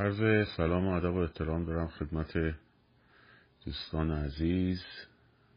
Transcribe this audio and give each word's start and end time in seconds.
عرض 0.00 0.48
سلام 0.56 0.86
و 0.86 0.92
ادب 0.92 1.14
و 1.14 1.18
احترام 1.18 1.64
دارم 1.64 1.88
خدمت 1.88 2.54
دوستان 3.64 4.10
عزیز 4.10 4.82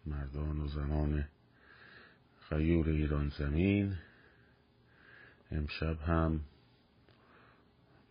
مردان 0.06 0.60
و 0.60 0.68
زنان 0.68 1.28
غیور 2.50 2.90
ایران 2.90 3.30
زمین. 3.30 3.98
امشب 5.52 6.02
هم 6.02 6.42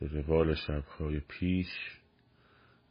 به 0.01 0.07
روال 0.07 0.55
شبهای 0.55 1.21
پیش 1.21 1.99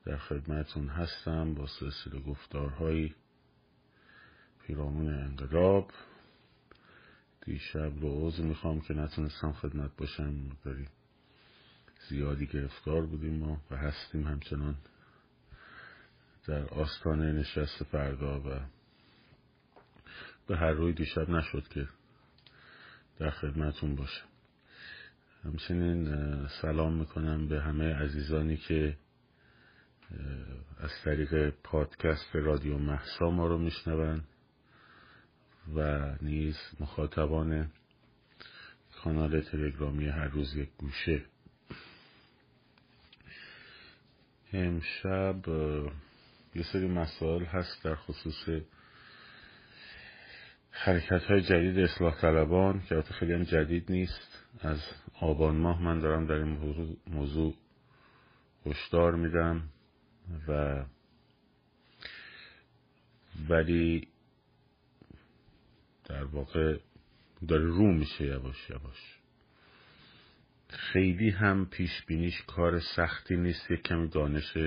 در 0.05 0.17
خدمتون 0.17 0.87
هستم 0.87 1.53
با 1.53 1.67
سلسله 1.67 2.21
گفتارهایی 2.21 3.15
پیرامون 4.67 5.13
انقلاب. 5.13 5.91
دیشب 7.41 7.91
رو 8.01 8.09
عوض 8.09 8.39
می‌خوام 8.39 8.81
که 8.81 8.93
نتونستم 8.93 9.51
خدمت 9.51 9.91
باشم. 9.97 10.49
داری 10.65 10.87
زیادی 12.07 12.45
گرفتار 12.45 13.05
بودیم 13.05 13.33
ما 13.33 13.61
و 13.71 13.75
هستیم 13.75 14.27
همچنان 14.27 14.75
در 16.47 16.65
آستانه 16.65 17.31
نشست 17.31 17.83
فردا 17.83 18.39
و 18.39 18.59
به 20.47 20.57
هر 20.57 20.71
روی 20.71 20.93
دیشب 20.93 21.29
نشد 21.29 21.67
که 21.67 21.87
در 23.19 23.29
خدمتون 23.29 23.95
باشم. 23.95 24.25
همچنین 25.43 26.07
سلام 26.61 26.93
می‌کنم 26.93 27.47
به 27.47 27.61
همه 27.61 27.95
عزیزانی 27.95 28.57
که 28.57 28.97
از 30.79 30.91
طریق 31.03 31.49
پادکست 31.49 32.35
رادیو 32.35 32.77
محسا 32.77 33.29
ما 33.29 33.47
رو 33.47 33.57
میشنون 33.57 34.23
و 35.75 36.09
نیز 36.21 36.57
مخاطبان 36.79 37.71
کانال 39.03 39.41
تلگرامی 39.41 40.07
هر 40.07 40.27
روز 40.27 40.55
یک 40.55 40.69
گوشه. 40.77 41.25
امشب 44.53 45.47
یه 46.55 46.63
سری 46.73 46.87
مسائل 46.87 47.45
هست 47.45 47.83
در 47.83 47.95
خصوص 47.95 48.63
حرکت 50.71 51.23
های 51.23 51.41
جدید 51.41 51.79
اصلاح 51.79 52.21
طلبان 52.21 52.81
که 52.89 53.01
خیلی 53.01 53.33
هم 53.33 53.43
جدید 53.43 53.91
نیست. 53.91 54.45
از 54.61 54.79
آبان 55.21 55.55
ماه 55.55 55.81
من 55.81 55.99
دارم 55.99 56.25
در 56.27 56.33
این 56.33 56.83
موضوع 57.07 57.53
هشدار 58.65 59.15
میدم 59.15 59.69
و 60.47 60.83
ولی 63.49 64.07
در 66.05 66.23
واقع 66.23 66.77
داره 67.47 67.65
رو 67.65 67.93
میشه 67.93 68.25
یواش 68.25 68.69
یواش. 68.69 69.18
خیلی 70.69 71.29
هم 71.29 71.65
پیش 71.65 72.05
بینیش 72.07 72.41
کار 72.47 72.79
سختی 72.79 73.37
نیست. 73.37 73.71
یک 73.71 73.81
کمی 73.83 74.07
دانش 74.07 74.57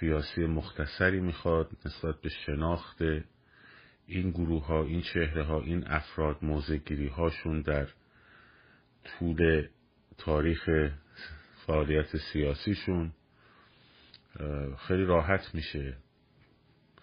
سیاسی 0.00 0.46
مختصری 0.46 1.20
می‌خواد 1.20 1.70
نسبت 1.86 2.20
به 2.20 2.28
شناخت 2.28 3.02
این 4.06 4.30
گروه 4.30 4.66
ها 4.66 4.84
این 4.84 5.02
چهره 5.02 5.44
ها 5.44 5.60
این 5.60 5.86
افراد 5.86 6.38
موزگیری 6.42 7.08
هاشون 7.08 7.60
در 7.60 7.88
طول 9.04 9.68
تاریخ 10.18 10.90
فعالیت 11.66 12.16
سیاسیشون 12.16 13.12
خیلی 14.78 15.04
راحت 15.04 15.54
میشه 15.54 15.96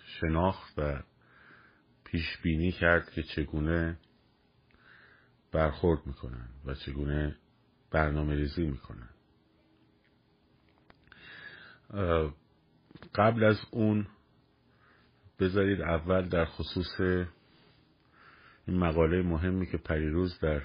شناخت 0.06 0.74
و 0.78 1.04
پیش 2.06 2.38
بینی 2.38 2.72
کرد 2.72 3.12
که 3.12 3.24
چگونه 3.24 3.98
برخورد 5.54 6.08
می‌کنن 6.08 6.50
و 6.66 6.73
چگونه 6.73 7.36
برنامه 7.92 8.36
ریزی 8.36 8.66
می‌کنن 8.66 9.09
قبل 13.16 13.44
از 13.44 13.58
اون 13.72 14.08
بذارید 15.40 15.82
اول 15.82 16.30
در 16.30 16.45
خصوص 16.45 17.00
این 18.67 18.77
مقاله 18.77 19.22
مهمی 19.22 19.66
که 19.66 19.77
پریروز 19.77 20.39
در 20.39 20.61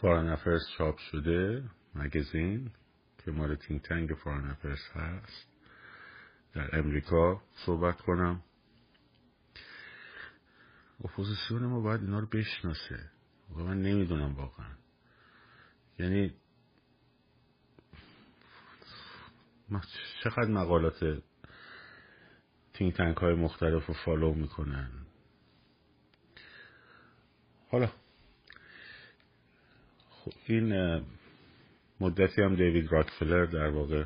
Foreign 0.00 0.28
Affairs 0.28 0.62
چاپ 0.78 0.98
شده 0.98 1.62
magazine 1.94 2.70
که 3.24 3.30
مال 3.30 3.54
think 3.54 3.80
tank 3.80 4.14
Foreign 4.14 4.50
Affairs 4.50 4.90
هست 4.94 5.48
در 6.54 6.78
امریکا 6.78 7.42
صحبت 7.66 8.00
کنم. 8.00 8.42
اپوزیسیون 11.04 11.66
ما 11.66 11.80
باید 11.80 12.00
اینا 12.00 12.18
رو 12.18 12.26
بشناسه. 12.26 13.10
و 13.56 13.58
من 13.58 13.82
نمی‌دونم 13.82 14.34
واقعا. 14.34 14.74
یعنی 15.98 16.34
چقدر 20.24 20.48
مقالات 20.48 21.22
think 22.72 22.92
tank 22.92 23.16
های 23.16 23.34
مختلف 23.34 23.86
رو 23.86 23.94
follow 23.94 24.34
می‌کنن. 24.34 24.90
حالا 27.70 27.90
خب 30.10 30.32
این 30.46 31.00
مدتی 32.00 32.42
هم 32.42 32.56
دیوید 32.56 32.92
راکفلر 32.92 33.44
در 33.44 33.68
واقع 33.68 34.04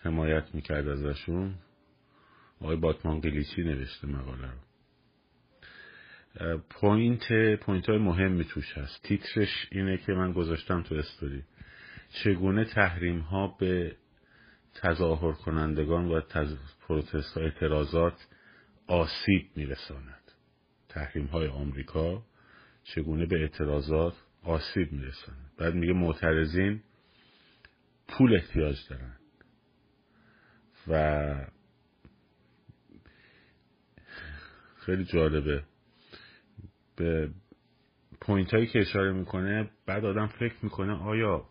حمایت 0.00 0.54
می‌کرد 0.54 0.88
ازشون. 0.88 1.54
آقای 2.60 2.76
باتمانقلیچی 2.76 3.62
نوشته 3.62 4.06
مقاله 4.06 4.50
رو. 4.50 4.65
point 6.70 7.32
point 7.60 7.88
های 7.88 7.98
مهمی 7.98 8.44
توش 8.44 8.78
هست. 8.78 9.02
تیترش 9.02 9.68
اینه 9.72 9.96
که 9.96 10.12
من 10.12 10.32
گذاشتم 10.32 10.82
تو 10.82 10.94
استوری. 10.94 11.42
چگونه 12.10 12.64
تحریم 12.64 13.18
ها 13.18 13.46
به 13.46 13.96
تظاهر 14.74 15.32
کنندگان 15.32 16.08
و 16.08 16.20
تز... 16.20 16.56
protest 16.88 17.38
اعتراضات 17.38 18.26
آسیب 18.86 19.50
میرساند؟ 19.56 20.32
تحریم 20.88 21.26
های 21.26 21.48
آمریکا 21.48 22.22
چگونه 22.84 23.26
به 23.26 23.40
اعتراضات 23.40 24.14
آسیب 24.42 24.92
میرساند؟ 24.92 25.50
بعد 25.58 25.74
میگه 25.74 25.92
معترضین 25.92 26.82
پول 28.08 28.34
احتیاج 28.34 28.76
دارن. 28.88 29.16
و 30.88 31.46
خیلی 34.76 35.04
جالبه. 35.04 35.62
به 36.96 37.30
point 38.20 38.54
هایی 38.54 38.66
که 38.66 38.80
اشاره 38.80 39.12
می‌کنه 39.12 39.70
بعد 39.86 40.04
آدم 40.04 40.26
فکر 40.26 40.54
می‌کنه 40.62 40.92
آیا 40.92 41.44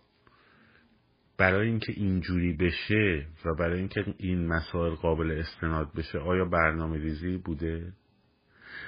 برای 1.38 1.68
اینکه 1.68 1.94
اینجوری 1.96 2.54
بشه 2.54 3.28
و 3.46 3.56
برای 3.60 3.80
اینکه 3.80 4.06
این 4.18 4.48
مسائل 4.48 4.96
قابل 4.96 5.32
استناد 5.32 5.94
بشه 5.94 6.20
آیا 6.20 6.46
برنامه 6.46 6.98
ریزی 6.98 7.38
بوده؟ 7.38 7.94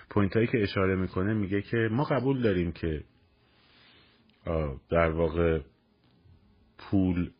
پوینت 0.10 0.36
هایی 0.36 0.48
که 0.48 0.62
اشاره 0.64 0.96
می‌کنه 0.96 1.34
میگه 1.34 1.62
که 1.62 1.78
ما 1.92 2.04
قبول 2.04 2.42
داریم 2.42 2.72
که 2.72 3.04
در 4.90 5.12
واقع 5.12 5.60
پول 6.78 7.32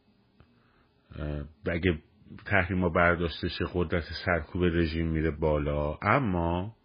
اگه 1.66 2.00
تحریم 2.46 2.90
برداشته 2.90 3.50
شه 3.50 3.66
قدرت 3.74 4.04
سرکوب 4.26 4.64
رژیم 4.64 5.08
میره 5.08 5.32
بالا 5.32 5.98
اما 6.02 6.77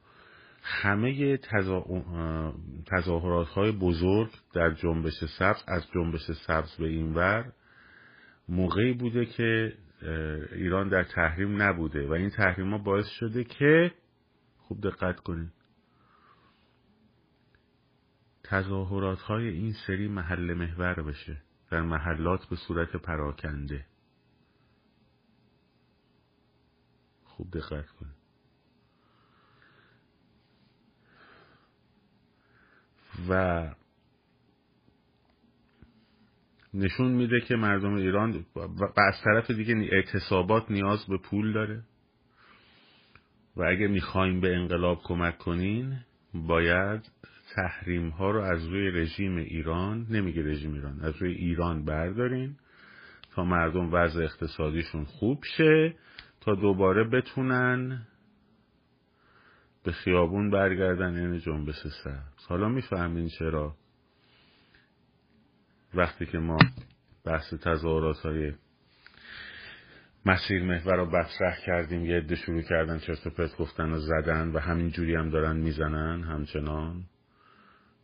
همه 0.62 1.36
تظاهرات 2.86 3.48
های 3.48 3.72
بزرگ 3.72 4.30
در 4.54 4.70
جنبش 4.70 5.24
سبز 5.38 5.64
از 5.66 5.86
جنبش 5.94 6.30
سبز 6.46 6.76
به 6.78 6.86
این 6.86 7.14
ور 7.14 7.52
موقعی 8.48 8.92
بوده 8.92 9.26
که 9.26 9.72
ایران 10.52 10.88
در 10.88 11.02
تحریم 11.02 11.62
نبوده 11.62 12.06
و 12.06 12.12
این 12.12 12.30
تحریم 12.30 12.70
ها 12.70 12.78
باعث 12.78 13.06
شده 13.06 13.44
که 13.44 13.94
خوب 14.58 14.80
دقت 14.88 15.20
کنید 15.20 15.52
تظاهرات 18.44 19.18
های 19.18 19.48
این 19.48 19.72
سری 19.86 20.08
محل 20.08 20.54
محور 20.54 21.02
بشه 21.02 21.42
در 21.70 21.82
محلات 21.82 22.48
به 22.48 22.56
صورت 22.56 22.96
پراکنده. 22.96 23.86
خوب 27.24 27.50
دقت 27.50 27.86
کنید 27.88 28.21
و 33.28 33.64
نشون 36.74 37.12
میده 37.12 37.40
که 37.40 37.56
مردم 37.56 37.94
ایران 37.94 38.46
و 38.56 38.60
از 38.96 39.14
طرف 39.24 39.50
دیگه 39.50 39.88
اعتصابات 39.92 40.70
نیاز 40.70 41.06
به 41.06 41.18
پول 41.18 41.52
داره. 41.52 41.82
و 43.56 43.62
اگه 43.62 43.88
می‌خوایم 43.88 44.40
به 44.40 44.56
انقلاب 44.56 45.00
کمک 45.04 45.38
کنین 45.38 45.98
باید 46.34 47.10
تحریم 47.54 48.08
ها 48.08 48.30
رو 48.30 48.40
از 48.40 48.66
روی 48.66 48.90
رژیم 48.90 49.36
ایران 49.36 50.06
نمیگه 50.10 50.42
رژیم 50.42 50.74
ایران 50.74 51.00
از 51.00 51.16
روی 51.16 51.34
ایران 51.34 51.84
بردارین 51.84 52.56
تا 53.34 53.44
مردم 53.44 53.92
وضع 53.92 54.22
اقتصادیشون 54.22 55.04
خوب 55.04 55.44
شه 55.56 55.94
تا 56.40 56.54
دوباره 56.54 57.04
بتونن 57.04 58.06
به 59.84 59.92
خیابون 59.92 60.50
برگردن 60.50 61.16
یعنی 61.16 61.40
جنبش 61.40 61.86
سبز 62.04 62.46
حالا 62.48 62.68
می‌فهمین 62.68 63.28
چرا؟ 63.28 63.76
وقتی 65.94 66.26
که 66.26 66.38
ما 66.38 66.58
بحث 67.24 67.54
تظاهرات 67.54 68.18
های 68.18 68.52
مسیر 70.26 70.62
محور 70.62 70.96
رو 70.96 71.06
مطرح 71.06 71.60
کردیم 71.66 72.04
یه 72.04 72.16
عده 72.16 72.34
شروع 72.34 72.62
کردن 72.62 72.98
چرت 72.98 73.26
و 73.26 73.30
پرت 73.30 73.56
گفتن 73.56 73.90
و 73.90 73.98
زدن 73.98 74.48
و 74.48 74.58
همین 74.58 74.90
جوری 74.90 75.14
هم 75.14 75.30
دارن 75.30 75.56
می‌زنن 75.56 76.22
همچنان 76.22 77.04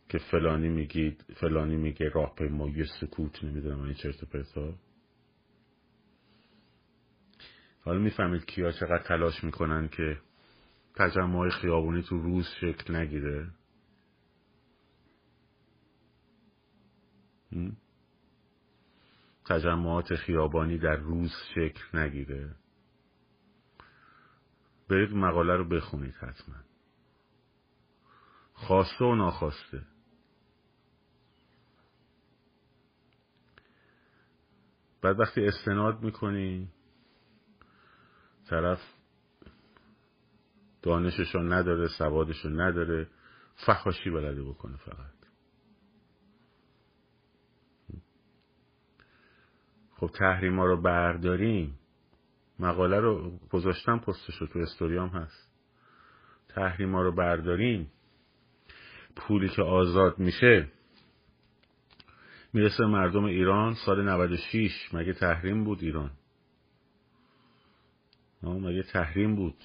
که 0.09 0.17
فلانی 0.17 0.69
میگید 0.69 1.25
فلانی 1.35 1.75
میگه 1.75 2.09
راهپیمایی 2.09 2.85
سکوت 2.99 3.43
نمی‌دونم 3.43 3.81
این 3.81 3.93
چرت 3.93 4.23
و 4.23 4.25
پرت 4.25 4.51
ها 4.51 4.73
حالا 7.81 7.99
می‌فهمید 7.99 8.45
کیا 8.45 8.71
چقدر 8.71 9.03
تلاش 9.03 9.43
می‌کنن 9.43 9.87
که 9.87 10.17
تجمع 10.99 11.49
خیابونی 11.49 12.03
تو 12.03 12.17
روز 12.17 12.45
شکل 12.61 12.95
نگیره؟ 12.95 13.51
تجمعات 19.45 20.15
خیابانی 20.15 20.77
در 20.77 20.95
روز 20.95 21.31
شکل 21.55 21.97
نگیره؟ 21.97 22.55
برید 24.89 25.13
مقاله 25.13 25.55
رو 25.55 25.69
بخونید 25.69 26.15
حتما. 26.15 26.55
خواسته 28.53 29.05
و 29.05 29.15
ناخواسته. 29.15 29.85
بعد 35.01 35.19
وقتی 35.19 35.45
استناد 35.45 36.03
می‌کنی 36.03 36.71
طرف 38.49 38.98
دانششو 40.81 41.39
نداره 41.39 41.87
سوادشو 41.87 42.49
نداره 42.49 43.07
فحاشی 43.65 44.09
بلده 44.09 44.43
بکنه 44.43 44.77
فقط. 44.77 45.19
خب 49.95 50.07
تحریما 50.07 50.65
رو 50.65 50.81
برداریم. 50.81 51.79
مقاله 52.59 52.99
رو 52.99 53.39
گذاشتم 53.49 53.99
پستش 53.99 54.35
رو 54.35 54.47
تو 54.47 54.59
استوریام 54.59 55.09
هست. 55.09 55.51
تحریما 56.49 57.01
رو 57.01 57.11
برداریم. 57.11 57.91
پولی 59.15 59.49
که 59.49 59.61
آزاد 59.61 60.19
میشه 60.19 60.71
می‌رسه 62.53 62.85
مردم 62.85 63.23
ایران 63.23 63.73
سال 63.85 64.09
96 64.09 64.93
مگه 64.93 65.13
تحریم 65.13 65.63
بود 65.63 65.83
ایران؟ 65.83 66.11
مگه 68.43 68.83
تحریم 68.83 69.35
بود؟ 69.35 69.55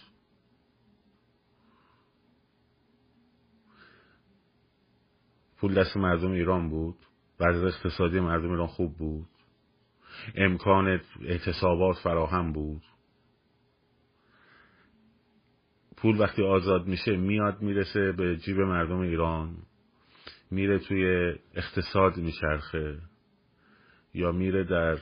پول 5.61 5.75
دست 5.75 5.97
مردم 5.97 6.31
ایران 6.31 6.71
بود؟ 6.71 6.97
بعد 7.39 7.57
اقتصادی 7.57 8.21
مردم 8.21 8.51
ایران 8.51 8.67
خوب 8.67 8.97
بود؟ 8.97 9.27
امکان 10.35 11.01
اعتصابات 11.23 11.97
فراهم 11.97 12.53
بود؟ 12.53 12.83
پول 15.97 16.21
وقتی 16.21 16.43
آزاد 16.43 16.87
میشه 16.87 17.17
میاد 17.17 17.63
می‌رسه 17.63 18.13
به 18.13 18.37
جیب 18.37 18.61
مردم 18.61 18.99
ایران؟ 18.99 19.57
میره 20.51 20.79
توی 20.79 21.35
اقتصاد 21.55 22.17
میچرخه؟ 22.17 22.99
یا 24.15 24.33
میره 24.33 24.65
در 24.65 24.99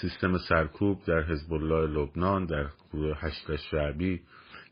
سیستم 0.00 0.38
سرکوب 0.38 1.04
در 1.04 1.22
حزب 1.22 1.52
الله 1.52 1.86
لبنان 1.86 2.46
در 2.46 2.66
گروه 2.92 3.16
هشت 3.20 3.56
شعبی 3.56 4.22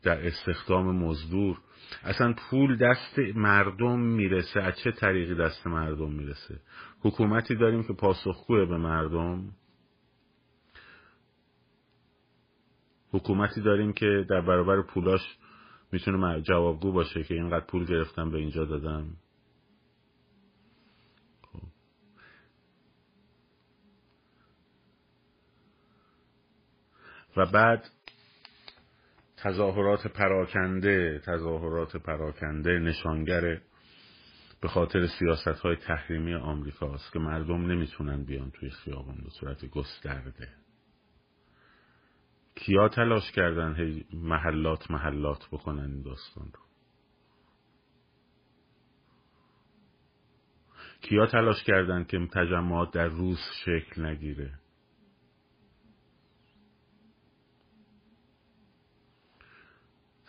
در 0.03 0.27
استخدام 0.27 0.95
مزدور 0.95 1.57
اصلا 2.03 2.33
پول 2.33 2.77
دست 2.77 3.19
مردم 3.35 3.99
می‌رسه. 3.99 4.61
از 4.61 4.73
چه 4.83 4.91
طریقی 4.91 5.35
دست 5.35 5.67
مردم 5.67 6.11
می‌رسه؟ 6.11 6.59
حکومتی 7.01 7.55
داریم 7.55 7.83
که 7.83 7.93
پاسخگوه 7.93 8.65
به 8.65 8.77
مردم. 8.77 9.51
حکومتی 13.11 13.61
داریم 13.61 13.93
که 13.93 14.25
در 14.29 14.41
برابر 14.41 14.81
پولاش 14.81 15.37
می‌تونه 15.91 16.41
جوابگو 16.41 16.91
باشه 16.91 17.23
که 17.23 17.33
اینقدر 17.33 17.65
پول 17.65 17.85
گرفتم 17.85 18.31
به 18.31 18.37
اینجا 18.37 18.65
دادم. 18.65 19.05
خب. 21.41 21.59
و 27.37 27.45
بعد 27.45 27.89
تظاهرات 29.43 30.07
پراکنده 30.07 31.19
تظاهرات 31.25 31.97
پراکنده 31.97 32.79
نشانگر 32.79 33.61
به 34.61 34.67
خاطر 34.67 35.07
سیاست 35.07 35.47
های 35.47 35.75
تحریمی 35.75 36.33
آمریکا 36.33 36.93
است 36.93 37.13
که 37.13 37.19
مردم 37.19 37.71
نمی‌تونن 37.71 38.23
بیان 38.23 38.51
توی 38.51 38.69
خیابان 38.69 39.15
به 39.15 39.29
صورت 39.29 39.65
گسترده. 39.65 40.49
کیا 42.55 42.89
تلاش 42.89 43.31
کردن 43.31 43.75
هی 43.75 44.05
محلات 44.13 44.91
محلات 44.91 45.47
بکنن 45.51 45.83
این 45.83 46.01
داستان 46.01 46.45
رو؟ 46.53 46.61
کیا 51.01 51.25
تلاش 51.25 51.63
کردن 51.63 52.03
که 52.03 52.27
تجمعات 52.33 52.93
در 52.93 53.07
روز 53.07 53.39
شکل 53.65 54.05
نگیره؟ 54.05 54.60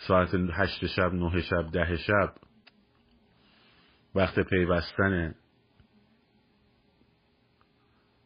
ساعت 0.09 0.35
هشت 0.35 0.87
شب 0.87 1.15
نه 1.15 1.41
شب 1.41 1.71
ده 1.73 1.97
شب. 1.97 2.35
وقت 4.15 4.41
پیوستن 4.41 5.35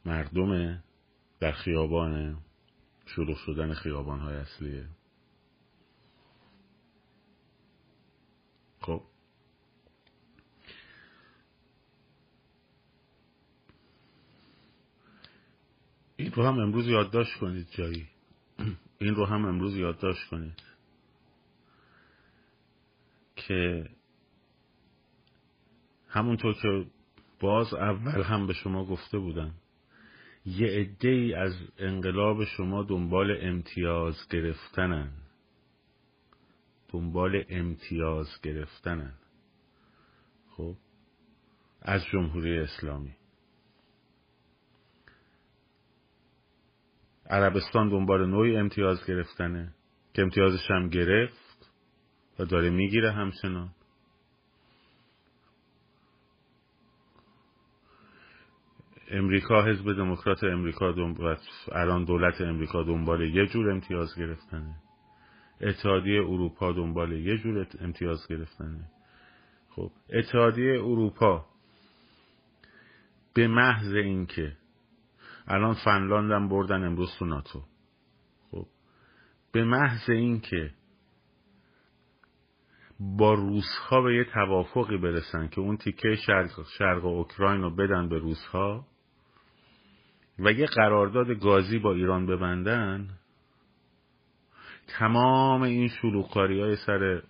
مردم 0.04 0.82
در 1.40 1.52
خیابان 1.52 2.38
شروع 3.06 3.36
شدن 3.36 3.74
خیابان 3.74 4.20
های 4.20 4.36
اصلیه 4.36 4.86
خب. 8.80 9.02
این 16.16 16.32
رو 16.32 16.42
هم 16.42 16.58
امروز 16.58 16.88
یادداشت 16.88 17.38
کنید 17.40 17.68
جایی. 17.70 18.08
این 19.00 19.14
رو 19.14 19.26
هم 19.26 19.44
امروز 19.44 19.76
یادداشت 19.76 20.28
کنید. 20.30 20.62
که 23.36 23.88
همونطور 26.08 26.54
که 26.54 26.86
باز 27.40 27.74
اول 27.74 28.22
هم 28.22 28.46
به 28.46 28.52
شما 28.52 28.84
گفته 28.84 29.18
بودم 29.18 29.54
یه 30.46 30.66
عده 30.66 31.08
ای 31.08 31.34
از 31.34 31.52
انقلاب 31.78 32.44
شما 32.44 32.82
دنبال 32.82 33.38
امتیاز 33.40 34.28
گرفتنن. 34.30 35.10
دنبال 36.88 37.44
امتیاز 37.48 38.26
گرفتنن. 38.42 39.12
خب؟ 40.50 40.76
از 41.82 42.04
جمهوری 42.12 42.58
اسلامی. 42.58 43.14
عربستان 47.30 47.88
دنبال 47.88 48.26
نوعی 48.26 48.56
امتیاز 48.56 49.06
گرفتنه. 49.06 49.74
که 50.14 50.22
امتیازش 50.22 50.70
هم 50.70 50.88
گرفت. 50.88 51.45
و 52.38 52.44
داره 52.44 52.70
می‌گیره 52.70 53.12
همچنان. 53.12 53.70
امریکا 59.10 59.62
حزب 59.62 59.92
دموکرات 59.92 60.44
امریکا 60.44 60.92
و 60.92 61.36
الان 61.72 62.04
دولت 62.04 62.40
امریکا 62.40 62.82
دنبال 62.82 63.20
یه 63.20 63.46
جور 63.46 63.70
امتیاز 63.70 64.14
گرفتنه. 64.18 64.76
اتحادیه 65.60 66.20
اروپا 66.20 66.72
دنبال 66.72 67.12
یه 67.12 67.38
جور 67.38 67.66
امتیاز 67.80 68.28
گرفتنه. 68.30 68.90
خب 69.70 69.90
اتحادیه 70.12 70.72
اروپا 70.72 71.46
به 73.34 73.48
محض 73.48 73.94
اینکه 73.94 74.56
الان 75.46 75.74
فنلاندم 75.84 76.48
بردن 76.48 76.84
امروز 76.84 77.16
تو 77.18 77.24
ناتو. 77.24 77.62
خب 78.50 78.66
به 79.52 79.64
محض 79.64 80.10
اینکه 80.10 80.70
با 83.00 83.34
روسها 83.34 84.02
به 84.02 84.16
یه 84.16 84.24
توافقی 84.24 84.96
برسن 84.96 85.48
که 85.48 85.60
اون 85.60 85.76
تیکه 85.76 86.16
شرق, 86.26 86.66
شرق 86.78 87.04
اوکراین 87.04 87.62
رو 87.62 87.70
بدن 87.70 88.08
به 88.08 88.18
روسها 88.18 88.86
و 90.38 90.52
یه 90.52 90.66
قرارداد 90.66 91.30
گازی 91.30 91.78
با 91.78 91.92
ایران 91.92 92.26
ببندن 92.26 93.08
تمام 94.88 95.62
این 95.62 95.88
شلوغکاری 95.88 96.60
های 96.60 96.76
سر 96.76 97.22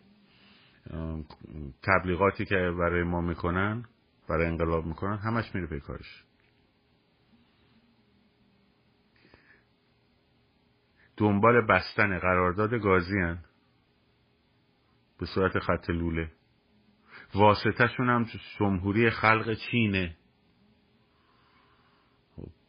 تبلیغاتی 1.83 2.45
که 2.45 2.55
برای 2.79 3.03
ما 3.03 3.21
می‌کنن 3.21 3.85
برای 4.29 4.47
انقلاب 4.47 4.87
می‌کنن 4.87 5.19
همش 5.19 5.55
میره 5.55 5.67
پیکارش 5.67 6.25
دنبال 11.17 11.67
بستن 11.67 12.19
قرارداد 12.19 12.75
گازی 12.75 13.19
هن. 13.19 13.39
به 15.19 15.27
صورت 15.27 15.59
خط 15.59 15.91
لوله. 15.91 16.33
واسطهشون 17.35 18.09
هم 18.09 18.27
جمهوری 18.59 19.11
خلق 19.11 19.55
چینه. 19.55 20.17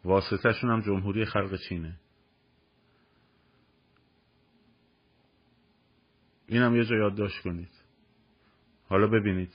واسطهشون 0.06 0.70
هم 0.70 0.82
جمهوری 0.82 1.25
خلق 1.25 1.56
چینه. 1.70 2.00
این 6.48 6.62
هم 6.62 6.75
یه 6.75 6.86
جا 6.86 6.96
یادداشت 6.96 7.44
کنید. 7.44 7.72
حالا 8.89 9.08
ببینید. 9.08 9.54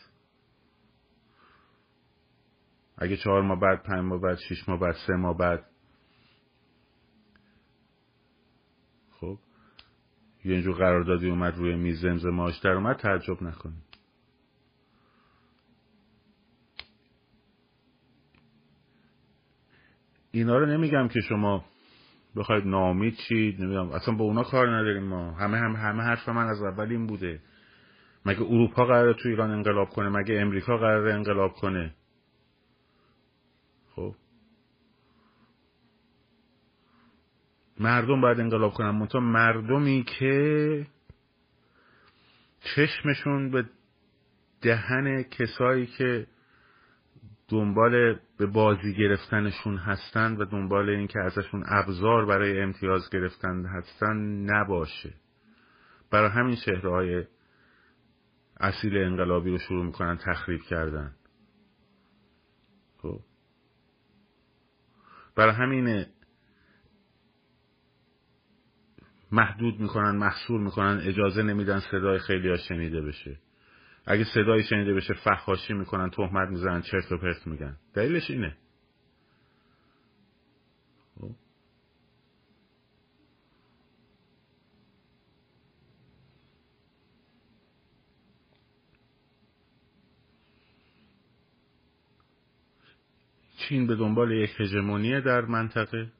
اگه 2.98 3.16
چهار 3.16 3.42
ماه 3.42 3.60
بعد 3.60 3.82
پنج 3.82 3.98
ماه 3.98 4.20
بعد 4.20 4.38
شیش 4.48 4.68
ماه 4.68 4.80
بعد 4.80 4.94
سه 5.06 5.12
ماه 5.12 5.38
بعد 5.38 5.66
خب 9.10 9.38
یه 10.44 10.52
اینجور 10.52 10.74
قراردادی 10.74 11.30
اومد 11.30 11.56
روی 11.56 11.76
میز 11.76 12.00
زمزمهاش 12.00 12.58
در 12.58 12.70
اومد 12.70 12.96
تعجب 12.96 13.42
نکنید 13.42 13.92
اینا 20.32 20.58
رو 20.58 20.66
نمیگم 20.66 21.08
که 21.08 21.20
شما 21.20 21.64
بخواید 22.36 22.66
نامید 22.66 23.16
چید 23.28 23.60
نمی‌دونم 23.60 23.90
اصلا 23.90 24.14
با 24.14 24.24
اونا 24.24 24.42
کار 24.42 24.76
نداریم 24.76 25.04
ما. 25.04 25.32
همه 25.32 25.58
هم 25.58 25.76
همه 25.76 26.02
حرف 26.02 26.28
من 26.28 26.46
از 26.46 26.62
اول 26.62 26.90
این 26.90 27.06
بوده. 27.06 27.40
مگه 28.26 28.42
اروپا 28.42 28.84
قراره 28.84 29.14
تو 29.14 29.28
ایران 29.28 29.50
انقلاب 29.50 29.88
کنه؟ 29.88 30.08
مگه 30.08 30.34
امریکا 30.40 30.76
قراره 30.76 31.14
انقلاب 31.14 31.52
کنه؟ 31.52 31.94
خب. 33.94 34.14
مردم 37.82 38.20
باید 38.20 38.40
انقلاب 38.40 38.72
کنن. 38.72 38.90
منتها 38.90 39.20
مردمی 39.20 40.04
که 40.18 40.86
چشمشون 42.60 43.50
به 43.50 43.64
دهن 44.62 45.22
کسایی 45.22 45.86
که 45.86 46.26
دنبال 47.48 48.18
به 48.38 48.46
بازی 48.46 48.94
گرفتنشون 48.94 49.76
هستند 49.76 50.40
و 50.40 50.44
دنبال 50.44 50.90
اینکه 50.90 51.20
ازشون 51.20 51.64
ابزار 51.66 52.26
برای 52.26 52.60
امتیاز 52.60 53.10
گرفتن 53.10 53.64
هستن 53.66 54.16
نباشه. 54.50 55.14
برای 56.10 56.30
همین 56.30 56.56
چهره 56.56 57.28
اصیل 58.60 58.96
انقلابی 58.96 59.50
رو 59.50 59.58
شروع 59.58 59.84
می‌کنن 59.84 60.16
تخریب 60.16 60.60
کردن. 60.62 61.14
خب. 62.98 63.20
برای 65.36 65.54
همین 65.54 66.04
محدود 69.32 69.80
می‌کنن 69.80 70.16
محصول 70.16 70.60
می‌کنن 70.60 71.00
اجازه 71.04 71.42
نمیدن 71.42 71.80
صدای 71.80 72.18
خیلی 72.18 72.48
ها 72.48 72.56
شنیده 72.56 73.00
بشه. 73.02 73.38
اگه 74.06 74.24
صدایی 74.24 74.62
شنیده 74.62 74.94
بشه 74.94 75.14
فخاشی 75.14 75.74
می‌کنن 75.74 76.10
تهمت 76.10 76.48
می‌زنن 76.48 76.82
چرت 76.82 77.12
و 77.12 77.18
پرت 77.18 77.46
میگن. 77.46 77.76
دلیلش 77.94 78.30
اینه. 78.30 78.56
خب. 81.20 81.30
چین 93.56 93.86
به 93.86 93.96
دنبال 93.96 94.32
یک 94.32 94.50
هژمونی 94.60 95.20
در 95.20 95.40
منطقه. 95.40 96.12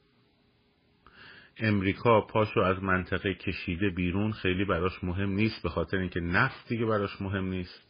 امریکا 1.56 2.20
پاشو 2.20 2.60
از 2.60 2.82
منطقه 2.82 3.34
کشیده 3.34 3.90
بیرون 3.90 4.32
خیلی 4.32 4.64
براش 4.64 5.04
مهم 5.04 5.30
نیست 5.30 5.62
به 5.62 5.68
خاطر 5.68 5.96
اینکه 5.96 6.20
نفت 6.20 6.68
دیگه 6.68 6.86
براش 6.86 7.20
مهم 7.20 7.44
نیست. 7.44 7.82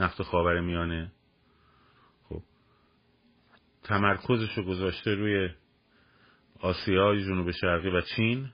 نفت 0.00 0.22
خاور 0.22 0.60
میانه. 0.60 1.12
خب. 2.28 2.42
تمرکزش 3.82 4.58
رو 4.58 4.64
گذاشته 4.64 5.14
روی 5.14 5.48
آسیای 6.60 7.24
جنوب 7.24 7.50
شرقی 7.50 7.88
و 7.88 8.00
چین 8.00 8.48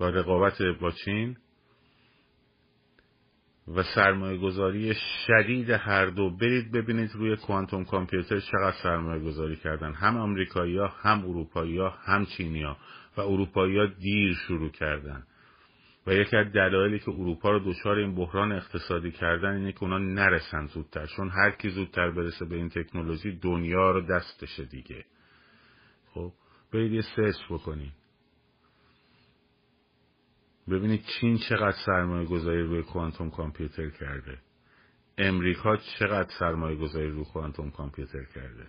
و 0.00 0.04
رقابت 0.04 0.62
با 0.62 0.90
چین. 0.90 1.36
و 3.76 3.82
سرمایه 3.82 4.38
گذاری 4.38 4.94
شدید 5.26 5.70
هر 5.70 6.06
دو. 6.06 6.30
برید 6.30 6.72
ببینید 6.72 7.10
روی 7.14 7.36
کوانتوم 7.36 7.84
کامپیوتر 7.84 8.40
چقدر 8.40 8.76
سرمایه 8.82 9.24
گذاری 9.24 9.56
کردن. 9.56 9.92
هم 9.92 10.16
امریکایی 10.16 10.78
هم 10.78 11.24
اروپایی 11.24 11.78
هم 12.06 12.26
چینی 12.26 12.62
ها 12.62 12.76
و 13.16 13.20
اروپایی 13.20 13.78
ها 13.78 13.86
دیر 13.86 14.34
شروع 14.34 14.70
کردن. 14.70 15.26
و 16.06 16.12
یکی 16.12 16.36
از 16.36 16.52
دلایلی 16.52 16.98
که 16.98 17.10
اروپا 17.10 17.50
رو 17.50 17.72
دچار 17.72 17.96
این 17.96 18.14
بحران 18.14 18.52
اقتصادی 18.52 19.10
کردن 19.10 19.56
اینه 19.56 19.72
که 19.72 19.82
اونا 19.82 19.98
نرسن 19.98 20.66
زودتر 20.66 21.06
چون 21.06 21.28
هر 21.28 21.50
کی 21.50 21.70
زودتر 21.70 22.10
برسه 22.10 22.44
به 22.44 22.56
این 22.56 22.68
تکنولوژی 22.68 23.32
دنیا 23.32 23.90
رو 23.90 24.00
دستشه 24.00 24.64
دیگه. 24.64 25.04
خب 26.14 26.32
برید 26.72 26.92
یه 26.92 27.02
سرچ 27.16 27.36
بکنید. 27.50 27.92
ببینید 30.70 31.04
چین 31.04 31.38
چقدر 31.48 31.76
سرمایه 31.86 32.26
گذاری 32.26 32.62
روی 32.62 32.82
کوانتوم 32.82 33.30
کامپیوتر 33.30 33.90
کرده. 33.90 34.38
امریکا 35.18 35.76
چقدر 35.76 36.28
سرمایه 36.38 36.76
گذاری 36.76 37.10
روی 37.10 37.24
کوانتوم 37.24 37.70
کامپیوتر 37.70 38.24
کرده. 38.34 38.66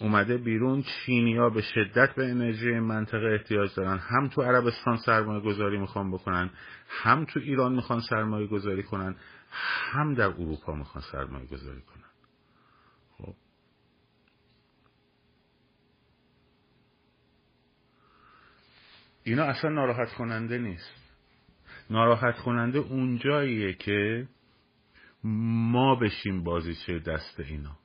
اومده 0.00 0.36
بیرون 0.36 0.82
چینیا 0.82 1.50
به 1.50 1.62
شدت 1.62 2.14
به 2.14 2.30
انرژی 2.30 2.70
منطقه 2.70 3.26
احتیاج 3.26 3.74
دارن. 3.74 3.98
هم 3.98 4.28
تو 4.28 4.42
عربستان 4.42 4.96
سرمایه 4.96 5.40
گذاری 5.40 5.78
می‌خوان 5.78 6.10
بکنن 6.10 6.50
هم 6.88 7.24
تو 7.24 7.40
ایران 7.40 7.72
می‌خوان 7.72 8.00
سرمایه 8.10 8.46
گذاری 8.46 8.82
کنن 8.82 9.16
هم 9.50 10.14
در 10.14 10.26
اروپا 10.28 10.74
می‌خوان 10.74 11.04
سرمایه 11.12 11.46
گذاری 11.46 11.80
کنن. 11.80 12.04
خب. 13.18 13.34
اینا 19.24 19.44
اصلا 19.44 19.70
ناراحت 19.70 20.12
کننده 20.12 20.58
نیست. 20.58 20.90
ناراحت 21.90 22.38
کننده 22.38 22.78
اونجاییه 22.78 23.74
که 23.74 24.28
ما 25.24 25.94
بشیم 25.94 26.44
بازیچه 26.44 26.98
دست 26.98 27.40
اینا. 27.40 27.78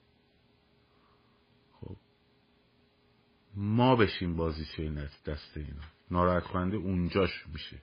ما 3.56 3.96
بشیم 3.96 4.36
بازیچه 4.36 5.10
دست 5.26 5.58
اینا. 5.58 5.82
ناراحت 6.12 6.44
کننده 6.44 6.78
اونجاش 6.78 7.48
میشه. 7.54 7.78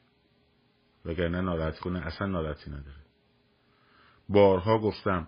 وگرنه 1.04 1.40
ناراحت 1.40 1.78
کنه 1.78 2.06
اصلا 2.06 2.26
ناراحتی 2.26 2.70
نداره. 2.70 3.02
بارها 4.28 4.78
گفتم 4.78 5.26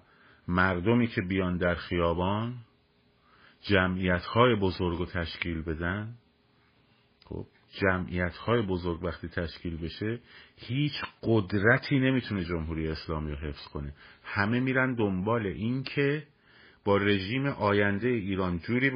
مردمی 0.48 1.06
که 1.06 1.20
بیان 1.22 1.56
در 1.56 1.74
خیابان 1.74 2.54
جمعیت 3.62 4.24
های 4.24 4.54
بزرگ 4.54 4.98
رو 4.98 5.06
تشکیل 5.06 5.62
بدن. 5.62 6.14
خب 7.24 7.46
جمعیت 7.72 8.36
های 8.36 8.62
بزرگ 8.62 9.04
وقتی 9.04 9.28
تشکیل 9.28 9.76
بشه 9.76 10.20
هیچ 10.56 10.92
قدرتی 11.22 11.98
نمی‌تونه 11.98 12.44
جمهوری 12.44 12.88
اسلامی 12.88 13.30
رو 13.30 13.36
حفظ 13.36 13.68
کنه. 13.68 13.94
همه 14.24 14.60
میرن 14.60 14.94
دنبال 14.94 15.46
این 15.46 15.82
که 15.82 16.26
با 16.84 16.96
رژیم 16.96 17.46
آینده 17.46 18.08
ایران 18.08 18.58
جوری 18.58 18.90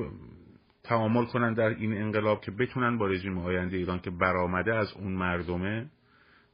تعامل 0.84 1.24
کنن 1.24 1.54
در 1.54 1.68
این 1.68 1.92
انقلاب 1.92 2.40
که 2.40 2.50
بتونن 2.50 2.98
با 2.98 3.06
رژیم 3.06 3.38
آینده 3.38 3.76
ایران 3.76 4.00
که 4.00 4.10
برآمده 4.10 4.74
از 4.74 4.92
اون 4.92 5.12
مردمه 5.12 5.90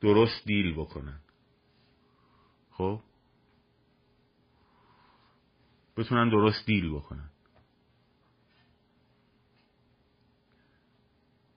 درست 0.01 0.45
دیل 0.47 0.75
بکنن. 0.75 1.21
خب؟ 2.71 3.01
بتونن 5.97 6.31
درست 6.31 6.67
دیل 6.67 6.95
بکنن. 6.95 7.31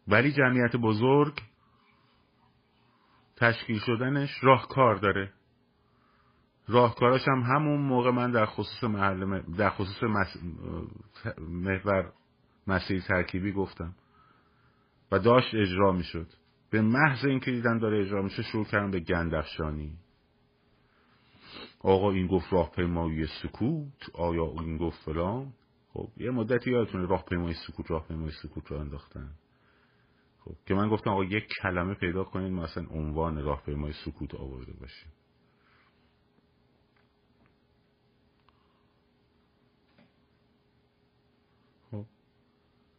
ولی 0.08 0.32
جمعیت 0.32 0.76
بزرگ 0.76 1.42
تشکیل 3.36 3.80
شدنش 3.80 4.30
راهکار 4.42 4.96
داره. 4.96 5.34
راهکاراش 6.68 7.28
هم 7.28 7.42
همون 7.42 7.82
موقع 7.82 8.12
من 8.12 8.32
در 8.32 8.46
خصوص 8.46 8.84
محل 8.84 9.42
در 9.42 9.70
خصوص 9.70 10.04
محور 11.40 12.14
مسیر 12.68 13.02
ترکیبی 13.02 13.52
گفتم. 13.52 13.96
و 15.12 15.20
داشت 15.20 15.56
اجرا 15.56 15.92
می‌شد. 15.92 16.28
به 16.70 16.82
محض 16.82 17.26
اینکه 17.26 17.52
دیدن 17.52 17.78
داره 17.78 18.02
اجرا 18.02 18.22
میشه 18.22 18.44
شروع 18.44 18.66
کردن 18.66 18.92
به 18.92 19.00
گندفشانی 19.00 19.98
آقا 21.80 22.12
این 22.12 22.28
گفت 22.28 22.54
راهپیمایی 22.54 23.28
سکوت 23.44 24.10
آیا 24.14 24.46
این 24.46 24.78
گفت 24.78 25.02
فلان؟ 25.06 25.54
خب 25.94 26.08
یه 26.18 26.32
مدتی 26.32 26.72
یادتونه 26.72 27.08
راهپیمایی 27.08 27.56
سکوت 27.68 27.92
راهپیمایی 27.92 28.32
سکوت 28.44 28.68
رو 28.68 28.78
انداختن. 28.78 29.30
خب 30.40 30.56
که 30.66 30.74
من 30.74 30.90
گفتم 30.90 31.10
آقا 31.10 31.24
یک 31.24 31.48
کلمه 31.62 31.94
پیدا 31.94 32.24
کنید 32.24 32.54
مثلا 32.54 32.86
عنوان 32.90 33.44
راهپیمایی 33.44 33.94
سکوت 34.06 34.36
آورده 34.36 34.74
باشیم. 34.74 35.12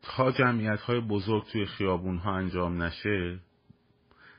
تا 0.04 0.32
جمعیت 0.32 0.80
های 0.80 1.00
بزرگ 1.00 1.44
توی 1.44 1.66
خیابون 1.66 2.18
ها 2.18 2.36
انجام 2.36 2.82
نشه 2.82 3.40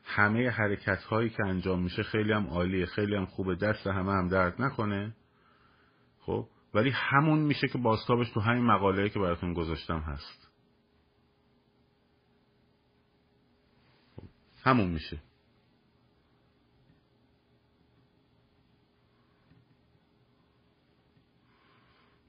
همه 0.03 0.50
حرکت 0.50 1.03
هایی 1.03 1.29
که 1.29 1.43
انجام 1.45 1.81
میشه 1.81 2.03
خیلی 2.03 2.31
هم 2.31 2.48
عالیه 2.48 2.86
خیلی 2.86 3.15
هم 3.15 3.25
خوبه 3.25 3.55
دست 3.55 3.88
همه 3.88 4.12
هم 4.12 4.27
درد 4.27 4.62
نکنه. 4.62 5.15
خب؟ 6.19 6.48
ولی 6.74 6.89
همون 6.89 7.39
میشه 7.39 7.67
که 7.67 7.77
باستابش 7.77 8.29
تو 8.29 8.39
همین 8.39 8.65
مقاله 8.65 9.10
که 9.10 9.19
براتون 9.19 9.53
گذاشتم 9.53 10.00
هست. 10.00 10.51
خب، 14.15 14.24
همون 14.63 14.88
میشه. 14.88 15.22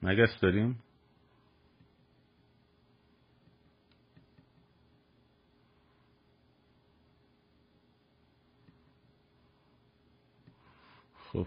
مگس 0.02 0.40
داریم 0.40 0.82
خب 11.32 11.46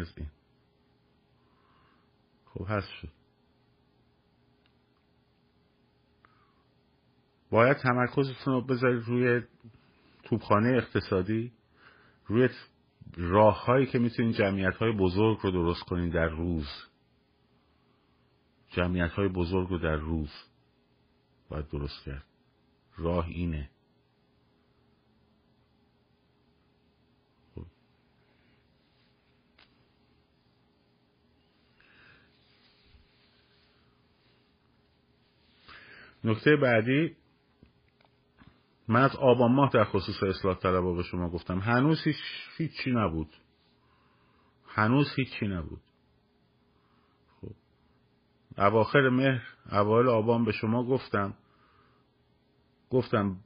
از 0.00 0.12
این 0.16 0.28
خب 2.46 2.66
هست 2.68 2.88
شد. 2.88 3.08
باید 7.50 7.76
تمرکزتون 7.76 8.54
رو 8.54 8.60
بذارید 8.60 9.02
روی 9.06 9.42
توبخانه 10.24 10.68
اقتصادی 10.68 11.52
روی 12.26 12.48
راههایی 13.16 13.86
که 13.86 13.98
می‌تونید 13.98 14.36
جمعیت 14.36 14.76
های 14.76 14.92
بزرگ 14.92 15.38
رو 15.38 15.50
درست 15.50 15.82
کنید 15.82 16.12
در 16.12 16.28
روز. 16.28 16.68
جمعیت 18.68 19.10
های 19.10 19.28
بزرگ 19.28 19.68
رو 19.68 19.78
در 19.78 19.96
روز 19.96 20.30
باید 21.48 21.68
درست 21.68 22.04
کرد. 22.04 22.24
راه 22.96 23.26
اینه 23.26 23.70
خب. 27.54 27.66
نکته 36.24 36.56
بعدی 36.56 37.16
من 38.88 39.02
از 39.02 39.16
آبان 39.16 39.52
ماه 39.52 39.70
در 39.74 39.84
خصوص 39.84 40.22
اصلاح 40.22 40.58
طلبا 40.58 40.94
به 40.94 41.02
شما 41.02 41.30
گفتم. 41.30 41.58
هنوز 41.58 42.02
هیچ 42.04 42.16
هیچی 42.56 42.90
نبود. 42.90 43.28
هنوز 44.66 45.06
هیچی 45.16 45.48
نبود. 45.48 45.80
خب. 47.40 47.52
اواخر 48.58 49.08
مهر 49.08 49.42
اوایل 49.72 50.08
آبان 50.08 50.44
به 50.44 50.52
شما 50.52 50.84
گفتم. 50.84 51.34
گفتم 52.90 53.36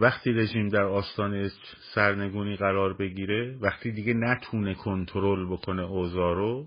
وقتی 0.00 0.32
رژیم 0.32 0.68
در 0.68 0.82
آستانه 0.82 1.50
سرنگونی 1.94 2.56
قرار 2.56 2.94
بگیره 2.94 3.58
وقتی 3.60 3.92
دیگه 3.92 4.14
نتونه 4.14 4.74
کنترل 4.74 5.46
بکنه 5.46 5.82
اوضاع 5.82 6.34
رو 6.34 6.66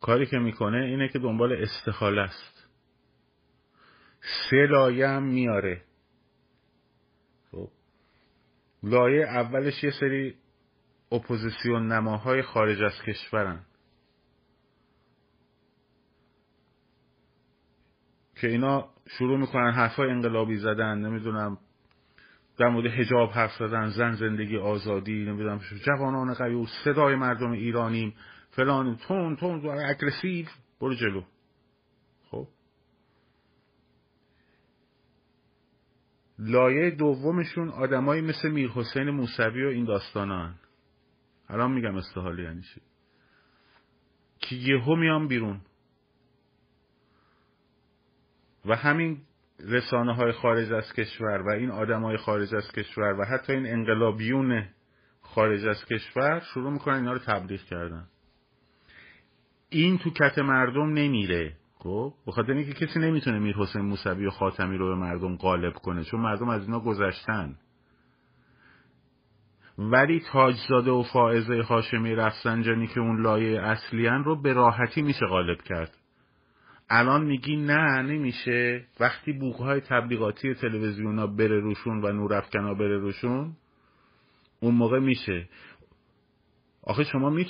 کاری 0.00 0.26
که 0.26 0.38
می‌کنه 0.38 0.84
اینه 0.84 1.08
که 1.08 1.18
دنبال 1.18 1.52
استخاله 1.52 2.20
است. 2.20 2.55
سه 4.26 4.56
لایه 4.56 5.08
هم 5.08 5.22
میاره. 5.22 5.82
خب. 7.50 7.68
لایه 8.82 9.26
اولش 9.26 9.84
یه 9.84 9.90
سری 9.90 10.34
اپوزیسیون 11.12 11.92
نماهای 11.92 12.42
خارج 12.42 12.82
از 12.82 13.02
کشورن. 13.02 13.60
که 18.36 18.48
اینا 18.48 18.88
شروع 19.08 19.38
می‌کنن 19.38 19.70
حرفای 19.72 20.10
انقلابی 20.10 20.56
زدن 20.56 20.98
نمی‌دونم 20.98 21.58
در 22.58 22.68
مورد 22.68 22.86
هجاب 22.86 23.30
حرف 23.30 23.52
زدن 23.58 23.88
زن 23.88 24.12
زندگی 24.12 24.56
آزادی 24.56 25.24
نمی‌دونم 25.24 25.60
جوانان 25.86 26.34
قوی 26.34 26.66
صدای 26.84 27.14
مردم 27.14 27.50
ایرانیم 27.50 28.14
فلان 28.50 28.96
تون 28.96 29.36
تون 29.36 29.68
اگرسیو 29.68 30.46
برو 30.80 30.94
جلو. 30.94 31.22
لایه 36.38 36.90
دومشون 36.90 37.68
آدمایی 37.68 38.22
مثل 38.22 38.50
میر 38.50 38.70
حسین 38.70 39.10
موسوی 39.10 39.64
و 39.64 39.68
این 39.68 39.84
داستانان. 39.84 40.54
الان 41.48 41.72
میگم 41.72 41.96
استحالی 41.96 42.42
یعنی 42.42 42.62
چی؟ 42.62 42.80
که 44.38 44.56
یهو 44.56 44.96
میان 44.96 45.28
بیرون. 45.28 45.60
و 48.64 48.76
همین 48.76 49.20
رسانه 49.60 50.14
های 50.14 50.32
خارج 50.32 50.72
از 50.72 50.92
کشور 50.92 51.42
و 51.42 51.48
این 51.48 51.70
آدم 51.70 52.02
های 52.02 52.16
خارج 52.16 52.54
از 52.54 52.72
کشور 52.72 53.20
و 53.20 53.24
حتی 53.24 53.52
این 53.52 53.66
انقلابیون 53.66 54.68
خارج 55.20 55.66
از 55.66 55.84
کشور 55.84 56.40
شروع 56.40 56.72
می‌کنن 56.72 56.94
اینا 56.94 57.12
رو 57.12 57.18
تبلیغ 57.18 57.60
کردن. 57.60 58.06
این 59.68 59.98
تو 59.98 60.10
کت 60.10 60.38
مردم 60.38 60.92
نمیره. 60.92 61.56
خب 61.78 62.12
بخاطر 62.26 62.52
اینکه 62.52 62.86
کسی 62.86 62.98
نمی‌تونه 62.98 63.38
میر 63.38 63.56
حسین 63.56 63.82
موسوی 63.82 64.26
و 64.26 64.30
خاتمی 64.30 64.76
رو 64.76 64.88
به 64.88 64.94
مردم 64.94 65.36
غالب 65.36 65.72
کنه 65.72 66.04
چون 66.04 66.20
مردم 66.20 66.48
از 66.48 66.62
اینا 66.62 66.80
گذشتن. 66.80 67.56
ولی 69.78 70.22
تاجزاده 70.32 70.90
و 70.90 71.02
فائزه 71.02 71.62
هاشمی 71.62 72.14
رفسنجانی 72.14 72.86
که 72.86 73.00
اون 73.00 73.22
لایه 73.22 73.62
اصلیان 73.62 74.24
رو 74.24 74.42
به 74.42 74.52
راحتی 74.52 75.02
میشه 75.02 75.26
غالب 75.26 75.62
کرد. 75.62 75.96
الان 76.90 77.24
میگی 77.24 77.56
نه 77.56 78.02
نمیشه. 78.02 78.84
وقتی 79.00 79.32
بوقهای 79.32 79.80
تبلیغاتی 79.80 80.54
تلویزیون 80.54 81.18
ها 81.18 81.26
بره 81.26 81.60
روشون 81.60 82.04
و 82.04 82.12
نورافکنا 82.12 82.74
بره 82.74 82.98
روشون 82.98 83.56
اون 84.60 84.74
موقع 84.74 84.98
میشه. 84.98 85.48
آخه 86.86 87.04
شما 87.04 87.30
میت... 87.30 87.48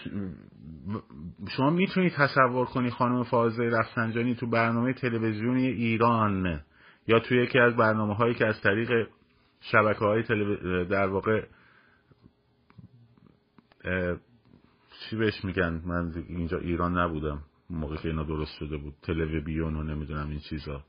شما 1.49 1.71
می‌تونید 1.71 2.13
تصور 2.13 2.67
کنی 2.67 2.91
خانم 2.91 3.23
فائزه 3.23 3.63
رفسنجانی 3.63 4.35
تو 4.35 4.47
برنامه 4.47 4.93
تلویزیونی 4.93 5.67
ایران 5.67 6.61
یا 7.07 7.21
توی 7.21 7.43
یکی 7.43 7.59
از 7.59 7.77
برنامه 7.77 8.15
هایی 8.15 8.35
که 8.35 8.47
از 8.47 8.61
طریق 8.61 9.09
شبکه 9.61 9.99
های 9.99 10.23
در 10.85 11.07
واقع 11.07 11.47
چی 15.01 15.17
بهش 15.17 15.45
میگن؟ 15.45 15.83
من 15.85 16.25
اینجا 16.29 16.59
ایران 16.59 16.99
نبودم 16.99 17.43
موقع 17.71 17.97
که 17.97 18.09
اینا 18.09 18.25
درست 18.25 18.53
شده 18.59 18.77
بود. 18.77 18.95
تلویزیون 19.03 19.77
و 19.77 19.83
نمی‌دونم 19.83 20.31
این 20.31 20.39
چیزا. 20.39 20.85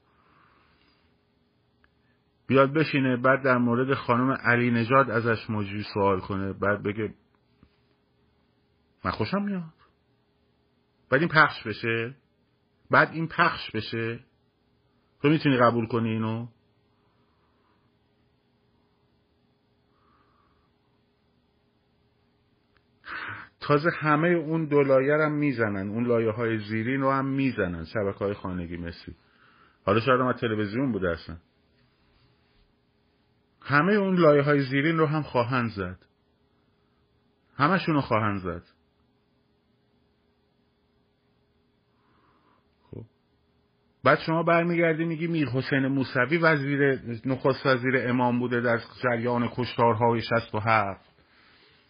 بیاد 2.47 2.73
بشینه 2.73 3.17
بعد 3.17 3.43
در 3.43 3.57
مورد 3.57 3.93
خانم 3.93 4.31
علی 4.31 4.71
نجاد 4.71 5.09
ازش 5.09 5.49
موجود 5.49 5.85
سوال 5.93 6.19
کنه 6.19 6.53
بعد 6.53 6.83
بگه 6.83 7.13
من 9.07 9.13
خوشم 9.13 9.41
میاد. 9.41 9.63
بعد 11.09 11.19
این 11.19 11.29
پخش 11.29 11.63
بشه. 11.63 12.15
بعد 12.91 13.11
این 13.11 13.27
پخش 13.27 13.71
بشه. 13.71 14.19
تو 15.21 15.29
می‌تونی 15.29 15.57
قبول 15.57 15.87
کنی 15.87 16.09
اینو؟ 16.09 16.47
تازه 23.59 23.89
همه 23.99 24.27
اون 24.27 24.65
دو 24.65 24.83
لایه 24.83 25.13
هم 25.13 25.31
می‌زنن. 25.31 25.89
اون 25.89 26.07
لایه 26.07 26.31
های 26.31 26.59
زیرین 26.59 27.01
رو 27.01 27.11
هم 27.11 27.25
می‌زنن. 27.25 27.85
شبکه 27.85 28.19
های 28.19 28.33
خانگی 28.33 28.77
مسی 28.77 29.15
حالا 29.85 29.99
شاید 29.99 30.21
هم 30.21 30.33
تلویزیون 30.33 30.91
بوده 30.91 31.09
اصلا. 31.09 31.37
همه 33.61 33.93
اون 33.93 34.15
لایه 34.15 34.41
های 34.41 34.61
زیرین 34.61 34.97
رو 34.97 35.05
هم 35.05 35.21
خواهند 35.21 35.69
زد. 35.69 36.05
همشون 37.55 37.95
رو 37.95 38.01
خواهند 38.01 38.41
زد. 38.41 38.76
بعد 44.07 44.19
شما 44.19 44.43
برمیگردی 44.43 45.05
میگی 45.05 45.27
میر 45.27 45.47
حسین 45.47 45.87
موسوی 45.87 46.37
وزیر 46.37 46.99
نخست 47.25 47.65
وزیر 47.65 48.09
امام 48.09 48.39
بوده 48.39 48.61
در 48.61 48.81
جریان 49.03 49.49
کشتارهای 49.55 50.21
شست 50.21 50.55
و 50.55 50.59
هفت. 50.59 51.09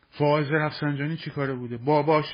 فائز 0.10 0.52
رفسنجانی 0.52 1.18
چی 1.18 1.30
کاره 1.30 1.54
بوده؟ 1.54 1.78
باباش 1.78 2.26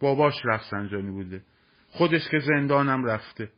باباش 0.00 0.34
رفسنجانی 0.44 1.10
بوده. 1.10 1.42
خودش 1.90 2.28
که 2.28 2.38
زندانم 2.38 3.04
رفته. 3.04 3.50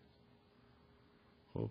خب. 1.55 1.71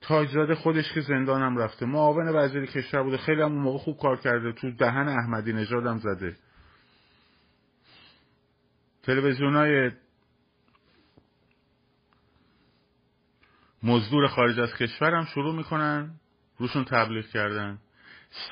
تاجزاده 0.00 0.54
خودش 0.54 0.92
که 0.92 1.00
زندانم 1.00 1.58
رفته. 1.58 1.86
معاون 1.86 2.28
وزیر 2.28 2.66
کشور 2.66 3.02
بوده. 3.02 3.16
خیلی 3.16 3.42
هم 3.42 3.52
اون 3.52 3.62
موقع 3.62 3.78
خوب 3.78 3.98
کار 3.98 4.16
کرده. 4.16 4.52
تو 4.52 4.70
دهن 4.70 5.08
احمدی 5.08 5.52
نژادم 5.52 5.98
زده. 5.98 6.36
تلویزیون 9.02 9.56
های 9.56 9.90
مزدور 13.82 14.26
خارج 14.26 14.60
از 14.60 14.74
کشورم 14.74 15.24
شروع 15.24 15.54
می‌کنن 15.54 16.10
روشون 16.58 16.84
تبلیغ 16.84 17.26
کردن. 17.26 17.78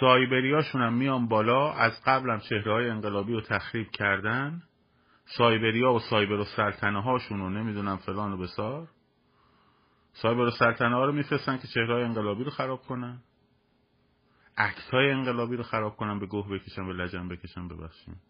سایبریاشون 0.01 0.83
هم 0.83 0.95
میان 0.95 1.29
بالا 1.29 1.73
از 1.73 1.93
قبلم 2.07 2.41
چهره 2.41 2.73
های 2.73 2.91
انقلابی 2.91 3.33
رو 3.33 3.41
تخریب 3.41 3.91
کردن. 3.91 4.63
سایبریا 5.27 5.93
و 5.93 5.99
سایبر 5.99 6.33
و 6.33 6.45
سلطنه 6.45 7.03
هاشون 7.03 7.39
رو 7.39 7.51
نمی‌دونم 7.51 7.97
فلان 7.97 8.33
و 8.33 8.37
بسار. 8.37 8.89
سایبر 10.13 10.43
و 10.43 10.51
سلطنه 10.51 10.95
ها 10.95 11.05
رو 11.05 11.13
میفرستن 11.13 11.59
که 11.59 11.69
چهره 11.69 12.05
انقلابی 12.05 12.45
رو 12.45 12.51
خراب 12.51 12.83
کنن. 12.83 13.23
عکس 14.59 14.91
های 14.91 15.11
انقلابی 15.11 15.57
رو 15.57 15.63
خراب 15.63 15.97
کنن 15.97 16.19
به 16.19 16.27
گوه 16.27 16.49
بکشن 16.49 16.87
به 16.87 16.93
لجن 16.93 17.29
بکشن 17.29 17.69
ببخشیم 17.69 18.21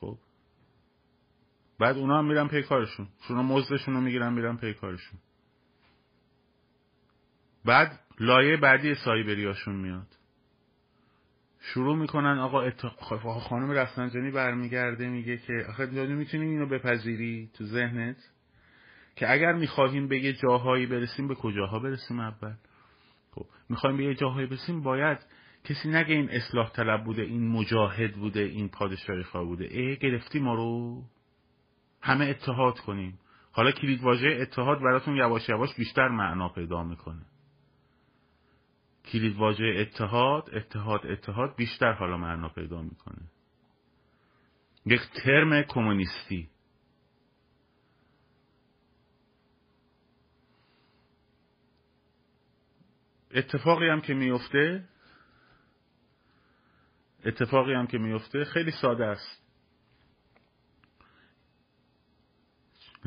خب 0.00 0.18
بعد 1.78 1.96
اونا 1.96 2.18
هم 2.18 2.28
میرن 2.28 2.48
پی 2.48 2.62
کارشون. 2.62 3.08
شونا 3.28 3.42
مزدشون 3.42 3.94
رو 3.94 4.00
می‌گیرن 4.00 4.32
میرن 4.32 4.56
پی 4.56 4.74
کارشون. 4.74 5.18
بعد 7.64 8.00
لایه 8.20 8.56
بعدی 8.56 8.94
سایبریاشون 8.94 9.74
میاد. 9.74 10.06
شروع 11.60 11.96
می‌کنن 11.96 12.38
آقا 12.38 12.62
اتخاف 12.62 13.22
خانم 13.42 13.70
رفسنجانی 13.70 14.30
برمیگرده 14.30 15.08
میگه 15.08 15.36
که 15.36 15.52
آخه 15.68 15.86
دانی 15.86 16.14
می‌تونیم 16.14 16.50
اینو 16.50 16.66
بپذیری 16.66 17.50
تو 17.54 17.64
ذهنت؟ 17.64 18.16
که 19.16 19.32
اگر 19.32 19.52
می‌خواهیم 19.52 20.08
به 20.08 20.18
یه 20.18 20.32
جاهایی 20.32 20.86
برسیم 20.86 21.28
به 21.28 21.34
کجاها 21.34 21.78
برسیم 21.78 22.20
اول؟ 22.20 22.54
خب 23.30 23.46
می‌خوایم 23.68 23.96
به 23.96 24.04
یه 24.04 24.14
جاهایی 24.14 24.46
برسیم 24.46 24.82
باید 24.82 25.18
کسی 25.64 25.88
نگه 25.88 26.14
این 26.14 26.30
اصلاح 26.30 26.70
طلب 26.70 27.04
بوده 27.04 27.22
این 27.22 27.48
مجاهد 27.48 28.12
بوده 28.12 28.40
این 28.40 28.68
پادشاهی 28.68 29.22
خواه 29.22 29.44
بوده. 29.44 29.64
ای 29.64 29.96
گرفتی 29.96 30.38
ما 30.38 30.54
رو؟ 30.54 31.02
همه 32.00 32.24
اتحاد 32.24 32.78
کنیم. 32.78 33.18
حالا 33.52 33.70
کلید 33.70 34.02
واژه 34.02 34.38
اتحاد 34.40 34.78
براتون 34.78 35.16
یواش 35.16 35.48
یواش 35.48 35.74
بیشتر 35.74 36.08
معنا 36.08 36.48
پیدا 36.48 36.82
می‌کنه. 36.82 37.22
کلید 39.12 39.36
واژه 39.36 39.74
اتحاد 39.78 40.54
اتحاد 40.54 41.06
اتحاد 41.06 41.56
بیشتر 41.56 41.92
حالا 41.92 42.16
معنا 42.16 42.48
پیدا 42.48 42.82
می‌کنه. 42.82 43.22
یک 44.86 45.00
ترم 45.24 45.62
کمونیستی. 45.62 46.48
اتفاقی 53.30 53.88
هم 53.88 54.00
که 54.00 54.14
میفته 54.14 54.88
اتفاقی 57.24 57.74
هم 57.74 57.86
که 57.86 57.98
میفته 57.98 58.44
خیلی 58.44 58.70
ساده 58.70 59.04
است. 59.04 59.45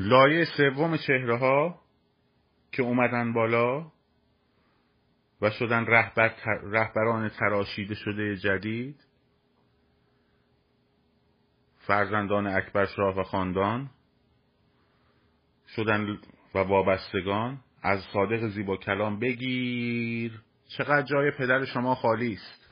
لایه 0.02 0.46
سوم 0.58 0.98
چهره 0.98 1.38
ها 1.38 1.82
که 2.72 2.84
اومدن 2.84 3.34
بالا 3.34 3.92
و 5.42 5.50
شدن 5.50 5.86
رهبر 5.86 6.36
رهبران 6.64 7.30
تراشیده 7.30 7.96
شده 7.96 8.38
جدید 8.38 8.96
فرزندان 11.78 12.48
اکبر 12.48 12.86
شاه 12.86 13.20
و 13.20 13.24
خاندان 13.24 13.90
شدن 15.76 16.18
و 16.56 16.60
وابستگان. 16.60 17.60
از 17.82 18.04
صادق 18.14 18.48
زیبا 18.48 18.78
کلام 18.78 19.20
بگیر. 19.20 20.42
چقدر 20.68 21.02
جای 21.02 21.32
پدر 21.32 21.66
شما 21.66 21.96
خالی 21.96 22.34
است. 22.34 22.70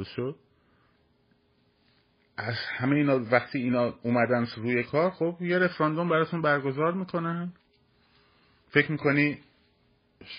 درست 0.00 0.12
شد. 0.12 0.36
از 2.36 2.54
همه 2.76 2.96
اینا 2.96 3.20
وقتی 3.32 3.58
اینا 3.58 3.94
اومدن 4.02 4.46
روی 4.56 4.82
کار 4.84 5.10
خب 5.10 5.36
یه 5.40 5.58
رفراندوم 5.58 6.08
براتون 6.08 6.42
برگزار 6.42 6.92
می‌کنن. 6.92 7.52
فکر 8.68 8.92
می‌کنی 8.92 9.38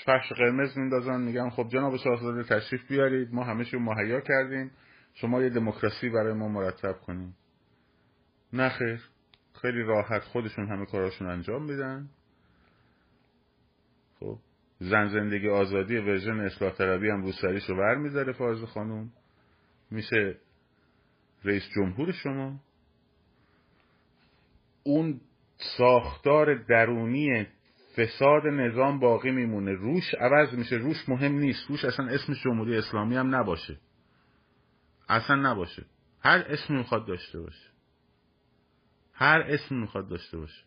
فرش 0.06 0.32
قرمز 0.32 0.78
میندازن؟ 0.78 1.21
میگن 1.21 1.50
خب 1.50 1.67
جناب 1.69 1.97
شاهزاده 1.97 2.43
تشریف 2.43 2.88
بیارید. 2.88 3.34
ما 3.34 3.43
همه 3.43 3.65
مهیا 3.74 4.21
کردیم. 4.21 4.71
شما 5.13 5.41
یه 5.41 5.50
دموکراسی 5.50 6.10
برای 6.10 6.34
ما 6.34 6.47
مرتب 6.47 6.93
کنیم 6.93 7.36
نه 8.54 8.69
خیر. 8.69 9.02
خیلی 9.62 9.84
راحت 9.84 10.24
خودشون 10.24 10.67
همه 10.67 10.86
کاراشون 10.86 11.30
انجام 11.30 11.63
میدن. 11.63 12.10
خب 14.19 14.38
زن 14.80 15.08
زندگی 15.08 15.50
آزادی 15.50 15.97
ورژن 15.97 16.39
اصلاح 16.39 16.71
طلبی 16.71 17.10
هم 17.10 17.24
رو 17.24 17.32
سریش 17.32 17.65
رو 17.69 17.78
بر 17.78 17.95
می‌ذاره 17.95 18.34
فاز 18.34 18.63
خانوم 18.63 19.12
میشه 19.91 20.38
رئیس 21.43 21.63
جمهور 21.75 22.12
شما. 22.12 22.60
اون 24.84 25.21
ساختار 25.77 26.54
درونی 26.56 27.47
فساد 27.97 28.47
نظام 28.47 28.99
باقی 28.99 29.32
میمونه. 29.32 29.71
روش 29.71 30.13
عوض 30.13 30.54
میشه. 30.54 30.75
روش 30.75 31.10
مهم 31.10 31.32
نیست. 31.32 31.69
روش 31.69 31.86
اصلا 31.86 32.08
اسم 32.08 32.34
جمهوری 32.34 32.77
اسلامی 32.77 33.15
هم 33.15 33.36
نباشه. 33.36 33.77
اصلا 35.10 35.36
نباشه. 35.36 35.86
هر 36.19 36.45
اسمی 36.47 36.77
می‌خواد 36.77 37.08
داشته 37.08 37.39
باشه. 37.39 37.69
هر 39.13 39.41
اسمی 39.41 39.77
می‌خواد 39.77 40.10
داشته 40.10 40.38
باشه. 40.38 40.63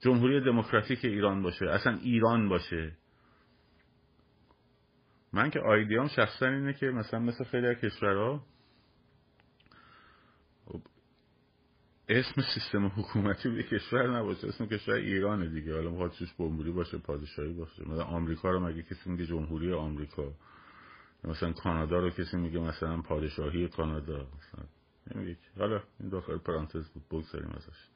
جمهوری 0.00 0.40
دموکراتیک 0.40 1.04
ایران 1.04 1.42
باشه. 1.42 1.70
اصلا 1.70 1.98
ایران 2.02 2.48
باشه. 2.48 2.92
من 5.32 5.50
که 5.50 5.60
آیدیام 5.60 6.08
شخصا 6.08 6.46
اینه 6.46 6.72
که 6.72 6.86
مثلا 6.86 7.20
مثل 7.20 7.44
خیلی 7.44 7.74
کشورها 7.74 8.46
اسم 12.08 12.42
سیستم 12.54 12.86
حکومتی 12.86 13.50
به 13.50 13.62
کشور 13.62 14.18
نباشه 14.18 14.48
اسم 14.48 14.66
کشور 14.66 14.94
ایرانه 14.94 15.48
دیگه. 15.48 15.74
حالا 15.74 15.90
می‌خواد 15.90 16.10
توش 16.10 16.34
جمهوری 16.38 16.72
باشه 16.72 16.98
پادشاهی 16.98 17.52
باشه. 17.52 17.88
مثلا 17.88 18.04
آمریکا 18.04 18.50
رو 18.50 18.60
مگه 18.60 18.82
کسی 18.82 19.10
میگه 19.10 19.26
جمهوری 19.26 19.72
آمریکا؟ 19.72 20.32
مثلا 21.24 21.52
کانادا 21.52 21.98
رو 21.98 22.10
کسی 22.10 22.36
میگه 22.36 22.60
مثلا 22.60 23.02
پادشاهی 23.02 23.68
کانادا؟ 23.68 24.14
مثلا 24.14 24.64
نمیگه 25.14 25.38
حالا 25.58 25.82
این 26.00 26.08
داخل 26.08 26.38
پرانتز 26.38 26.88
بود 26.88 27.08
بگذاریم 27.10 27.50
ازش. 27.50 27.88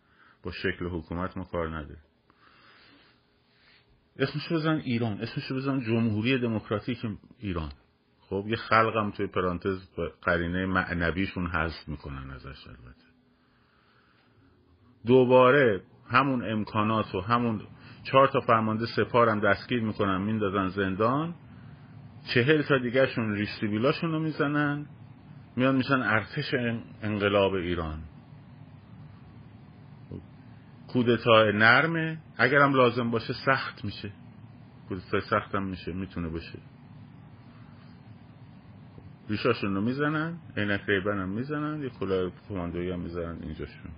با 0.42 0.50
شکل 0.50 0.86
حکومت 0.86 1.36
ما 1.36 1.44
کار 1.44 1.68
نداریم. 1.68 2.02
اسمش 4.18 4.52
بزن 4.52 4.80
ایران. 4.84 5.20
اسمش 5.20 5.52
بزن 5.52 5.80
جمهوری 5.80 6.38
دموکراتیک 6.38 7.06
ایران. 7.38 7.72
خب 8.20 8.44
یه 8.48 8.56
خلقم 8.56 9.10
توی 9.10 9.26
پرانتز 9.26 9.78
قرینه 10.22 10.66
معنویشون 10.66 11.46
حذف 11.46 11.88
می‌کنن 11.88 12.30
ازش 12.30 12.66
البته. 12.66 13.06
دوباره 15.06 15.82
همون 16.10 16.50
امکانات 16.50 17.14
و 17.14 17.20
همون 17.20 17.60
چهار 18.04 18.28
تا 18.28 18.40
فرمانده 18.40 18.86
سپارم 18.86 19.40
دستگیر 19.40 19.82
می‌کنن 19.82 20.22
میندازن 20.22 20.68
زندان. 20.68 21.34
چهل 22.34 22.62
تا 22.62 22.78
دیگرشون 22.78 23.34
ریستیبیلاشون 23.34 24.12
رو 24.12 24.20
می‌زنن. 24.20 24.86
میان 25.56 25.76
میشن 25.76 26.02
ارتش 26.02 26.54
انقلاب 27.02 27.52
ایران. 27.52 27.98
کودتا 30.96 31.50
نرمه. 31.50 32.18
اگرم 32.36 32.74
لازم 32.74 33.10
باشه 33.10 33.32
سخت 33.32 33.84
میشه. 33.84 34.10
کودتا 34.88 35.20
سخت 35.20 35.54
هم 35.54 35.62
میشه 35.62 35.92
می‌تونه 35.92 36.28
باشه. 36.28 36.58
ریشاشون 39.28 39.74
رو 39.74 39.80
می‌زنن 39.80 40.38
عینک 40.56 40.80
ریبن 40.86 41.18
هم 41.18 41.28
می‌زنن 41.28 41.82
یه 41.82 41.88
کلاه 41.88 42.30
کماندویی 42.48 42.90
هم 42.90 43.00
می‌زنن 43.00 43.38
اینجاشون. 43.42 43.90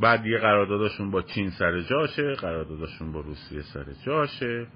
بعد 0.00 0.26
یه 0.26 0.38
قراردادشون 0.38 1.10
با 1.10 1.22
چین 1.22 1.50
سر 1.50 1.80
جاشه 1.80 2.34
قراردادشون 2.34 3.12
با 3.12 3.20
روسیه 3.20 3.62
سر 3.62 3.86
جاشه. 4.06 4.66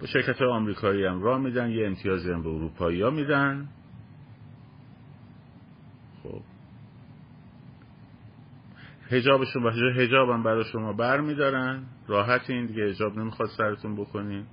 با 0.00 0.06
شرکت 0.06 0.42
آمریکایی 0.42 1.04
هم 1.04 1.22
راه 1.22 1.38
میدن 1.38 1.70
یه 1.70 1.86
امتیازی 1.86 2.32
هم 2.32 2.42
به 2.42 2.48
اروپایی 2.48 3.02
ها 3.02 3.10
میدن. 3.10 3.68
خب. 6.22 6.53
هجابشون 9.14 9.62
با 9.62 9.70
هجاب 9.70 10.30
هم 10.30 10.42
برای 10.42 10.64
شما 10.64 10.92
بر 10.92 11.20
میدارن. 11.20 11.82
راحت 12.08 12.50
این 12.50 12.66
دیگه 12.66 12.82
هجاب 12.82 13.18
نمی‌خواد 13.18 13.48
سرتون 13.48 13.96
بکنین. 13.96 14.44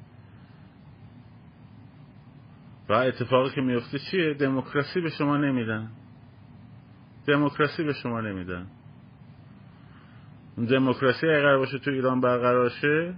و 2.90 2.94
اتفاقی 2.94 3.50
که 3.56 3.62
میفته 3.62 4.00
چیه؟ 4.00 4.34
دموکراسی 4.34 5.02
به 5.02 5.10
شما 5.10 5.38
نمیدن. 5.38 5.92
دموکراسی 7.28 7.84
به 7.84 7.94
شما 7.94 8.22
نمیدن. 8.22 8.68
دموکراسی 10.70 11.28
اگر 11.28 11.58
باشه 11.58 11.80
تو 11.80 11.92
ایران 11.92 12.22
برقرار 12.22 12.70
شه 12.70 13.14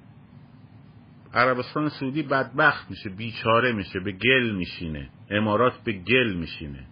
عربستان 1.33 1.89
سعودی 1.89 2.23
بدبخت 2.23 2.89
میشه 2.89 3.09
بیچاره 3.09 3.71
میشه 3.71 3.99
به 3.99 4.11
گل 4.11 4.51
میشینه. 4.51 5.09
امارات 5.29 5.83
به 5.83 5.91
گل 5.93 6.33
میشینه. 6.33 6.87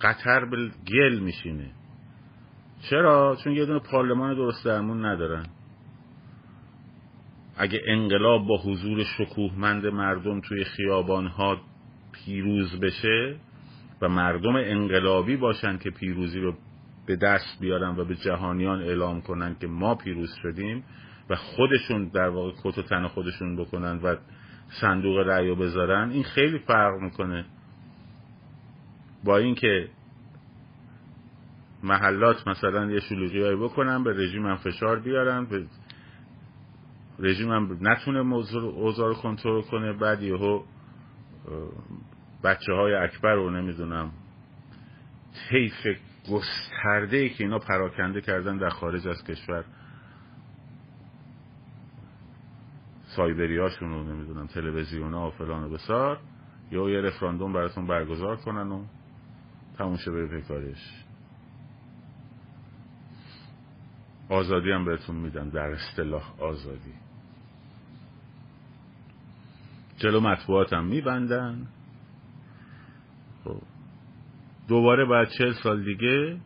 قطر 0.00 0.44
به 0.44 0.70
گل 0.92 1.18
میشینه. 1.18 1.70
چرا؟ 2.90 3.36
چون 3.44 3.52
یه 3.52 3.66
دونه 3.66 3.78
پارلمان 3.78 4.34
درست 4.34 4.64
درمون 4.64 5.06
ندارن 5.06 5.46
اگه 7.56 7.80
انقلاب 7.86 8.46
با 8.46 8.58
حضور 8.58 9.04
شکوهمند 9.04 9.86
مردم 9.86 10.40
توی 10.40 10.64
خیابان 10.64 11.26
ها 11.26 11.60
پیروز 12.12 12.80
بشه 12.80 13.36
و 14.02 14.08
مردم 14.08 14.56
انقلابی 14.56 15.36
باشن 15.36 15.78
که 15.78 15.90
پیروزی 15.90 16.40
رو 16.40 16.54
به 17.06 17.16
دست 17.16 17.60
بیارن 17.60 17.96
و 17.98 18.04
به 18.04 18.14
جهانیان 18.14 18.82
اعلام 18.82 19.20
کنن 19.20 19.56
که 19.60 19.66
ما 19.66 19.94
پیروز 19.94 20.34
شدیم 20.42 20.84
و 21.30 21.36
خودشون 21.36 22.08
در 22.08 22.28
واقع 22.28 22.52
کت 22.64 22.78
و 22.78 22.82
تن 22.82 23.06
خودشون 23.08 23.56
بکنن 23.56 24.00
و 24.02 24.16
صندوق 24.80 25.18
رأی 25.18 25.54
بذارن 25.54 26.10
این 26.10 26.24
خیلی 26.24 26.58
فرق 26.58 27.00
می‌کنه 27.00 27.44
با 29.24 29.36
اینکه 29.36 29.88
محلات 31.82 32.48
مثلا 32.48 32.90
یه 32.90 33.00
شلوغی 33.00 33.56
بکنن 33.56 34.04
به 34.04 34.12
رژیم 34.12 34.46
هم 34.46 34.56
فشار 34.56 35.00
بیارن 35.00 35.44
به 35.44 35.66
رژیم 37.18 37.52
هم 37.52 37.78
نتونه 37.80 38.18
اوضاع 38.18 39.08
رو 39.08 39.14
کنترل 39.14 39.62
کنه. 39.62 39.92
بعد 39.92 40.22
یهو 40.22 40.62
بچه 42.44 42.72
های 42.72 42.94
اکبر 42.94 43.34
رو 43.34 43.50
نمی‌دونم 43.50 44.10
طیف 45.50 45.86
گسترده 46.30 47.16
ای 47.16 47.30
که 47.30 47.44
اینا 47.44 47.58
پراکنده 47.58 48.20
کردن 48.20 48.56
در 48.56 48.68
خارج 48.68 49.08
از 49.08 49.24
کشور. 49.24 49.64
سایبری 53.04 53.58
هاشون 53.58 53.90
رو 53.90 54.04
نمی‌دونم 54.04 54.46
تلویزیون 54.46 55.14
ها 55.14 55.28
و 55.28 55.30
فلان 55.30 55.64
و 55.64 55.68
بسار. 55.68 56.18
یا 56.70 56.90
یه 56.90 57.00
رفراندوم 57.00 57.52
براتون 57.52 57.86
برگزار 57.86 58.36
کنن 58.36 58.72
و 58.72 58.84
تموم 59.78 59.96
شه 59.96 60.26
پیکارش 60.26 61.04
آزادی 64.32 64.70
هم 64.70 64.84
بهتون 64.84 65.16
میدن 65.16 65.48
در 65.48 65.70
اصطلاح 65.70 66.40
آزادی. 66.40 66.94
جلو 69.98 70.20
مطبوعات 70.20 70.72
هم 70.72 70.84
میبندن. 70.84 71.66
خب. 73.44 73.62
دوباره 74.68 75.04
بعد 75.04 75.28
چهل 75.38 75.52
سال 75.52 75.84
دیگه 75.84 76.40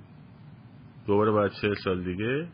دوباره 1.07 1.33
بعد 1.33 1.53
چهل 1.61 1.75
سال 1.85 2.05
دیگه 2.05 2.49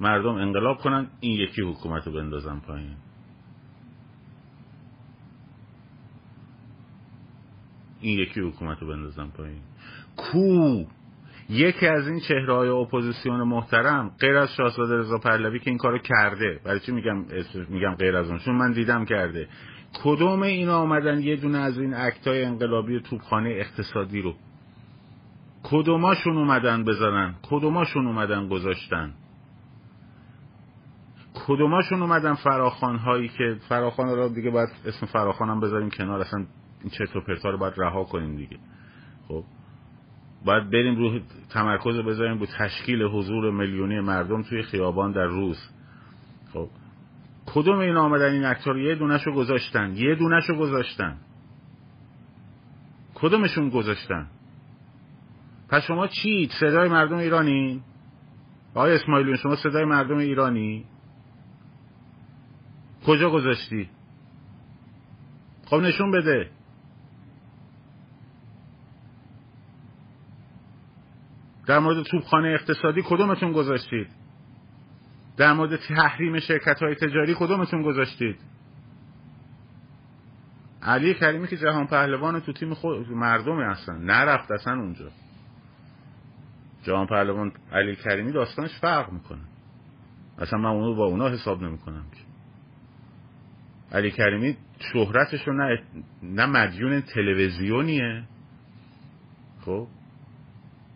مردم 0.00 0.34
انقلاب 0.34 0.78
کنن 0.78 1.06
این 1.20 1.40
یکی 1.40 1.62
حکومت 1.62 2.06
رو 2.06 2.12
بندازن 2.12 2.60
پایین. 2.60 2.96
این 8.00 8.18
یکی 8.18 8.40
حکومت 8.40 8.78
رو 8.82 8.88
بندازن 8.88 9.26
پایین. 9.28 9.62
کو؟ 10.16 10.84
یکی 11.48 11.86
از 11.86 12.08
این 12.08 12.20
چهره 12.20 12.54
های 12.54 12.68
اپوزیسیون 12.68 13.42
محترم 13.42 14.10
غیر 14.20 14.36
از 14.36 14.48
شاهزاده 14.56 14.96
رضا 14.96 15.18
پهلوی 15.18 15.58
که 15.58 15.70
این 15.70 15.78
کارو 15.78 15.98
کرده. 15.98 16.60
برای 16.64 16.80
چی 16.80 16.92
میگم 16.92 17.24
میگم 17.68 17.94
غیر 17.94 18.16
از 18.16 18.30
اون؟ 18.30 18.56
من 18.56 18.72
دیدم 18.72 19.04
کرده. 19.04 19.48
کدوم 20.04 20.42
اینا 20.42 20.78
آمدن 20.78 21.20
یه 21.20 21.36
دونه 21.36 21.58
از 21.58 21.78
این 21.78 21.94
act 21.94 22.31
ای 22.31 22.44
انقلابی 22.44 23.00
توپخانه 23.00 23.50
اقتصادی 23.50 24.22
رو؟ 24.22 24.34
کدوماشون 25.62 26.38
اومدن 26.38 26.84
بزنن؟ 26.84 27.34
کدوماشون 27.42 28.06
اومدن 28.06 28.48
گذاشتن؟ 28.48 29.12
کدوماشون 31.46 32.02
اومدن 32.02 32.34
فراخوان 32.34 32.96
هایی 32.96 33.28
که 33.28 33.56
فراخوان 33.68 34.08
رو 34.08 34.28
دیگه 34.28 34.50
باید 34.50 34.68
اسم 34.86 35.06
فراخوان 35.06 35.60
بذاریم 35.60 35.90
کنار 35.90 36.20
اصلا 36.20 36.46
این 36.80 36.90
چرت 36.90 37.16
و 37.16 37.20
پرتا 37.20 37.50
رو 37.50 37.58
باید 37.58 37.74
رها 37.76 38.04
کنیم 38.04 38.36
دیگه. 38.36 38.56
خب؟ 39.28 39.44
باید 40.44 40.70
بریم 40.70 40.96
رو 40.96 41.18
تمرکز 41.50 41.96
رو 41.96 42.02
بذاریم 42.02 42.38
رو 42.38 42.46
تشکیل 42.58 43.02
حضور 43.02 43.50
میلیونی 43.50 44.00
مردم 44.00 44.42
توی 44.42 44.62
خیابان 44.62 45.12
در 45.12 45.26
روز. 45.26 45.58
خب. 46.52 46.68
کدوم 47.46 47.78
این 47.78 47.96
آمدن 47.96 48.32
این 48.32 48.44
اکتار 48.44 48.78
یه 48.78 48.94
دونشو 48.94 49.32
گذاشتن؟ 49.32 49.96
یه 49.96 50.14
دونشو 50.14 50.54
گذاشتن. 50.54 51.16
کدومشون 53.14 53.68
گذاشتن؟ 53.68 54.26
پس 55.68 55.82
شما 55.82 56.06
چی؟ 56.06 56.48
صدای 56.60 56.88
مردم 56.88 57.16
ایرانی؟ 57.16 57.82
آقای 58.74 58.94
اسماعیلیون 58.94 59.36
شما 59.36 59.56
صدای 59.56 59.84
مردم 59.84 60.16
ایرانی؟ 60.16 60.84
کجا 63.06 63.30
گذاشتی؟ 63.30 63.88
خب 65.66 65.76
نشون 65.76 66.10
بده. 66.10 66.50
در 71.68 71.78
مورد 71.78 72.02
توبخانه 72.02 72.48
اقتصادی 72.48 73.02
کدومتون 73.02 73.52
گذاشتید؟ 73.52 74.08
در 75.36 75.52
مورد 75.52 75.76
تحریم 75.76 76.38
شرکت 76.38 76.82
های 76.82 76.94
تجاری 76.94 77.34
کدومتون 77.38 77.82
گذاشتید؟ 77.82 78.36
علی 80.82 81.14
کریمی 81.14 81.48
که 81.48 81.56
جهان 81.56 81.86
پهلوان 81.86 82.40
تو 82.40 82.52
تیم 82.52 82.74
خود 82.74 83.10
مردمی 83.10 83.62
هستن. 83.62 84.04
نرفت 84.04 84.50
اصلا 84.50 84.72
اونجا. 84.72 85.10
جهان 86.82 87.06
پهلوان 87.06 87.52
علی 87.72 87.96
کریمی 87.96 88.32
داستانش 88.32 88.78
فرق 88.80 89.12
می‌کنه. 89.12 89.44
اصلا 90.38 90.58
من 90.58 90.70
اونو 90.70 90.94
با 90.94 91.04
اونا 91.04 91.28
حساب 91.28 91.62
نمی‌کنم 91.62 92.04
علی 93.92 94.10
کریمی 94.10 94.56
شهرتش 94.92 95.48
رو 95.48 95.52
نه, 95.52 95.82
نه 96.22 96.46
مدیون 96.46 97.00
تلویزیونیه. 97.00 98.24
خب؟ 99.60 99.88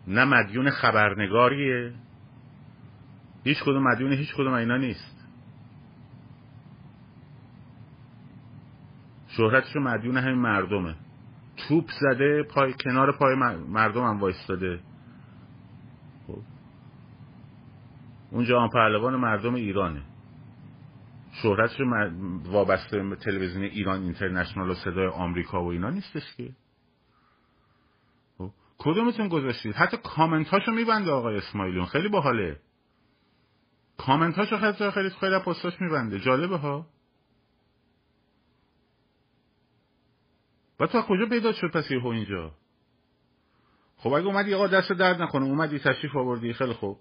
نه 0.07 0.25
مدیون 0.25 0.69
خبرنگاریه. 0.69 1.93
هیچ 3.43 3.63
کدوم 3.63 3.83
مدیون 3.83 4.11
هیچ 4.11 4.33
کدوم 4.35 4.53
اینا 4.53 4.77
نیست. 4.77 5.27
شهرتشو 9.27 9.79
مدیون 9.79 10.17
همین 10.17 10.39
مردمه. 10.39 10.95
توپ 11.57 11.89
زده 12.01 12.43
پای 12.43 12.73
کنار 12.73 13.11
پای 13.11 13.35
مردم 13.69 14.03
هم 14.03 14.19
وایستاده. 14.19 14.79
خب. 16.27 16.41
اون 18.31 18.45
جهان 18.45 18.69
پهلوان 18.69 19.15
مردم 19.15 19.53
ایرانه. 19.53 20.01
شهرتش 21.31 21.81
وابسته 22.45 23.15
تلویزیون 23.15 23.63
ایران 23.63 24.01
اینترنشنال 24.01 24.69
و 24.69 24.73
صدای 24.73 25.07
آمریکا 25.07 25.63
و 25.63 25.67
اینا 25.67 25.89
نیستش 25.89 26.35
که. 26.37 26.49
کدومتون 28.83 29.27
گذاشتید؟ 29.27 29.75
حتی 29.75 29.97
کامنت 29.97 30.47
هاشو 30.47 30.71
میبنده 30.71 31.11
آقای 31.11 31.37
اسماعیلیون. 31.37 31.85
خیلی 31.85 32.09
باحاله. 32.09 32.59
کامنت 33.97 34.35
هاشو 34.35 34.57
خیلی 34.57 34.91
خیلی 34.91 35.09
خیلی 35.09 35.39
پستاش 35.39 35.81
میبنده. 35.81 36.19
جالبه 36.19 36.57
ها؟ 36.57 36.87
و 40.79 40.87
تو 40.87 41.01
کجا 41.01 41.25
پیدا 41.25 41.51
شد 41.51 41.71
پس 41.71 41.91
یهو 41.91 42.07
اینجا؟ 42.07 42.51
خب 43.97 44.13
اگه 44.13 44.25
اومدی 44.25 44.53
آقا 44.53 44.67
دست 44.67 44.91
درد 44.91 45.21
نکنه. 45.21 45.45
اومدی 45.45 45.79
تشریف 45.79 46.15
آوردی. 46.15 46.53
خیلی 46.53 46.73
خوب. 46.73 46.99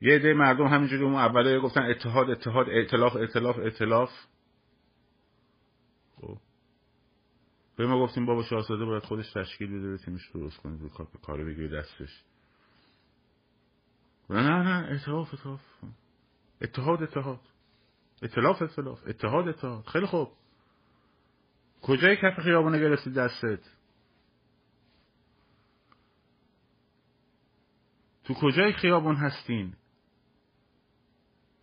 یه 0.00 0.14
عده 0.14 0.34
مردم 0.34 0.66
همینجوری 0.66 1.02
اون 1.02 1.14
اوله 1.14 1.60
گفتن 1.60 1.82
اتحاد 1.82 2.30
اتحاد 2.30 2.68
ائتلاف 2.68 3.16
ائتلاف 3.16 3.58
ائتلاف. 3.58 4.10
خب. 6.20 6.38
به 7.78 7.86
ما 7.86 7.98
گفتیم 8.02 8.26
بابا 8.26 8.42
شاهزاده 8.42 8.84
باید 8.84 9.04
خودش 9.04 9.32
تشکیل 9.32 9.78
بده 9.78 10.04
تیمش 10.04 10.30
درست 10.34 10.56
کنه 10.56 10.78
کار 11.22 11.44
بگیره 11.44 11.68
دستش. 11.68 12.22
نه 14.30 14.40
نه 14.40 14.62
نه 14.62 14.92
اتحاد 14.92 15.28
اتحاد. 15.32 15.60
اتحاد 16.62 17.02
اتحاد. 17.02 17.40
اتلاف 18.22 18.62
اتلاف 18.62 19.06
اتحاد 19.06 19.48
اتحاد. 19.48 19.84
خیلی 19.84 20.06
خوب. 20.06 20.32
کجای 21.82 22.16
کف 22.16 22.40
خیابونه 22.40 22.78
گرفتی 22.78 23.10
دستت؟ 23.10 23.60
تو 28.24 28.34
کجای 28.34 28.72
خیابون 28.72 29.16
هستین؟ 29.16 29.74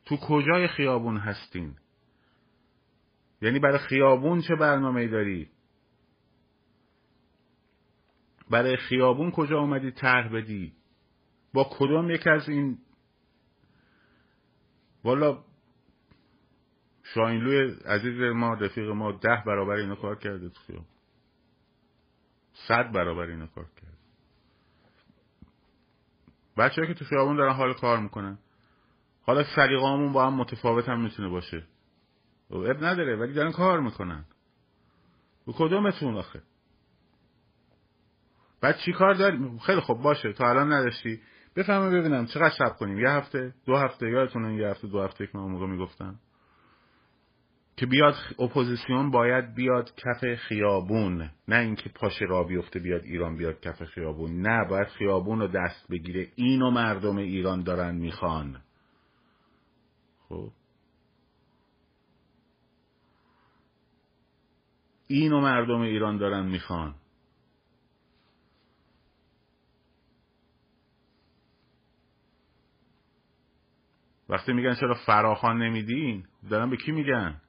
تو 0.05 0.17
کجای 0.17 0.67
خیابون 0.67 1.17
هستین؟ 1.17 1.75
یعنی 3.41 3.59
برای 3.59 3.77
خیابون 3.77 4.41
چه 4.41 4.55
برنامه 4.55 5.07
داری؟ 5.07 5.54
برای 8.49 8.77
خیابون 8.77 9.31
کجا 9.31 9.59
اومدی 9.59 9.91
طرح 9.91 10.29
بدی. 10.29 10.73
با 11.53 11.69
کدوم 11.71 12.11
یک 12.11 12.27
از 12.27 12.49
این؟ 12.49 12.77
والا 15.03 15.43
شاینلوی 17.03 17.75
عزیز 17.85 18.21
ما 18.21 18.53
رفیق 18.53 18.89
ما 18.89 19.11
ده 19.11 19.43
برابر 19.45 19.73
اینو 19.73 19.95
کار 19.95 20.15
کرده 20.15 20.49
تو 20.49 20.59
خیابون. 20.67 20.87
صد 22.53 22.91
برابر 22.91 23.25
اینو 23.25 23.47
کار 23.47 23.65
کرده. 23.65 23.97
بچه 26.57 26.87
که 26.87 26.93
تو 26.93 27.05
خیابون 27.05 27.35
دارن 27.35 27.53
حال 27.53 27.73
کار 27.73 27.99
می‌کنن. 27.99 28.37
حالا 29.21 29.43
سلیقامون 29.55 30.13
با 30.13 30.27
هم 30.27 30.33
متفاوت 30.33 30.89
هم 30.89 31.01
می‌تونه 31.01 31.29
باشه. 31.29 31.63
اب 32.51 32.83
نداره 32.83 33.15
ولی 33.15 33.33
دارن 33.33 33.51
کار 33.51 33.79
می‌کنن. 33.79 34.25
و 35.47 35.51
کدومتون 35.51 36.15
آخه؟ 36.15 36.41
بعد 38.65 38.77
چی 38.77 38.91
کار 38.91 39.13
داری؟ 39.13 39.59
خیلی 39.65 39.81
خوب 39.81 40.01
باشه. 40.01 40.33
تا 40.33 40.49
الان 40.49 40.73
نداشتی. 40.73 41.19
بفهمه 41.55 41.99
ببینم. 41.99 42.25
چقدر 42.25 42.49
شب 42.49 42.75
کنیم؟ 42.75 42.99
یه 42.99 43.09
هفته؟ 43.09 43.53
دو 43.65 43.75
هفته؟ 43.75 44.09
یادتونه 44.09 44.55
یه 44.55 44.67
هفته 44.67 44.87
دو 44.87 45.01
هفته 45.01 45.27
که 45.27 45.37
من 45.37 45.43
موقع 45.43 45.65
می‌گفتم. 45.65 46.15
که 47.77 47.85
بیاد 47.85 48.15
اپوزیسیون 48.39 49.11
باید 49.11 49.55
بیاد 49.55 49.91
کف 49.95 50.35
خیابون. 50.35 51.29
نه 51.47 51.55
اینکه 51.55 51.89
پاش 51.89 52.21
را 52.21 52.43
بیفته 52.43 52.79
بیاد 52.79 53.03
ایران 53.03 53.37
بیاد 53.37 53.59
کف 53.59 53.83
خیابون. 53.83 54.41
نه 54.41 54.67
باید 54.69 54.87
خیابون 54.87 55.39
رو 55.39 55.47
دست 55.47 55.91
بگیره. 55.91 56.27
اینو 56.35 56.71
مردم 56.71 57.17
ایران 57.17 57.63
دارن 57.63 57.95
می‌خوان. 57.95 58.61
خب. 60.29 60.51
اینو 65.07 65.41
مردم 65.41 65.81
ایران 65.81 66.17
دارن 66.17 66.45
می‌خوان. 66.45 66.95
وقتی 74.29 74.53
میگن 74.53 74.75
چرا 74.75 74.93
فراخان 74.93 75.57
نمیدین 75.57 76.27
دارن 76.49 76.69
به 76.69 76.77
کی 76.77 76.91
میگن؟ 76.91 77.41